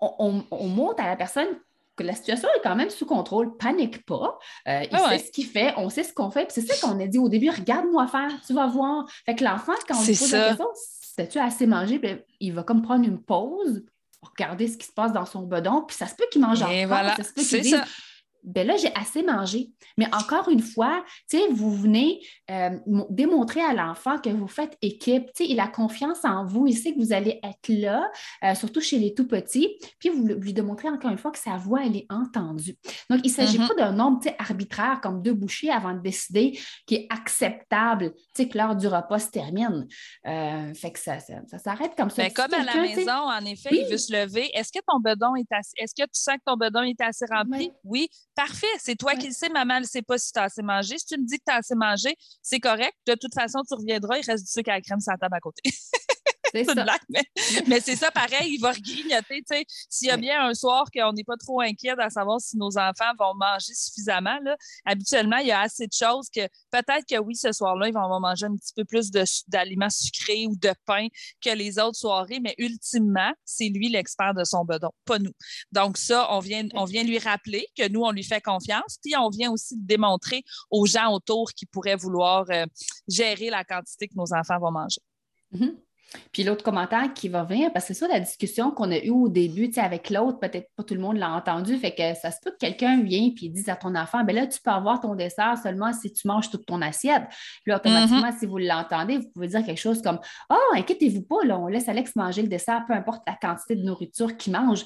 on, 0.00 0.42
montre 0.68 1.02
à 1.02 1.06
la 1.06 1.16
personne 1.16 1.48
que 1.94 2.02
la 2.02 2.14
situation 2.14 2.48
est 2.56 2.62
quand 2.62 2.76
même 2.76 2.88
sous 2.88 3.04
contrôle, 3.04 3.58
panique 3.58 4.06
pas. 4.06 4.38
Euh, 4.68 4.84
il 4.84 4.88
ah 4.92 5.10
sait 5.10 5.18
ce 5.18 5.30
qu'il 5.30 5.44
fait, 5.44 5.74
on 5.76 5.90
sait 5.90 6.02
ce 6.02 6.14
qu'on 6.14 6.30
fait. 6.30 6.46
Puis 6.46 6.62
c'est 6.62 6.72
ça 6.72 6.86
qu'on 6.86 6.98
a 6.98 7.06
dit 7.06 7.18
au 7.18 7.28
début, 7.28 7.50
regarde-moi 7.50 8.06
faire, 8.06 8.30
tu 8.46 8.54
vas 8.54 8.68
voir. 8.68 9.04
Fait 9.26 9.34
que 9.34 9.44
l'enfant, 9.44 9.74
quand 9.86 9.96
on 9.98 10.02
lui 10.02 10.16
pose 10.16 10.32
la 10.32 10.48
question, 10.48 10.68
as-tu 11.18 11.38
assez 11.38 11.66
mangé? 11.66 12.24
il 12.40 12.54
va 12.54 12.62
comme 12.62 12.80
prendre 12.80 13.04
une 13.06 13.22
pause 13.22 13.84
regarder 14.22 14.68
ce 14.68 14.76
qui 14.76 14.86
se 14.86 14.92
passe 14.92 15.12
dans 15.12 15.26
son 15.26 15.42
bedon, 15.42 15.82
puis 15.82 15.96
ça 15.96 16.06
se 16.06 16.14
peut 16.14 16.24
qu'il 16.30 16.40
mange 16.40 16.62
encore, 16.62 16.86
voilà, 16.86 17.16
ça 17.16 17.24
se 17.24 17.32
peut 17.32 17.42
qu'il 17.42 17.60
dise 17.60 17.80
ben 18.42 18.66
là, 18.66 18.76
j'ai 18.76 18.92
assez 18.94 19.22
mangé. 19.22 19.70
Mais 19.96 20.06
encore 20.14 20.48
une 20.48 20.60
fois, 20.60 21.04
vous 21.50 21.74
venez 21.74 22.20
euh, 22.50 22.70
démontrer 23.10 23.60
à 23.60 23.72
l'enfant 23.72 24.18
que 24.18 24.30
vous 24.30 24.48
faites 24.48 24.76
équipe. 24.82 25.30
Il 25.40 25.60
a 25.60 25.68
confiance 25.68 26.24
en 26.24 26.46
vous, 26.46 26.66
il 26.66 26.76
sait 26.76 26.92
que 26.92 26.98
vous 26.98 27.12
allez 27.12 27.40
être 27.42 27.68
là, 27.68 28.10
euh, 28.44 28.54
surtout 28.54 28.80
chez 28.80 28.98
les 28.98 29.14
tout 29.14 29.26
petits. 29.26 29.78
Puis 29.98 30.08
vous 30.08 30.26
lui 30.26 30.52
démontrez 30.52 30.88
encore 30.88 31.10
une 31.10 31.18
fois 31.18 31.30
que 31.30 31.38
sa 31.38 31.56
voix, 31.56 31.84
elle 31.84 31.96
est 31.96 32.06
entendue. 32.10 32.76
Donc, 33.10 33.20
il 33.24 33.28
ne 33.28 33.34
s'agit 33.34 33.58
mm-hmm. 33.58 33.68
pas 33.68 33.74
d'un 33.74 33.92
nombre 33.92 34.20
arbitraire 34.38 35.00
comme 35.00 35.22
deux 35.22 35.34
bouchées 35.34 35.70
avant 35.70 35.94
de 35.94 36.00
décider 36.00 36.58
qui 36.86 36.96
est 36.96 37.06
acceptable, 37.10 38.12
que 38.36 38.58
l'heure 38.58 38.76
du 38.76 38.88
repas 38.88 39.20
se 39.20 39.30
termine. 39.30 39.86
Euh, 40.26 40.74
fait 40.74 40.92
que 40.92 40.98
ça, 40.98 41.18
ça, 41.20 41.58
s'arrête 41.58 41.94
comme 41.96 42.10
ça. 42.10 42.22
Mais 42.22 42.32
ben, 42.34 42.34
comme 42.34 42.54
à 42.54 42.64
la 42.64 42.82
maison, 42.82 43.12
en 43.12 43.44
effet, 43.44 43.70
il 43.72 43.86
veut 43.90 43.98
se 43.98 44.12
lever. 44.12 44.50
Est-ce 44.54 44.72
que 44.72 44.80
ton 44.86 44.98
bedon 45.00 45.36
est 45.36 45.50
assez... 45.52 45.72
Est-ce 45.76 45.94
que 45.94 46.02
tu 46.02 46.20
sens 46.20 46.36
que 46.36 46.42
ton 46.44 46.56
bedon 46.56 46.82
est 46.82 47.00
assez 47.00 47.24
rempli? 47.30 47.70
oui 47.84 48.08
Parfait, 48.34 48.66
c'est 48.78 48.96
toi 48.96 49.14
qui 49.14 49.26
le 49.26 49.32
sais, 49.34 49.50
maman 49.50 49.80
ne 49.80 49.84
sait 49.84 50.00
pas 50.00 50.16
si 50.16 50.32
tu 50.32 50.38
as 50.38 50.44
assez 50.44 50.62
mangé. 50.62 50.96
Si 50.98 51.04
tu 51.04 51.18
me 51.18 51.26
dis 51.26 51.38
que 51.38 51.44
tu 51.46 51.52
as 51.52 51.58
assez 51.58 51.74
mangé, 51.74 52.16
c'est 52.40 52.60
correct. 52.60 52.96
De 53.06 53.14
toute 53.14 53.34
façon, 53.34 53.60
tu 53.68 53.74
reviendras, 53.74 54.18
il 54.18 54.24
reste 54.24 54.46
du 54.46 54.50
sucre 54.50 54.70
à 54.70 54.74
la 54.74 54.80
crème 54.80 55.00
sur 55.00 55.12
la 55.12 55.18
table 55.18 55.34
à 55.34 55.40
côté. 55.40 55.62
C'est 56.52 56.64
ça. 56.64 56.84
mais, 57.66 57.80
c'est 57.80 57.96
ça, 57.96 58.10
pareil, 58.10 58.54
il 58.54 58.60
va 58.60 58.72
regrignoter. 58.72 59.42
S'il 59.88 60.08
y 60.08 60.10
a 60.10 60.16
bien 60.16 60.46
un 60.46 60.54
soir 60.54 60.84
qu'on 60.94 61.12
n'est 61.12 61.24
pas 61.24 61.36
trop 61.36 61.60
inquiet 61.60 61.94
de 61.96 62.10
savoir 62.10 62.40
si 62.40 62.56
nos 62.56 62.76
enfants 62.78 63.12
vont 63.18 63.34
manger 63.34 63.74
suffisamment, 63.74 64.38
là, 64.42 64.56
habituellement, 64.84 65.38
il 65.38 65.46
y 65.48 65.52
a 65.52 65.60
assez 65.60 65.86
de 65.86 65.92
choses 65.92 66.28
que 66.28 66.42
peut-être 66.70 67.06
que 67.08 67.18
oui, 67.18 67.34
ce 67.34 67.52
soir-là, 67.52 67.88
ils 67.88 67.94
vont 67.94 68.20
manger 68.20 68.46
un 68.46 68.56
petit 68.56 68.72
peu 68.74 68.84
plus 68.84 69.10
d'aliments 69.48 69.90
sucrés 69.90 70.46
ou 70.46 70.56
de 70.56 70.72
pain 70.86 71.08
que 71.40 71.50
les 71.50 71.78
autres 71.78 71.96
soirées, 71.96 72.40
mais 72.40 72.54
ultimement, 72.58 73.32
c'est 73.44 73.68
lui 73.68 73.88
l'expert 73.88 74.34
de 74.34 74.44
son 74.44 74.64
bedon, 74.64 74.90
pas 75.04 75.18
nous. 75.18 75.32
Donc, 75.72 75.96
ça, 75.96 76.28
on 76.30 76.40
vient, 76.40 76.66
on 76.74 76.84
vient 76.84 77.04
lui 77.04 77.18
rappeler 77.18 77.66
que 77.76 77.88
nous, 77.88 78.02
on 78.02 78.10
lui 78.10 78.24
fait 78.24 78.40
confiance, 78.40 78.98
puis 79.02 79.16
on 79.16 79.30
vient 79.30 79.50
aussi 79.50 79.76
démontrer 79.78 80.44
aux 80.70 80.86
gens 80.86 81.12
autour 81.12 81.52
qui 81.52 81.66
pourraient 81.66 81.96
vouloir 81.96 82.44
euh, 82.50 82.66
gérer 83.08 83.50
la 83.50 83.64
quantité 83.64 84.08
que 84.08 84.14
nos 84.16 84.32
enfants 84.34 84.58
vont 84.58 84.70
manger. 84.70 85.00
Mm-hmm. 85.54 85.76
Puis 86.32 86.44
l'autre 86.44 86.64
commentaire 86.64 87.12
qui 87.14 87.28
va 87.28 87.44
venir, 87.44 87.72
parce 87.72 87.86
que 87.86 87.94
c'est 87.94 88.00
ça 88.00 88.08
la 88.08 88.20
discussion 88.20 88.70
qu'on 88.70 88.90
a 88.90 88.98
eue 88.98 89.10
au 89.10 89.28
début 89.28 89.70
avec 89.76 90.10
l'autre, 90.10 90.38
peut-être 90.38 90.68
pas 90.76 90.82
tout 90.82 90.94
le 90.94 91.00
monde 91.00 91.16
l'a 91.16 91.30
entendu, 91.30 91.76
fait 91.76 91.94
que 91.94 92.14
ça 92.20 92.30
se 92.30 92.38
peut 92.42 92.50
que 92.50 92.58
quelqu'un 92.58 93.02
vienne 93.02 93.32
et 93.40 93.48
dise 93.48 93.68
à 93.68 93.76
ton 93.76 93.94
enfant, 93.94 94.24
ben 94.24 94.34
là, 94.34 94.46
tu 94.46 94.60
peux 94.60 94.70
avoir 94.70 95.00
ton 95.00 95.14
dessert 95.14 95.56
seulement 95.62 95.92
si 95.92 96.12
tu 96.12 96.26
manges 96.26 96.50
toute 96.50 96.66
ton 96.66 96.82
assiette. 96.82 97.24
Puis 97.64 97.72
automatiquement, 97.72 98.28
mm-hmm. 98.28 98.38
si 98.38 98.46
vous 98.46 98.58
l'entendez, 98.58 99.18
vous 99.18 99.28
pouvez 99.34 99.48
dire 99.48 99.64
quelque 99.64 99.80
chose 99.80 100.02
comme 100.02 100.18
Oh, 100.50 100.74
inquiétez-vous 100.74 101.22
pas, 101.22 101.44
là, 101.44 101.58
on 101.58 101.66
laisse 101.66 101.88
Alex 101.88 102.16
manger 102.16 102.42
le 102.42 102.48
dessert, 102.48 102.84
peu 102.86 102.94
importe 102.94 103.22
la 103.26 103.34
quantité 103.34 103.76
de 103.76 103.82
nourriture 103.82 104.36
qu'il 104.36 104.52
mange. 104.52 104.84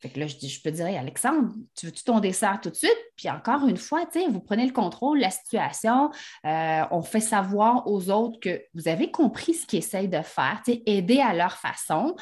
Fait 0.00 0.10
que 0.10 0.20
là, 0.20 0.26
je, 0.26 0.36
dis, 0.36 0.48
je 0.48 0.62
peux 0.62 0.70
dire, 0.70 0.86
Alexandre, 0.86 1.50
tu 1.74 1.86
veux-tu 1.86 2.04
ton 2.04 2.20
dessert 2.20 2.60
tout 2.62 2.68
de 2.68 2.74
suite? 2.74 2.98
Puis 3.16 3.30
encore 3.30 3.66
une 3.66 3.76
fois, 3.76 4.06
vous 4.28 4.40
prenez 4.40 4.66
le 4.66 4.72
contrôle 4.72 5.18
de 5.18 5.22
la 5.22 5.30
situation. 5.30 6.10
Euh, 6.44 6.82
on 6.90 7.02
fait 7.02 7.20
savoir 7.20 7.86
aux 7.86 8.10
autres 8.10 8.38
que 8.38 8.62
vous 8.74 8.86
avez 8.88 9.10
compris 9.10 9.54
ce 9.54 9.66
qu'ils 9.66 9.78
essayent 9.78 10.08
de 10.08 10.20
faire, 10.20 10.60
aider 10.66 11.20
à 11.20 11.32
leur 11.32 11.56
façon. 11.56 12.16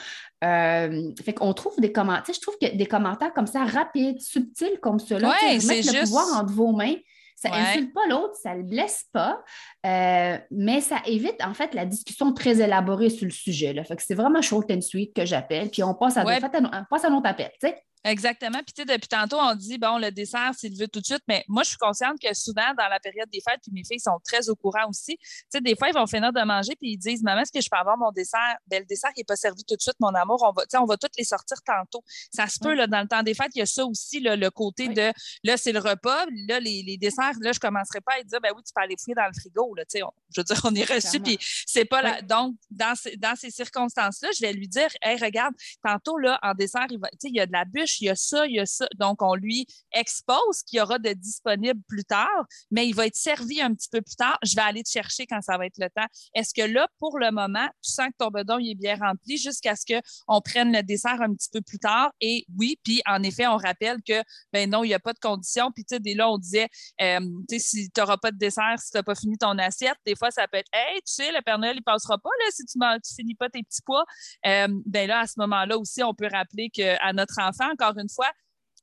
Euh, 0.44 1.10
fait 1.24 1.32
qu'on 1.32 1.52
trouve 1.54 1.74
des 1.78 1.92
commentaires, 1.92 2.34
je 2.34 2.40
trouve 2.40 2.56
que 2.60 2.76
des 2.76 2.86
commentaires 2.86 3.32
comme 3.32 3.46
ça, 3.46 3.64
rapides, 3.64 4.20
subtils 4.20 4.78
comme 4.80 4.98
cela, 4.98 5.30
ouais, 5.30 5.58
mettre 5.66 5.92
le 5.92 6.04
pouvoir 6.04 6.40
entre 6.40 6.52
vos 6.52 6.72
mains. 6.72 6.94
Ça 7.42 7.50
n'insulte 7.50 7.92
pas 7.92 8.06
l'autre, 8.08 8.34
ça 8.36 8.54
ne 8.54 8.58
le 8.58 8.64
blesse 8.64 9.06
pas, 9.12 9.42
euh, 9.84 10.38
mais 10.50 10.80
ça 10.80 11.02
évite 11.06 11.42
en 11.44 11.54
fait 11.54 11.74
la 11.74 11.86
discussion 11.86 12.32
très 12.32 12.60
élaborée 12.60 13.10
sur 13.10 13.24
le 13.24 13.32
sujet. 13.32 13.72
Là. 13.72 13.82
Fait 13.82 13.96
que 13.96 14.02
c'est 14.02 14.14
vraiment 14.14 14.42
short 14.42 14.70
and 14.70 14.80
sweet 14.80 15.14
que 15.14 15.24
j'appelle, 15.24 15.70
puis 15.70 15.82
on 15.82 15.94
passe 15.94 16.16
à, 16.16 16.24
ouais. 16.24 16.38
on 16.42 16.84
passe 16.88 17.04
à 17.04 17.10
notre 17.10 17.26
appel. 17.26 17.50
sais. 17.60 17.82
Exactement. 18.04 18.58
Puis, 18.64 18.72
tu 18.74 18.82
sais, 18.82 18.84
depuis 18.84 19.08
tantôt, 19.08 19.38
on 19.38 19.54
dit, 19.54 19.78
bon, 19.78 19.96
le 19.98 20.10
dessert, 20.10 20.52
s'il 20.56 20.76
veut 20.76 20.88
tout 20.88 21.00
de 21.00 21.04
suite. 21.04 21.22
Mais 21.28 21.44
moi, 21.48 21.62
je 21.62 21.70
suis 21.70 21.78
consciente 21.78 22.18
que 22.20 22.34
souvent, 22.34 22.74
dans 22.76 22.88
la 22.88 22.98
période 22.98 23.28
des 23.30 23.40
fêtes, 23.40 23.60
puis 23.62 23.70
mes 23.72 23.84
filles 23.84 24.00
sont 24.00 24.18
très 24.24 24.48
au 24.48 24.56
courant 24.56 24.88
aussi. 24.88 25.16
Tu 25.18 25.26
sais, 25.50 25.60
des 25.60 25.76
fois, 25.76 25.88
ils 25.88 25.94
vont 25.94 26.06
finir 26.06 26.32
de 26.32 26.42
manger, 26.42 26.74
puis 26.74 26.92
ils 26.92 26.96
disent, 26.96 27.22
maman, 27.22 27.42
est-ce 27.42 27.52
que 27.52 27.60
je 27.60 27.68
peux 27.70 27.78
avoir 27.78 27.96
mon 27.96 28.10
dessert? 28.10 28.56
Ben, 28.66 28.80
le 28.80 28.86
dessert, 28.86 29.10
il 29.16 29.20
n'est 29.20 29.24
pas 29.24 29.36
servi 29.36 29.62
tout 29.64 29.76
de 29.76 29.80
suite, 29.80 29.94
mon 30.00 30.14
amour. 30.14 30.42
On 30.42 30.52
va, 30.52 30.64
on 30.80 30.84
va 30.84 30.96
toutes 30.96 31.16
les 31.16 31.24
sortir 31.24 31.58
tantôt. 31.64 32.02
Ça 32.32 32.48
se 32.48 32.58
peut, 32.58 32.74
là, 32.74 32.88
dans 32.88 33.02
le 33.02 33.08
temps 33.08 33.22
des 33.22 33.34
fêtes, 33.34 33.52
il 33.54 33.60
y 33.60 33.62
a 33.62 33.66
ça 33.66 33.84
aussi, 33.86 34.18
là, 34.18 34.34
le 34.34 34.50
côté 34.50 34.88
de, 34.88 35.12
là, 35.44 35.56
c'est 35.56 35.72
le 35.72 35.78
repas. 35.78 36.26
Là, 36.48 36.58
les, 36.58 36.82
les, 36.82 36.96
desserts, 36.96 37.34
là, 37.40 37.52
je 37.52 37.58
ne 37.58 37.60
commencerai 37.60 38.00
pas 38.00 38.14
à 38.18 38.22
dire, 38.22 38.40
ben 38.40 38.52
oui, 38.56 38.62
tu 38.66 38.72
peux 38.74 38.82
aller 38.82 38.96
fouiller 39.00 39.14
dans 39.14 39.26
le 39.26 39.38
frigo, 39.38 39.74
là. 39.76 39.84
Tu 39.84 40.00
sais, 40.00 40.04
je 40.34 40.40
veux 40.40 40.44
dire, 40.44 40.60
on 40.64 40.74
est 40.74 40.92
reçu, 40.92 41.20
puis 41.20 41.38
c'est 41.66 41.84
pas 41.84 42.02
là. 42.02 42.20
Donc, 42.22 42.56
dans, 42.70 42.94
dans 43.18 43.36
ces 43.36 43.50
circonstances-là, 43.50 44.30
je 44.36 44.40
vais 44.40 44.52
lui 44.52 44.66
dire, 44.66 44.88
hey, 45.02 45.18
regarde, 45.18 45.54
tantôt, 45.84 46.18
là, 46.18 46.38
en 46.42 46.54
dessert, 46.54 46.86
il, 46.90 46.98
va, 46.98 47.08
il 47.22 47.36
y 47.36 47.40
a 47.40 47.46
de 47.46 47.52
la 47.52 47.64
bûche, 47.64 47.91
il 48.00 48.04
y 48.04 48.08
a 48.08 48.16
ça, 48.16 48.46
il 48.46 48.54
y 48.54 48.60
a 48.60 48.64
donc, 48.98 49.22
on 49.22 49.34
lui 49.34 49.66
expose 49.92 50.62
qu'il 50.66 50.78
y 50.78 50.80
aura 50.80 50.98
de 50.98 51.12
disponible 51.12 51.80
plus 51.88 52.04
tard, 52.04 52.46
mais 52.70 52.86
il 52.86 52.94
va 52.94 53.06
être 53.06 53.16
servi 53.16 53.60
un 53.60 53.74
petit 53.74 53.88
peu 53.90 54.00
plus 54.00 54.16
tard. 54.16 54.38
Je 54.42 54.54
vais 54.54 54.62
aller 54.62 54.82
te 54.82 54.90
chercher 54.90 55.26
quand 55.26 55.40
ça 55.40 55.56
va 55.58 55.66
être 55.66 55.78
le 55.78 55.88
temps. 55.88 56.06
Est-ce 56.34 56.54
que 56.54 56.62
là, 56.62 56.88
pour 56.98 57.18
le 57.18 57.30
moment, 57.30 57.66
tu 57.82 57.92
sens 57.92 58.08
que 58.08 58.16
ton 58.18 58.28
bedon 58.28 58.58
est 58.58 58.74
bien 58.74 58.96
rempli 58.96 59.36
jusqu'à 59.38 59.76
ce 59.76 59.84
qu'on 59.86 60.40
prenne 60.40 60.72
le 60.72 60.82
dessert 60.82 61.20
un 61.20 61.34
petit 61.34 61.50
peu 61.52 61.60
plus 61.60 61.78
tard? 61.78 62.12
Et 62.20 62.46
oui, 62.58 62.78
puis 62.82 63.02
en 63.06 63.22
effet, 63.22 63.46
on 63.46 63.56
rappelle 63.56 63.98
que, 64.06 64.22
ben 64.52 64.68
non, 64.68 64.84
il 64.84 64.88
n'y 64.88 64.94
a 64.94 65.00
pas 65.00 65.12
de 65.12 65.18
condition. 65.18 65.70
Puis, 65.72 65.84
tu 65.84 65.94
sais, 65.94 66.00
dès 66.00 66.14
là, 66.14 66.30
on 66.30 66.38
disait, 66.38 66.68
euh, 67.00 67.20
tu 67.48 67.58
sais, 67.58 67.58
si 67.58 67.90
tu 67.90 68.00
n'auras 68.00 68.16
pas 68.16 68.30
de 68.30 68.38
dessert, 68.38 68.78
si 68.78 68.90
tu 68.90 68.96
n'as 68.96 69.02
pas 69.02 69.14
fini 69.14 69.36
ton 69.36 69.56
assiette, 69.58 69.96
des 70.06 70.16
fois, 70.16 70.30
ça 70.30 70.46
peut 70.48 70.58
être, 70.58 70.70
hey, 70.72 70.96
tu 71.02 71.12
sais, 71.12 71.32
le 71.32 71.40
Père 71.42 71.58
Noël, 71.58 71.76
il 71.76 71.82
passera 71.82 72.18
pas, 72.18 72.30
là, 72.40 72.50
si 72.50 72.64
tu 72.64 72.78
ne 72.78 72.84
finis 73.16 73.34
pas 73.34 73.48
tes 73.48 73.62
petits 73.62 73.82
pois. 73.84 74.04
Euh, 74.46 74.68
ben 74.86 75.08
là, 75.08 75.20
à 75.20 75.26
ce 75.26 75.34
moment-là 75.38 75.78
aussi, 75.78 76.02
on 76.02 76.14
peut 76.14 76.28
rappeler 76.30 76.70
qu'à 76.70 77.12
notre 77.12 77.40
enfant, 77.40 77.70
encore 77.82 77.98
une 77.98 78.08
fois, 78.08 78.30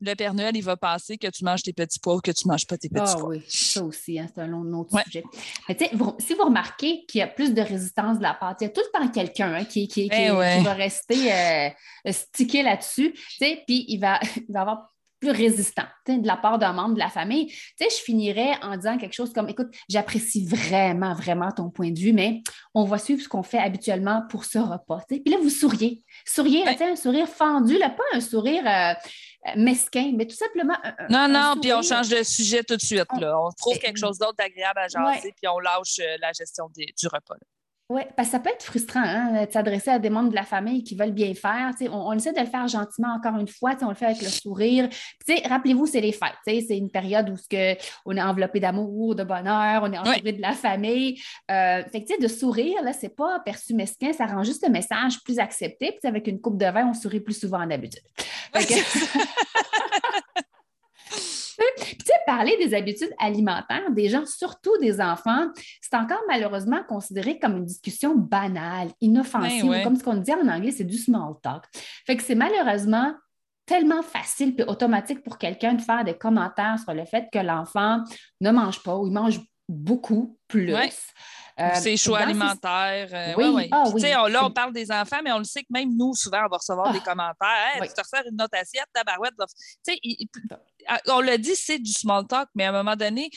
le 0.02 0.14
Père 0.16 0.34
Noël, 0.34 0.56
il 0.56 0.64
va 0.64 0.78
passer 0.78 1.18
que 1.18 1.28
tu 1.28 1.44
manges 1.44 1.64
tes 1.64 1.74
petits 1.74 2.00
pois 2.00 2.16
ou 2.16 2.22
que 2.22 2.32
tu 2.32 2.48
ne 2.48 2.54
manges 2.54 2.66
pas 2.66 2.78
tes 2.78 2.88
petits 2.90 3.04
ah, 3.06 3.18
pois. 3.20 3.30
oui, 3.30 3.44
ça 3.48 3.84
aussi, 3.84 4.18
hein, 4.18 4.28
c'est 4.34 4.42
un 4.42 4.54
autre 4.74 4.98
sujet. 5.04 5.24
Mais 5.68 5.78
si 6.20 6.34
vous 6.34 6.46
remarquez 6.46 7.06
qu'il 7.06 7.20
y 7.20 7.22
a 7.22 7.28
plus 7.28 7.54
de 7.54 7.62
résistance 7.62 8.18
de 8.18 8.24
la 8.24 8.34
part, 8.34 8.56
il 8.62 8.64
y 8.64 8.68
a 8.68 8.70
tout 8.70 8.82
le 8.82 8.98
temps 8.98 9.08
quelqu'un 9.10 9.54
hein, 9.54 9.66
qui, 9.66 9.88
qui, 9.88 10.10
eh 10.12 10.30
va 10.30 10.74
rester 10.74 11.34
euh, 11.34 11.70
stické 12.12 12.64
là-dessus, 12.64 13.14
puis 13.40 13.86
il 13.88 14.00
va, 14.00 14.20
il 14.48 14.54
va 14.54 14.62
avoir 14.62 14.90
plus 15.20 15.32
résistant 15.32 15.86
de 16.08 16.26
la 16.26 16.38
part 16.38 16.58
d'un 16.58 16.74
membre 16.74 16.96
de 16.96 17.00
la 17.00 17.10
famille. 17.10 17.48
Tu 17.48 17.74
sais, 17.78 17.90
je 17.90 18.04
finirais 18.04 18.54
en 18.62 18.76
disant 18.76 18.98
quelque 18.98 19.14
chose 19.14 19.34
comme 19.34 19.50
écoute, 19.50 19.68
j'apprécie 19.90 20.46
vraiment, 20.46 21.14
vraiment 21.14 21.52
ton 21.52 21.70
point 21.70 21.92
de 21.92 22.00
vue, 22.00 22.14
mais 22.14 22.42
on 22.74 22.86
va 22.86 22.98
suivre 22.98 23.22
ce 23.22 23.28
qu'on 23.28 23.44
fait 23.44 23.60
habituellement 23.60 24.24
pour 24.30 24.46
ce 24.46 24.60
repas. 24.60 25.02
Puis 25.08 25.22
là, 25.28 25.38
vous 25.42 25.50
souriez. 25.50 26.04
Souriez, 26.26 26.64
un 26.68 26.96
sourire 26.96 27.28
fendu, 27.28 27.78
là, 27.78 27.90
pas 27.90 28.04
un 28.14 28.22
sourire. 28.22 28.64
Euh, 28.66 28.94
mesquin, 29.56 30.12
mais 30.16 30.28
tout 30.28 30.36
simplement. 30.36 30.76
non, 31.10 31.30
non, 31.30 31.56
puis 31.62 31.72
on 31.72 31.82
change 31.82 32.10
de 32.10 32.24
sujet 32.24 32.62
tout 32.62 32.76
de 32.76 32.82
suite. 32.82 33.08
Là. 33.20 33.40
On 33.40 33.50
trouve 33.52 33.78
quelque 33.80 33.98
chose 33.98 34.18
d'autre 34.18 34.36
d'agréable 34.36 34.80
à 34.80 34.88
jaser, 34.90 35.34
puis 35.36 35.48
on 35.48 35.60
lâche 35.60 36.00
euh, 36.00 36.18
la 36.20 36.34
gestion 36.34 36.70
du 36.76 37.08
repas. 37.08 37.36
Oui, 37.92 38.04
parce 38.16 38.28
que 38.28 38.34
ça 38.34 38.40
peut 38.40 38.52
être 38.52 38.64
frustrant 38.64 39.02
hein, 39.04 39.46
de 39.46 39.52
s'adresser 39.52 39.90
à 39.90 39.98
des 39.98 40.12
membres 40.12 40.30
de 40.30 40.36
la 40.36 40.44
famille 40.44 40.84
qui 40.84 40.94
veulent 40.94 41.12
bien 41.12 41.34
faire. 41.34 41.72
On, 41.92 42.10
on, 42.10 42.14
essaie 42.14 42.32
de 42.32 42.40
le 42.40 42.46
faire 42.46 42.68
gentiment 42.68 43.16
encore 43.16 43.40
une 43.40 43.48
fois, 43.48 43.72
on 43.82 43.90
le 43.90 43.96
fait 43.96 44.06
avec 44.06 44.22
le 44.22 44.28
sourire. 44.28 44.88
Rappelez-vous, 45.46 45.88
c'est 45.88 46.00
les 46.00 46.12
fêtes. 46.12 46.36
C'est 46.46 46.78
une 46.78 46.92
période 46.92 47.32
où 47.32 47.36
que 47.50 47.76
on 48.06 48.16
est 48.16 48.22
enveloppé 48.22 48.60
d'amour, 48.60 49.16
de 49.16 49.24
bonheur, 49.24 49.82
on 49.84 49.92
est 49.92 49.98
entouré 49.98 50.34
de 50.34 50.42
la 50.42 50.54
famille. 50.54 51.20
Euh, 51.50 51.82
fait 51.92 52.04
que, 52.04 52.22
de 52.22 52.28
sourire, 52.28 52.78
ce 52.94 53.08
n'est 53.08 53.10
pas 53.10 53.40
perçu 53.40 53.74
mesquin, 53.74 54.14
ça 54.14 54.28
rend 54.28 54.44
juste 54.44 54.64
le 54.64 54.72
message 54.72 55.24
plus 55.24 55.40
accepté. 55.40 55.98
Puis 56.00 56.08
avec 56.08 56.28
une 56.28 56.40
coupe 56.40 56.60
de 56.60 56.68
vin, 56.68 56.88
on 56.88 56.94
sourit 56.94 57.22
plus 57.22 57.40
souvent 57.40 57.66
d'habitude. 57.66 58.04
parler 62.30 62.56
des 62.64 62.76
habitudes 62.76 63.14
alimentaires 63.18 63.90
des 63.90 64.08
gens, 64.08 64.24
surtout 64.28 64.78
des 64.80 65.02
enfants, 65.02 65.48
c'est 65.82 65.96
encore 65.96 66.22
malheureusement 66.28 66.82
considéré 66.88 67.40
comme 67.40 67.58
une 67.58 67.66
discussion 67.66 68.14
banale, 68.16 68.90
inoffensive, 69.02 69.82
comme 69.84 69.96
ce 69.96 70.04
qu'on 70.04 70.14
dit 70.14 70.34
en 70.34 70.48
anglais, 70.48 70.70
c'est 70.70 70.84
du 70.84 70.98
small 70.98 71.34
talk. 71.42 71.64
Fait 72.06 72.16
que 72.16 72.22
c'est 72.22 72.36
malheureusement 72.36 73.14
tellement 73.66 74.04
facile 74.04 74.54
et 74.60 74.64
automatique 74.64 75.24
pour 75.24 75.40
quelqu'un 75.40 75.74
de 75.74 75.82
faire 75.82 76.04
des 76.04 76.16
commentaires 76.16 76.78
sur 76.78 76.94
le 76.94 77.04
fait 77.06 77.30
que 77.34 77.40
l'enfant 77.40 78.04
ne 78.42 78.52
mange 78.52 78.84
pas 78.84 78.96
ou 78.96 79.08
il 79.08 79.14
mange 79.14 79.40
beaucoup 79.68 80.38
plus. 80.48 80.72
Euh, 81.60 81.76
ses 81.76 81.98
choix 81.98 82.20
alimentaires. 82.20 83.10
Euh, 83.12 83.34
oui, 83.36 83.70
ah 83.72 84.30
là, 84.30 84.46
on 84.46 84.52
parle 84.52 84.72
des 84.72 84.92
enfants, 84.92 85.20
mais 85.24 85.32
on 85.32 85.40
le 85.40 85.44
sait 85.44 85.62
que 85.62 85.68
même 85.70 85.96
nous, 85.96 86.14
souvent, 86.16 86.46
on 86.46 86.50
va 86.50 86.58
recevoir 86.58 86.94
des 86.94 87.00
ah. 87.02 87.10
commentaires. 87.10 87.76
Hey, 87.76 87.88
Tu 87.88 87.94
te 87.94 88.02
resserres 88.02 88.24
une 88.32 88.42
autre 88.42 88.58
assiette, 88.58 88.86
tabarouette. 88.94 89.34
Ah, 90.88 91.00
on 91.08 91.20
l'a 91.20 91.38
dit, 91.38 91.56
c'est 91.56 91.80
du 91.80 91.92
small 91.92 92.26
talk, 92.28 92.48
mais 92.56 92.66
à 92.66 92.70
un 92.70 92.72
moment 92.72 92.96
donné, 92.96 93.30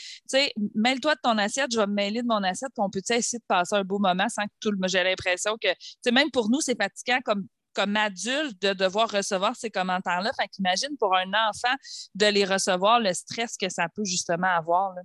mêle-toi 0.73 1.15
de 1.15 1.19
ton 1.21 1.37
assiette, 1.37 1.71
je 1.71 1.77
vais 1.77 1.87
me 1.87 1.93
mêler 1.93 2.21
de 2.21 2.27
mon 2.27 2.43
assiette, 2.43 2.71
puis 2.73 2.83
on 2.83 2.89
peut 2.89 3.01
essayer 3.09 3.39
de 3.39 3.45
passer 3.47 3.75
un 3.75 3.83
beau 3.83 3.99
moment 3.99 4.29
sans 4.29 4.43
que 4.43 4.53
tout 4.61 4.71
le 4.71 4.77
monde. 4.77 4.89
J'ai 4.89 5.03
l'impression 5.03 5.57
que, 5.61 6.11
même 6.11 6.31
pour 6.31 6.49
nous, 6.49 6.61
c'est 6.61 6.77
fatigant 6.77 7.19
comme 7.25 7.45
comme 7.75 7.97
adulte 7.97 8.61
de 8.61 8.73
devoir 8.73 9.09
recevoir 9.09 9.55
ces 9.55 9.71
commentaires-là. 9.71 10.31
Fait 10.39 10.47
qu'imagine 10.47 10.95
pour 10.99 11.15
un 11.15 11.27
enfant 11.29 11.73
de 12.13 12.27
les 12.27 12.45
recevoir, 12.45 12.99
le 12.99 13.11
stress 13.13 13.57
que 13.57 13.67
ça 13.67 13.87
peut 13.89 14.05
justement 14.05 14.47
avoir. 14.47 14.93
Là. 14.93 15.01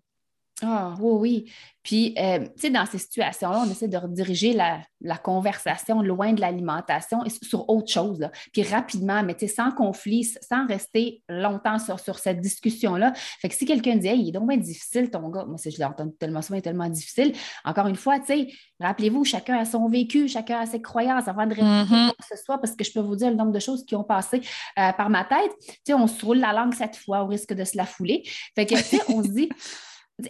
Ah, 0.63 0.95
oui, 1.01 1.13
oui. 1.21 1.53
Puis, 1.89 2.15
euh, 2.19 2.41
tu 2.41 2.51
sais, 2.57 2.71
dans 2.71 2.85
ces 2.85 2.99
situations-là, 2.99 3.63
on 3.67 3.71
essaie 3.71 3.89
de 3.89 3.97
rediriger 3.97 4.53
la, 4.53 4.83
conversation 5.23 6.03
loin 6.03 6.33
de 6.33 6.41
l'alimentation 6.41 7.25
et 7.25 7.31
sur 7.31 7.69
autre 7.71 7.91
chose. 7.91 8.29
Puis 8.53 8.63
rapidement, 8.63 9.23
mais 9.23 9.35
tu 9.35 9.47
sais, 9.47 9.55
sans 9.55 9.71
conflit, 9.71 10.25
sans 10.25 10.67
rester 10.67 11.23
longtemps 11.31 11.79
sur, 11.79 11.99
sur 11.99 12.19
cette 12.19 12.41
discussion-là. 12.41 13.15
Fait 13.41 13.49
que 13.49 13.55
si 13.55 13.65
quelqu'un 13.65 13.97
dit, 13.97 14.09
hey, 14.09 14.21
il 14.21 14.29
est 14.29 14.33
donc 14.33 14.49
bien 14.49 14.59
difficile, 14.59 15.11
ton 15.11 15.31
gars, 15.31 15.45
moi, 15.47 15.57
je 15.65 15.71
l'ai 15.71 15.85
entendu 15.85 16.13
tellement 16.19 16.43
souvent, 16.43 16.57
il 16.57 16.59
est 16.59 16.63
tellement 16.63 16.91
difficile. 16.91 17.33
Encore 17.65 17.87
une 17.87 17.97
fois, 17.97 18.19
tu 18.19 18.27
sais, 18.27 18.49
rappelez-vous, 18.81 19.25
chacun 19.25 19.57
a 19.57 19.65
son 19.65 19.89
vécu, 19.89 20.29
chacun 20.29 20.61
a 20.61 20.67
ses 20.67 20.83
croyances 20.83 21.27
avant 21.27 21.47
de 21.47 21.55
répondre 21.55 21.85
mm-hmm. 21.85 22.07
quoi 22.09 22.15
que 22.19 22.37
ce 22.37 22.45
soit, 22.45 22.59
parce 22.59 22.75
que 22.75 22.85
je 22.85 22.93
peux 22.93 23.01
vous 23.01 23.17
dire 23.17 23.31
le 23.31 23.37
nombre 23.37 23.53
de 23.53 23.61
choses 23.61 23.85
qui 23.87 23.97
ont 23.97 24.05
passé 24.05 24.43
euh, 24.79 24.93
par 24.93 25.09
ma 25.09 25.25
tête. 25.25 25.53
Tu 25.61 25.75
sais, 25.87 25.95
on 25.95 26.07
se 26.07 26.23
roule 26.25 26.39
la 26.39 26.53
langue 26.53 26.75
cette 26.75 26.97
fois 26.97 27.23
au 27.23 27.29
risque 27.29 27.55
de 27.55 27.65
se 27.65 27.79
la 27.79 27.87
fouler. 27.87 28.25
Fait 28.55 28.67
que, 28.67 28.75
tu 28.75 28.83
sais, 28.83 29.01
on 29.09 29.23
se 29.23 29.29
dit, 29.29 29.49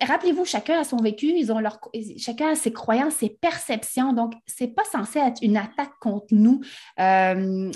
Rappelez-vous, 0.03 0.45
chacun 0.45 0.81
a 0.81 0.85
son 0.85 0.99
vécu, 0.99 1.35
chacun 2.19 2.51
a 2.51 2.55
ses 2.55 2.73
croyances, 2.73 3.15
ses 3.15 3.31
perceptions. 3.31 4.13
Donc, 4.13 4.35
ce 4.47 4.65
n'est 4.65 4.71
pas 4.71 4.85
censé 4.85 5.19
être 5.19 5.39
une 5.43 5.57
attaque 5.57 5.93
contre 6.01 6.27
nous. 6.33 6.61
Euh, 7.01 7.71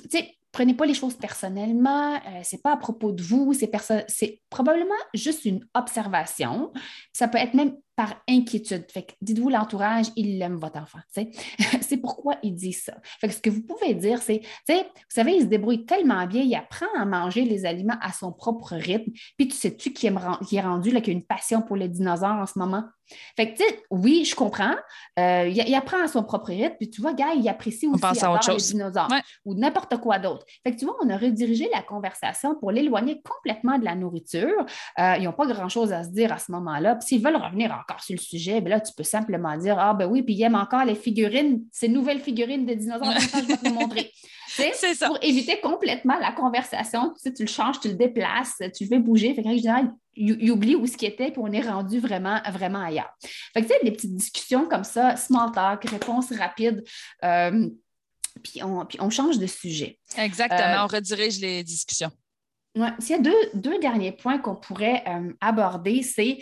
prenez 0.53 0.75
pas 0.75 0.85
les 0.85 0.95
choses 0.95 1.15
personnellement, 1.17 2.15
euh, 2.15 2.41
c'est 2.43 2.63
pas 2.63 2.73
à 2.73 2.77
propos 2.77 3.13
de 3.13 3.23
vous, 3.23 3.55
c'est 3.55 4.41
probablement 4.51 4.95
juste 5.15 5.47
une 5.47 5.67
observation. 5.75 6.71
Ça 7.13 7.27
peut 7.27 7.39
être 7.39 7.55
même 7.55 7.77
par 8.03 8.17
inquiétude. 8.29 8.85
Fait 8.91 9.05
que 9.05 9.13
dites-vous 9.21 9.49
l'entourage, 9.49 10.07
il 10.17 10.43
aime 10.43 10.57
votre 10.57 10.81
enfant. 10.81 10.99
c'est 11.81 11.99
pourquoi 11.99 12.35
il 12.43 12.53
dit 12.53 12.73
ça. 12.73 12.95
Fait 13.21 13.31
ce 13.31 13.41
que 13.41 13.49
vous 13.49 13.63
pouvez 13.63 13.95
dire, 13.95 14.21
c'est, 14.21 14.43
vous 14.69 14.83
savez, 15.09 15.37
il 15.37 15.43
se 15.43 15.47
débrouille 15.47 15.87
tellement 15.87 16.27
bien, 16.27 16.43
il 16.43 16.53
apprend 16.57 16.87
à 16.99 17.05
manger 17.05 17.45
les 17.45 17.65
aliments 17.65 17.99
à 18.01 18.13
son 18.13 18.33
propre 18.33 18.75
rythme. 18.75 19.13
Puis 19.39 19.47
tu 19.47 19.57
sais-tu 19.57 19.93
qui, 19.93 20.11
qui 20.49 20.57
est 20.57 20.61
rendu, 20.61 20.91
là, 20.91 21.01
a 21.05 21.11
une 21.11 21.25
passion 21.25 21.63
pour 21.63 21.77
les 21.77 21.89
dinosaures 21.89 22.41
en 22.41 22.47
ce 22.47 22.59
moment? 22.59 22.83
Fait 23.37 23.53
que, 23.53 23.59
tu 23.59 23.65
sais, 23.65 23.83
oui, 23.91 24.25
je 24.25 24.35
comprends. 24.35 24.75
Euh, 25.19 25.49
il, 25.49 25.75
apprend 25.75 26.03
à 26.03 26.09
son 26.09 26.23
propre 26.23 26.49
rythme, 26.49 26.77
puis 26.79 26.91
tu 26.91 27.01
vois, 27.01 27.13
gars, 27.13 27.35
il 27.35 27.49
apprécie 27.49 27.87
aussi 27.87 28.03
les 28.03 28.57
dinosaures 28.57 29.09
ou 29.45 29.55
n'importe 29.55 29.97
quoi 29.99 30.19
d'autre. 30.19 30.45
Fait 30.63 30.73
que, 30.73 30.79
tu 30.79 30.85
vois, 30.85 30.97
on 31.03 31.11
a 31.11 31.17
redirigé 31.17 31.69
la 31.73 31.83
conversation 31.83 32.55
pour 32.55 32.71
l'éloigner 32.71 33.21
complètement 33.23 33.79
de 33.79 33.85
la 33.85 33.95
nourriture. 33.95 34.67
Euh, 34.99 35.15
ils 35.19 35.25
n'ont 35.25 35.33
pas 35.33 35.47
grand-chose 35.47 35.93
à 35.93 36.05
se 36.05 36.11
dire 36.11 36.33
à 36.33 36.39
ce 36.39 36.53
moment-là. 36.53 36.97
Puis 36.97 37.09
s'ils 37.09 37.23
veulent 37.23 37.37
revenir 37.37 37.73
encore 37.73 38.03
sur 38.03 38.15
le 38.15 38.21
sujet, 38.21 38.61
bien 38.61 38.77
là, 38.77 38.81
tu 38.81 38.93
peux 38.95 39.03
simplement 39.03 39.57
dire, 39.57 39.79
ah 39.79 39.95
ben 39.95 40.07
oui, 40.07 40.23
puis 40.23 40.35
il 40.35 40.43
aime 40.43 40.55
encore 40.55 40.85
les 40.85 40.95
figurines, 40.95 41.63
ces 41.71 41.89
nouvelles 41.89 42.21
figurines 42.21 42.67
de 42.67 42.75
dinosaures, 42.75 43.13
je 43.19 43.47
vais 43.47 43.57
te 43.57 43.69
montrer. 43.69 44.11
C'est 44.55 44.95
ça. 44.95 45.07
Pour 45.07 45.19
éviter 45.23 45.61
complètement 45.61 46.19
la 46.19 46.33
conversation, 46.33 47.11
tu, 47.15 47.21
sais, 47.21 47.33
tu 47.33 47.43
le 47.43 47.49
changes, 47.49 47.81
tu 47.81 47.89
le 47.89 47.95
déplaces, 47.95 48.57
tu 48.77 48.85
le 48.85 48.89
fais 48.89 48.99
bouger. 48.99 49.35
Fait 49.35 49.43
que, 49.43 49.49
il, 50.15 50.51
oublie 50.51 50.77
où 50.77 50.87
ce 50.87 50.97
qui 50.97 51.07
était, 51.07 51.31
puis 51.31 51.41
on 51.43 51.53
est 51.53 51.63
rendu 51.63 51.99
vraiment, 52.01 52.41
vraiment 52.51 52.83
ailleurs. 52.83 53.13
Fait 53.55 53.63
que, 53.63 53.67
tu 53.67 53.73
sais, 53.73 53.81
des 53.85 53.93
petites 53.93 54.15
discussions 54.15 54.69
comme 54.69 54.85
ça, 54.85 55.17
small 55.17 55.53
talk, 55.53 55.85
réponse 55.89 56.33
rapide, 56.33 56.85
euh, 57.25 57.69
puis, 58.43 58.63
on, 58.63 58.85
puis 58.87 58.99
on 59.01 59.11
change 59.11 59.39
de 59.39 59.47
sujet. 59.47 59.99
Exactement, 60.17 60.61
euh, 60.61 60.85
on 60.85 60.87
redirige 60.87 61.39
les 61.41 61.63
discussions. 61.65 62.11
Ouais. 62.77 62.91
S'il 62.99 63.17
y 63.17 63.19
a 63.19 63.23
deux, 63.23 63.51
deux 63.55 63.79
derniers 63.79 64.13
points 64.13 64.39
qu'on 64.39 64.57
pourrait 64.57 65.05
euh, 65.07 65.33
aborder, 65.41 66.03
c'est 66.03 66.39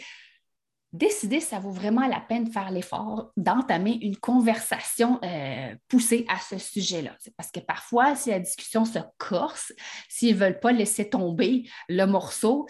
décider 0.92 1.40
si 1.40 1.46
ça 1.46 1.60
vaut 1.60 1.70
vraiment 1.70 2.06
la 2.06 2.20
peine 2.20 2.44
de 2.44 2.50
faire 2.50 2.70
l'effort 2.70 3.30
d'entamer 3.36 3.98
une 4.02 4.16
conversation 4.16 5.20
euh, 5.22 5.74
poussée 5.88 6.24
à 6.28 6.38
ce 6.38 6.58
sujet-là. 6.58 7.16
C'est 7.20 7.34
parce 7.36 7.50
que 7.50 7.60
parfois, 7.60 8.16
si 8.16 8.30
la 8.30 8.40
discussion 8.40 8.84
se 8.84 8.98
corse, 9.18 9.72
s'ils 10.08 10.34
ne 10.34 10.40
veulent 10.40 10.60
pas 10.60 10.72
laisser 10.72 11.08
tomber 11.08 11.68
le 11.88 12.04
morceau, 12.06 12.66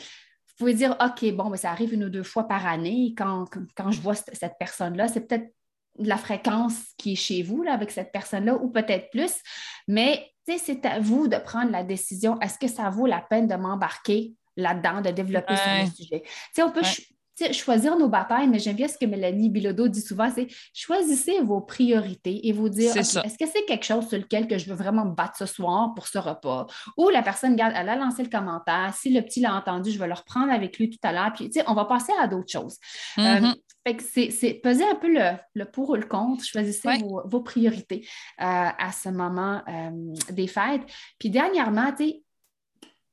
pouvez 0.60 0.74
dire, 0.74 0.96
OK, 1.00 1.32
bon, 1.32 1.50
mais 1.50 1.56
ça 1.56 1.70
arrive 1.70 1.94
une 1.94 2.04
ou 2.04 2.10
deux 2.10 2.22
fois 2.22 2.46
par 2.46 2.66
année. 2.66 3.14
Quand, 3.16 3.46
quand 3.76 3.90
je 3.90 4.00
vois 4.00 4.14
cette 4.14 4.54
personne-là, 4.58 5.08
c'est 5.08 5.26
peut-être 5.26 5.52
la 5.98 6.16
fréquence 6.16 6.74
qui 6.96 7.12
est 7.12 7.16
chez 7.16 7.42
vous 7.42 7.62
là, 7.62 7.72
avec 7.72 7.90
cette 7.90 8.12
personne-là 8.12 8.56
ou 8.56 8.70
peut-être 8.70 9.10
plus. 9.10 9.32
Mais 9.88 10.30
c'est 10.46 10.84
à 10.84 11.00
vous 11.00 11.28
de 11.28 11.36
prendre 11.36 11.70
la 11.70 11.84
décision. 11.84 12.38
Est-ce 12.40 12.58
que 12.58 12.68
ça 12.68 12.90
vaut 12.90 13.06
la 13.06 13.20
peine 13.20 13.46
de 13.46 13.54
m'embarquer 13.54 14.34
là-dedans, 14.56 15.00
de 15.00 15.10
développer 15.10 15.56
sur 15.56 15.70
le 15.80 15.90
sujet? 15.90 16.22
on 16.58 16.70
peut 16.70 16.82
choisir 17.52 17.96
nos 17.96 18.08
batailles, 18.08 18.48
mais 18.48 18.58
j'aime 18.58 18.76
bien 18.76 18.88
ce 18.88 18.98
que 18.98 19.06
Mélanie 19.06 19.50
Bilodeau 19.50 19.88
dit 19.88 20.00
souvent, 20.00 20.30
c'est 20.34 20.48
choisissez 20.72 21.40
vos 21.40 21.60
priorités 21.60 22.48
et 22.48 22.52
vous 22.52 22.68
dire, 22.68 22.96
est-ce 22.96 23.38
que 23.38 23.46
c'est 23.46 23.64
quelque 23.66 23.84
chose 23.84 24.08
sur 24.08 24.18
lequel 24.18 24.46
que 24.46 24.58
je 24.58 24.68
veux 24.68 24.74
vraiment 24.74 25.04
me 25.04 25.14
battre 25.14 25.36
ce 25.36 25.46
soir 25.46 25.94
pour 25.94 26.06
ce 26.06 26.18
repas? 26.18 26.66
Ou 26.96 27.08
la 27.08 27.22
personne, 27.22 27.52
regarde, 27.52 27.74
elle 27.76 27.88
a 27.88 27.96
lancé 27.96 28.22
le 28.22 28.28
commentaire, 28.28 28.94
si 28.94 29.12
le 29.12 29.22
petit 29.22 29.40
l'a 29.40 29.54
entendu, 29.54 29.90
je 29.90 29.98
vais 29.98 30.06
le 30.06 30.14
reprendre 30.14 30.52
avec 30.52 30.78
lui 30.78 30.90
tout 30.90 30.98
à 31.02 31.12
l'heure, 31.12 31.32
puis 31.34 31.50
on 31.66 31.74
va 31.74 31.84
passer 31.84 32.12
à 32.20 32.26
d'autres 32.26 32.50
choses. 32.50 32.78
Euh, 33.18 33.22
mm-hmm. 33.22 34.30
c'est 34.32 34.54
peser 34.54 34.84
un 34.84 34.94
peu 34.94 35.12
le, 35.12 35.64
pour 35.64 35.90
ou 35.90 35.94
le 35.94 36.06
contre, 36.06 36.44
choisissez 36.44 36.88
vos, 37.24 37.40
priorités 37.40 38.06
euh, 38.40 38.44
à 38.44 38.92
ce 38.92 39.08
moment 39.08 39.62
euh, 39.68 39.90
des 40.32 40.46
fêtes. 40.46 40.82
Puis 41.18 41.30
dernièrement, 41.30 41.92
tu 41.92 42.04
sais, 42.04 42.22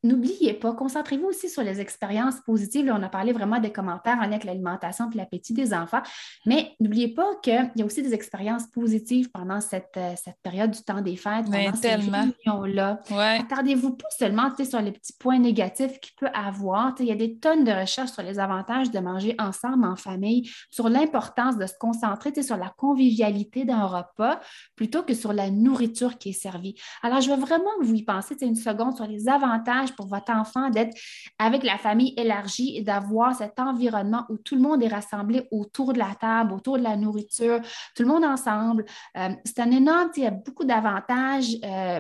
N'oubliez 0.08 0.54
pas, 0.54 0.74
concentrez-vous 0.74 1.28
aussi 1.28 1.50
sur 1.50 1.64
les 1.64 1.82
expériences 1.82 2.40
positives. 2.46 2.86
Là, 2.86 2.96
on 2.98 3.04
a 3.04 3.10
parlé 3.10 3.34
vraiment 3.34 3.60
des 3.60 3.72
commentaires 3.72 4.18
en 4.18 4.22
lien 4.22 4.34
avec 4.34 4.46
l'alimentation 4.46 5.10
et 5.12 5.18
l'appétit 5.18 5.54
des 5.54 5.74
enfants, 5.74 6.02
mais 6.46 6.76
n'oubliez 6.80 7.10
pas 7.10 7.36
qu'il 7.44 7.72
y 7.76 7.82
a 7.82 7.86
aussi 7.86 8.02
des 8.02 8.14
expériences 8.14 8.68
positives 8.68 9.30
pendant 9.32 9.60
cette, 9.60 9.98
euh, 9.98 10.14
cette 10.16 10.38
période 10.42 10.72
du 10.72 10.82
temps 10.82 11.02
des 11.02 11.18
fêtes, 11.18 11.46
pendant 11.46 11.76
ces 11.76 11.96
réunions-là. 11.96 13.02
Attardez-vous 13.12 13.96
pas 13.96 14.08
seulement 14.18 14.50
sur 14.64 14.82
les 14.82 14.92
petits 14.92 15.14
points 15.20 15.40
négatifs 15.40 16.00
qu'il 16.00 16.16
peut 16.16 16.30
avoir. 16.34 16.96
Il 17.00 17.06
y 17.06 17.12
a 17.12 17.16
des 17.16 17.38
tonnes 17.38 17.64
de 17.64 17.72
recherches 17.72 18.12
sur 18.12 18.24
les 18.24 18.40
avantages 18.40 18.92
de 18.92 19.00
manger 19.00 19.36
ensemble 19.40 19.86
en 19.86 19.96
famille, 19.96 20.50
sur 20.70 20.90
l'importance 20.90 21.58
de 21.58 21.66
se 21.66 21.74
concentrer 21.80 22.32
sur 22.42 22.58
la 22.58 22.70
convivialité 22.78 23.66
d'un 23.66 23.86
repas 23.86 24.40
plutôt 24.76 25.04
que 25.04 25.14
sur 25.14 25.34
la 25.34 25.50
nourriture 25.50 26.18
qui 26.18 26.30
est 26.30 26.34
servie. 26.34 26.76
Alors, 27.02 27.22
je 27.22 27.30
veux 27.30 27.38
vraiment 27.38 27.70
que 27.80 27.86
vous 27.86 27.96
y 27.96 28.04
pensez 28.04 28.36
une 28.42 28.56
seconde 28.56 28.96
sur 28.96 29.08
les 29.08 29.28
avantages 29.28 29.96
pour 29.98 30.08
votre 30.08 30.32
enfant 30.32 30.70
d'être 30.70 30.96
avec 31.40 31.64
la 31.64 31.78
famille 31.78 32.14
élargie 32.16 32.78
et 32.78 32.84
d'avoir 32.84 33.36
cet 33.36 33.60
environnement 33.60 34.26
où 34.30 34.38
tout 34.38 34.56
le 34.56 34.62
monde 34.62 34.82
est 34.84 34.88
rassemblé 34.88 35.48
autour 35.52 35.92
de 35.92 36.00
la 36.00 36.16
table, 36.16 36.54
autour 36.54 36.78
de 36.78 36.84
la 36.84 36.96
nourriture, 36.96 37.60
tout 37.96 38.04
le 38.04 38.10
monde 38.10 38.24
ensemble. 38.24 38.86
Euh, 39.18 39.30
c'est 39.44 39.60
un 39.60 39.72
énorme, 39.72 40.12
il 40.16 40.24
y 40.24 40.28
a 40.28 40.32
beaucoup 40.32 40.64
d'avantages. 40.64 41.58
Euh, 41.64 42.00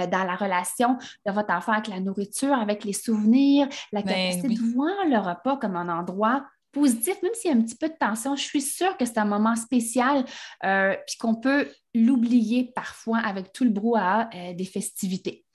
euh, 0.00 0.06
dans 0.08 0.24
la 0.24 0.34
relation 0.34 0.98
de 1.24 1.30
votre 1.30 1.54
enfant 1.54 1.72
avec 1.72 1.86
la 1.86 2.00
nourriture, 2.00 2.52
avec 2.52 2.82
les 2.82 2.92
souvenirs, 2.92 3.68
la 3.92 4.02
ben 4.02 4.08
capacité 4.08 4.48
de 4.48 4.74
voir 4.74 5.06
le 5.06 5.16
repas 5.16 5.58
comme 5.58 5.76
un 5.76 5.88
endroit 5.88 6.44
positif, 6.72 7.22
même 7.22 7.32
s'il 7.34 7.52
y 7.52 7.54
a 7.54 7.56
un 7.56 7.62
petit 7.62 7.76
peu 7.76 7.88
de 7.88 7.94
tension, 7.94 8.34
je 8.34 8.42
suis 8.42 8.62
sûre 8.62 8.96
que 8.96 9.04
c'est 9.04 9.18
un 9.18 9.26
moment 9.26 9.54
spécial, 9.54 10.24
puis 10.60 11.16
qu'on 11.20 11.36
peut 11.36 11.68
l'oublier 11.94 12.72
parfois 12.74 13.18
avec 13.18 13.52
tout 13.52 13.62
le 13.62 13.70
brouhaha 13.70 14.28
des 14.54 14.64
festivités. 14.64 15.45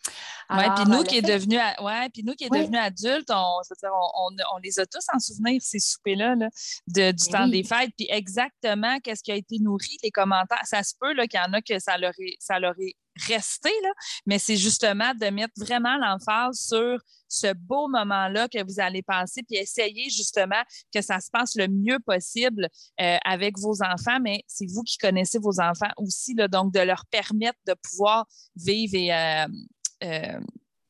Oui, 0.52 0.64
puis 0.76 0.86
nous, 0.88 1.04
qui 1.04 1.18
est 1.18 1.22
devenu, 1.22 1.56
ouais, 1.56 2.10
puis 2.10 2.24
nous 2.24 2.34
qui 2.34 2.46
est 2.46 2.50
devenu 2.50 2.78
adultes, 2.78 3.30
on, 3.30 3.62
je 3.64 3.70
veux 3.70 3.78
dire, 3.80 3.92
on, 3.94 4.30
on, 4.54 4.58
les 4.58 4.80
a 4.80 4.86
tous 4.86 5.06
en 5.14 5.20
souvenir, 5.20 5.62
ces 5.62 5.80
soupers-là, 5.80 6.36
là, 6.36 6.50
de, 6.88 7.12
du 7.12 7.26
temps 7.26 7.48
des 7.48 7.64
fêtes. 7.64 7.92
Puis 7.98 8.08
exactement 8.10 9.00
qu'est-ce 9.00 9.24
qui 9.24 9.32
a 9.32 9.36
été 9.36 9.58
nourri, 9.60 9.98
les 10.04 10.12
commentaires. 10.12 10.66
Ça 10.66 10.84
se 10.84 10.94
peut 11.00 11.14
qu'il 11.14 11.40
y 11.40 11.50
en 11.50 11.54
a 11.54 11.62
que 11.62 11.80
ça 11.80 11.98
leur 11.98 12.14
est, 12.20 12.36
ça 12.40 12.60
leur 12.60 12.74
est 12.80 12.96
resté, 13.28 13.70
là, 13.84 13.90
mais 14.26 14.40
c'est 14.40 14.56
justement 14.56 15.14
de 15.14 15.28
mettre 15.28 15.54
vraiment 15.58 15.98
l'emphase 15.98 16.60
sur 16.60 17.00
ce 17.28 17.54
beau 17.54 17.88
moment-là 17.90 18.48
que 18.48 18.64
vous 18.64 18.80
allez 18.80 19.02
passer, 19.02 19.44
puis 19.44 19.58
essayer 19.58 20.10
justement 20.10 20.62
que 20.94 21.02
ça 21.02 21.20
se 21.20 21.30
passe 21.32 21.56
le 21.56 21.68
mieux 21.68 22.00
possible 22.00 22.68
euh, 23.00 23.18
avec 23.26 23.58
vos 23.60 23.84
enfants, 23.84 24.20
mais 24.22 24.44
c'est 24.48 24.66
vous 24.70 24.84
qui 24.84 24.98
connaissez 24.98 25.40
vos 25.40 25.60
enfants 25.62 25.92
aussi, 25.98 26.34
là, 26.36 26.48
donc 26.48 26.74
de 26.74 26.80
leur 26.80 27.06
permettre 27.06 27.60
de 27.68 27.74
pouvoir 27.74 28.26
vivre 28.56 28.96
et 28.96 29.14
euh, 29.14 29.48
euh, 30.04 30.40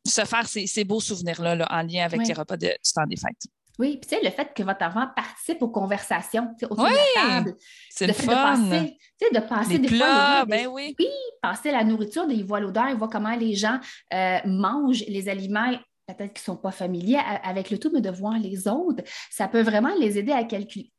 se 0.06 0.26
faire 0.26 0.48
ces, 0.48 0.84
beaux 0.84 1.00
souvenirs-là 1.00 1.68
en 1.70 1.82
lien 1.84 2.06
avec 2.06 2.28
les 2.28 2.34
repas 2.34 2.58
de, 2.58 2.68
du 2.68 2.94
temps 2.94 3.06
des 3.06 3.18
fêtes. 3.18 3.48
Oui, 3.80 3.98
puis 3.98 4.10
tu 4.10 4.16
sais, 4.16 4.24
le 4.24 4.30
fait 4.30 4.54
que 4.54 4.64
votre 4.64 4.84
enfant 4.86 5.08
participe 5.16 5.62
aux 5.62 5.70
conversations 5.70 6.54
autour 6.62 6.86
de 6.86 6.92
la 6.92 7.22
table. 7.22 7.56
C'est 7.90 8.06
le 8.06 8.14
fun. 8.14 8.26
De 8.26 8.70
passer, 8.70 8.98
de 9.34 9.40
passer 9.40 9.80
des 9.80 9.88
fois. 9.88 10.46
ben 10.46 10.68
oui. 10.68 10.96
oui. 11.00 11.08
passer 11.42 11.72
la 11.72 11.84
nourriture, 11.84 12.26
il 12.30 12.46
voit 12.46 12.60
l'odeur, 12.60 12.90
il 12.90 12.96
voit 12.96 13.08
comment 13.08 13.36
les 13.36 13.56
gens 13.56 13.80
euh, 14.14 14.38
mangent 14.46 15.04
les 15.08 15.30
aliments 15.30 15.72
peut-être 16.14 16.34
qu'ils 16.34 16.52
ne 16.52 16.56
sont 16.56 16.62
pas 16.62 16.72
familiers 16.72 17.20
avec 17.44 17.72
le 17.72 17.78
tout, 17.78 17.92
mais 17.94 18.02
de 18.02 18.10
voir 18.10 18.38
les 18.38 18.68
autres, 18.68 19.04
ça 19.30 19.48
peut 19.48 19.62
vraiment 19.62 19.94
les 20.00 20.18
aider 20.18 20.32
à, 20.32 20.46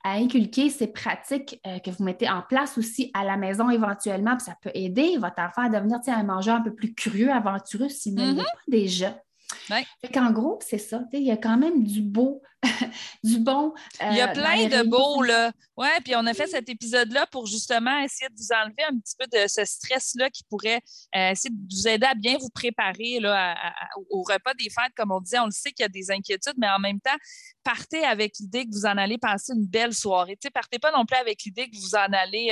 à 0.04 0.14
inculquer 0.14 0.70
ces 0.70 0.86
pratiques 0.86 1.60
euh, 1.66 1.78
que 1.78 1.90
vous 1.90 2.04
mettez 2.04 2.28
en 2.28 2.42
place 2.42 2.78
aussi 2.78 3.10
à 3.14 3.24
la 3.24 3.36
maison 3.36 3.70
éventuellement. 3.70 4.36
Puis 4.36 4.46
ça 4.46 4.56
peut 4.60 4.70
aider 4.74 5.16
votre 5.18 5.40
enfant 5.40 5.62
à 5.62 5.68
devenir 5.68 5.98
un 6.06 6.22
mangeur 6.22 6.56
un 6.56 6.62
peu 6.62 6.74
plus 6.74 6.94
curieux, 6.94 7.30
aventureux 7.30 7.88
s'il 7.88 8.14
ne 8.14 8.22
l'est 8.22 8.32
mm-hmm. 8.32 8.36
pas 8.36 8.58
déjà. 8.68 9.16
Ouais. 9.70 9.84
En 10.16 10.30
gros, 10.32 10.58
c'est 10.62 10.78
ça. 10.78 11.02
Il 11.12 11.22
y 11.22 11.30
a 11.30 11.36
quand 11.36 11.56
même 11.56 11.84
du 11.84 12.02
beau, 12.02 12.42
du 13.24 13.38
bon. 13.38 13.74
il 14.00 14.16
y 14.16 14.20
a 14.20 14.30
euh, 14.30 14.32
plein 14.32 14.66
de 14.68 14.88
beaux, 14.88 15.22
là. 15.22 15.52
Oui, 15.76 15.88
puis 16.04 16.14
on 16.14 16.26
a 16.26 16.34
fait 16.34 16.46
cet 16.46 16.68
épisode-là 16.68 17.26
pour 17.26 17.46
justement 17.46 17.98
essayer 18.00 18.28
de 18.28 18.34
vous 18.36 18.52
enlever 18.52 18.84
un 18.88 18.98
petit 18.98 19.14
peu 19.18 19.26
de 19.26 19.48
ce 19.48 19.64
stress-là 19.64 20.30
qui 20.30 20.44
pourrait 20.44 20.80
euh, 21.16 21.30
essayer 21.30 21.50
de 21.50 21.74
vous 21.74 21.88
aider 21.88 22.06
à 22.06 22.14
bien 22.14 22.36
vous 22.38 22.50
préparer 22.50 23.20
là, 23.20 23.56
au 24.10 24.22
repas 24.22 24.54
des 24.54 24.68
fêtes. 24.68 24.92
Comme 24.96 25.10
on 25.10 25.20
disait, 25.20 25.38
on 25.38 25.46
le 25.46 25.50
sait 25.50 25.72
qu'il 25.72 25.82
y 25.82 25.86
a 25.86 25.88
des 25.88 26.10
inquiétudes, 26.10 26.54
mais 26.58 26.68
en 26.68 26.78
même 26.78 27.00
temps, 27.00 27.16
partez 27.64 28.04
avec 28.04 28.34
l'idée 28.38 28.64
que 28.66 28.70
vous 28.72 28.86
en 28.86 28.96
allez 28.96 29.18
passer 29.18 29.54
une 29.54 29.66
belle 29.66 29.94
soirée. 29.94 30.38
Partez 30.52 30.78
pas 30.78 30.92
non 30.92 31.06
plus 31.06 31.16
avec 31.16 31.42
l'idée 31.44 31.70
que 31.70 31.76
vous 31.76 31.94
en 31.94 32.12
allez 32.12 32.50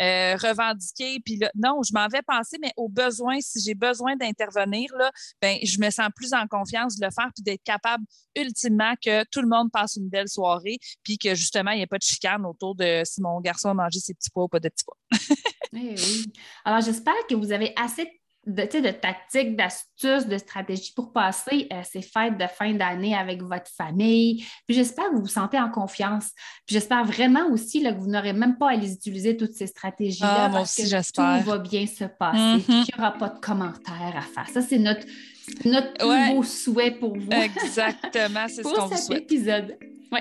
euh, 0.00 0.36
revendiquer. 0.36 1.20
Puis 1.24 1.40
non, 1.54 1.80
je 1.82 1.92
m'en 1.94 2.06
vais 2.08 2.22
penser, 2.22 2.58
mais 2.60 2.72
au 2.76 2.88
besoin, 2.88 3.38
si 3.40 3.60
j'ai 3.64 3.74
besoin 3.74 4.14
d'intervenir, 4.16 4.90
là, 4.98 5.10
ben, 5.40 5.58
je 5.62 5.78
me 5.80 5.90
sens 5.90 6.08
plus 6.14 6.34
en 6.34 6.46
confiance 6.46 6.96
de 6.96 7.04
le 7.06 7.10
faire 7.10 7.30
puis 7.34 7.42
d'être 7.42 7.62
capable 7.64 8.04
ultimement 8.36 8.94
que 9.02 9.24
tout 9.30 9.40
le 9.40 9.47
monde 9.48 9.70
passe 9.72 9.96
une 9.96 10.08
belle 10.08 10.28
soirée 10.28 10.78
puis 11.02 11.18
que 11.18 11.34
justement, 11.34 11.70
il 11.72 11.76
n'y 11.76 11.82
ait 11.82 11.86
pas 11.86 11.98
de 11.98 12.02
chicane 12.02 12.44
autour 12.46 12.74
de 12.74 13.02
si 13.04 13.20
mon 13.20 13.40
garçon 13.40 13.70
a 13.70 13.74
mangé 13.74 14.00
ses 14.00 14.14
petits 14.14 14.30
pois 14.30 14.44
ou 14.44 14.48
pas 14.48 14.60
de 14.60 14.68
petits 14.68 14.84
pois. 14.84 14.96
oui, 15.72 15.94
oui. 15.96 16.32
Alors, 16.64 16.80
j'espère 16.80 17.26
que 17.28 17.34
vous 17.34 17.52
avez 17.52 17.72
assez 17.76 18.08
de, 18.48 18.62
de 18.80 18.90
tactiques, 18.90 19.56
d'astuces, 19.56 20.26
de 20.26 20.38
stratégies 20.38 20.92
pour 20.94 21.12
passer 21.12 21.68
euh, 21.72 21.82
ces 21.84 22.02
fêtes 22.02 22.38
de 22.38 22.46
fin 22.46 22.72
d'année 22.72 23.14
avec 23.14 23.42
votre 23.42 23.70
famille. 23.70 24.44
Puis 24.66 24.76
j'espère 24.76 25.10
que 25.10 25.16
vous 25.16 25.22
vous 25.22 25.26
sentez 25.26 25.58
en 25.58 25.70
confiance. 25.70 26.30
Puis 26.66 26.74
j'espère 26.74 27.04
vraiment 27.04 27.46
aussi 27.50 27.80
là, 27.80 27.92
que 27.92 27.98
vous 27.98 28.08
n'aurez 28.08 28.32
même 28.32 28.56
pas 28.56 28.70
à 28.70 28.76
les 28.76 28.92
utiliser, 28.92 29.36
toutes 29.36 29.52
ces 29.52 29.66
stratégies-là, 29.66 30.46
ah, 30.46 30.50
parce 30.50 30.74
que 30.74 31.12
tout 31.12 31.46
va 31.46 31.58
bien 31.58 31.86
se 31.86 32.04
passer. 32.04 32.64
Puis 32.64 32.84
qu'il 32.84 32.94
n'y 32.96 33.00
aura 33.00 33.12
pas 33.12 33.28
de 33.28 33.38
commentaires 33.38 34.16
à 34.16 34.22
faire. 34.22 34.48
Ça, 34.48 34.62
c'est 34.62 34.78
notre, 34.78 35.06
notre 35.64 35.92
plus 35.94 36.34
beau 36.34 36.42
souhait 36.42 36.92
pour 36.92 37.16
vous. 37.16 37.30
Exactement, 37.30 38.46
c'est 38.48 38.62
ce 38.62 38.68
qu'on 38.74 38.86
vous 38.86 38.96
souhaite. 38.96 39.22
épisode. 39.22 39.76
Oui. 40.10 40.20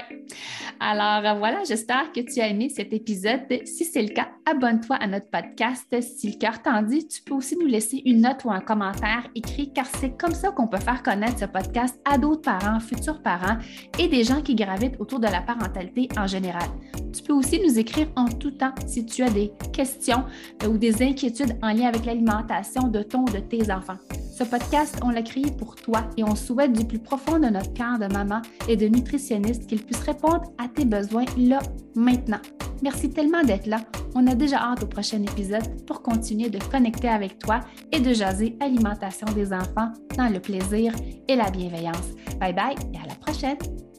Alors 0.80 1.26
euh, 1.26 1.40
voilà, 1.40 1.64
j'espère 1.64 2.12
que 2.12 2.20
tu 2.20 2.42
as 2.42 2.48
aimé 2.48 2.70
cet 2.70 2.94
épisode. 2.94 3.42
Si 3.66 3.86
c'est 3.86 4.02
le 4.02 4.10
cas, 4.10 4.28
abonne-toi 4.46 4.98
à 4.98 5.08
notre 5.08 5.30
podcast. 5.30 5.88
Si 6.02 6.32
le 6.32 6.38
cœur 6.38 6.62
t'en 6.62 6.82
dit, 6.82 7.08
tu 7.08 7.22
peux 7.22 7.34
aussi 7.34 7.56
nous 7.58 7.68
laisser 7.68 8.02
une 8.06 8.22
note 8.22 8.44
ou 8.44 8.52
un 8.52 8.60
commentaire 8.60 9.28
écrit 9.34 9.72
car 9.72 9.86
c'est 9.86 10.18
comme 10.18 10.34
ça 10.34 10.52
qu'on 10.52 10.68
peut 10.68 10.80
faire 10.80 11.02
connaître 11.04 11.40
ce 11.40 11.46
podcast 11.46 12.00
à 12.06 12.18
d'autres 12.18 12.42
parents, 12.42 12.80
futurs 12.80 13.22
parents 13.22 13.58
et 13.98 14.08
des 14.08 14.24
gens 14.24 14.42
qui 14.42 14.56
gravitent 14.56 15.00
autour 15.00 15.20
de 15.20 15.28
la 15.28 15.42
parentalité 15.42 16.10
en 16.18 16.28
général. 16.28 16.68
Tu 17.14 17.24
peux 17.24 17.34
aussi 17.34 17.60
nous 17.60 17.80
écrire 17.80 18.08
en 18.16 18.26
tout 18.26 18.52
temps 18.52 18.76
si 18.86 19.06
tu 19.06 19.24
as 19.24 19.30
des 19.30 19.52
questions 19.72 20.26
euh, 20.64 20.68
ou 20.68 20.78
des 20.78 21.02
inquiétudes 21.02 21.58
en 21.64 21.70
lien 21.70 21.88
avec 21.88 22.06
l'alimentation 22.06 22.90
de 22.90 23.02
ton 23.04 23.22
ou 23.22 23.30
de 23.30 23.40
tes 23.40 23.72
enfants. 23.72 23.98
Ce 24.38 24.44
podcast, 24.44 25.00
on 25.04 25.10
l'a 25.10 25.24
créé 25.24 25.46
pour 25.58 25.76
toi 25.76 26.04
et 26.16 26.24
on 26.24 26.36
souhaite 26.36 26.72
du 26.72 26.86
plus 26.86 27.00
profond 27.00 27.40
de 27.40 27.48
notre 27.48 27.74
cœur 27.74 27.98
de 27.98 28.06
maman 28.06 28.44
et 28.70 28.78
de 28.78 28.88
nutritionniste 28.88 29.66
qu'il 29.66 29.77
puisse 29.78 30.02
répondre 30.02 30.44
à 30.58 30.68
tes 30.68 30.86
besoins 30.86 31.26
là, 31.38 31.60
maintenant. 31.96 32.40
Merci 32.82 33.10
tellement 33.10 33.44
d'être 33.44 33.66
là. 33.66 33.82
On 34.16 34.28
a 34.28 34.36
déjà 34.36 34.58
hâte 34.58 34.84
au 34.84 34.88
prochain 34.88 35.22
épisode 35.24 35.86
pour 35.86 36.02
continuer 36.02 36.50
de 36.50 36.60
connecter 36.60 37.10
avec 37.10 37.40
toi 37.40 37.62
et 37.92 38.00
de 38.00 38.14
jaser 38.14 38.56
alimentation 38.60 39.28
des 39.34 39.52
enfants 39.52 39.92
dans 40.16 40.32
le 40.32 40.40
plaisir 40.40 40.94
et 41.28 41.36
la 41.36 41.50
bienveillance. 41.50 42.14
Bye 42.40 42.54
bye 42.54 42.76
et 42.94 42.98
à 42.98 43.08
la 43.08 43.16
prochaine. 43.16 43.58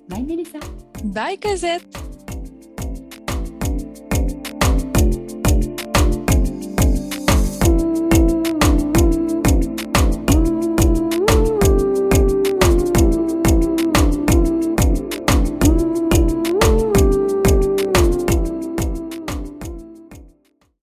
Bye 0.09 0.23
Mélissa. 0.23 0.59
Bye 1.05 1.39
Cosette. 1.39 1.87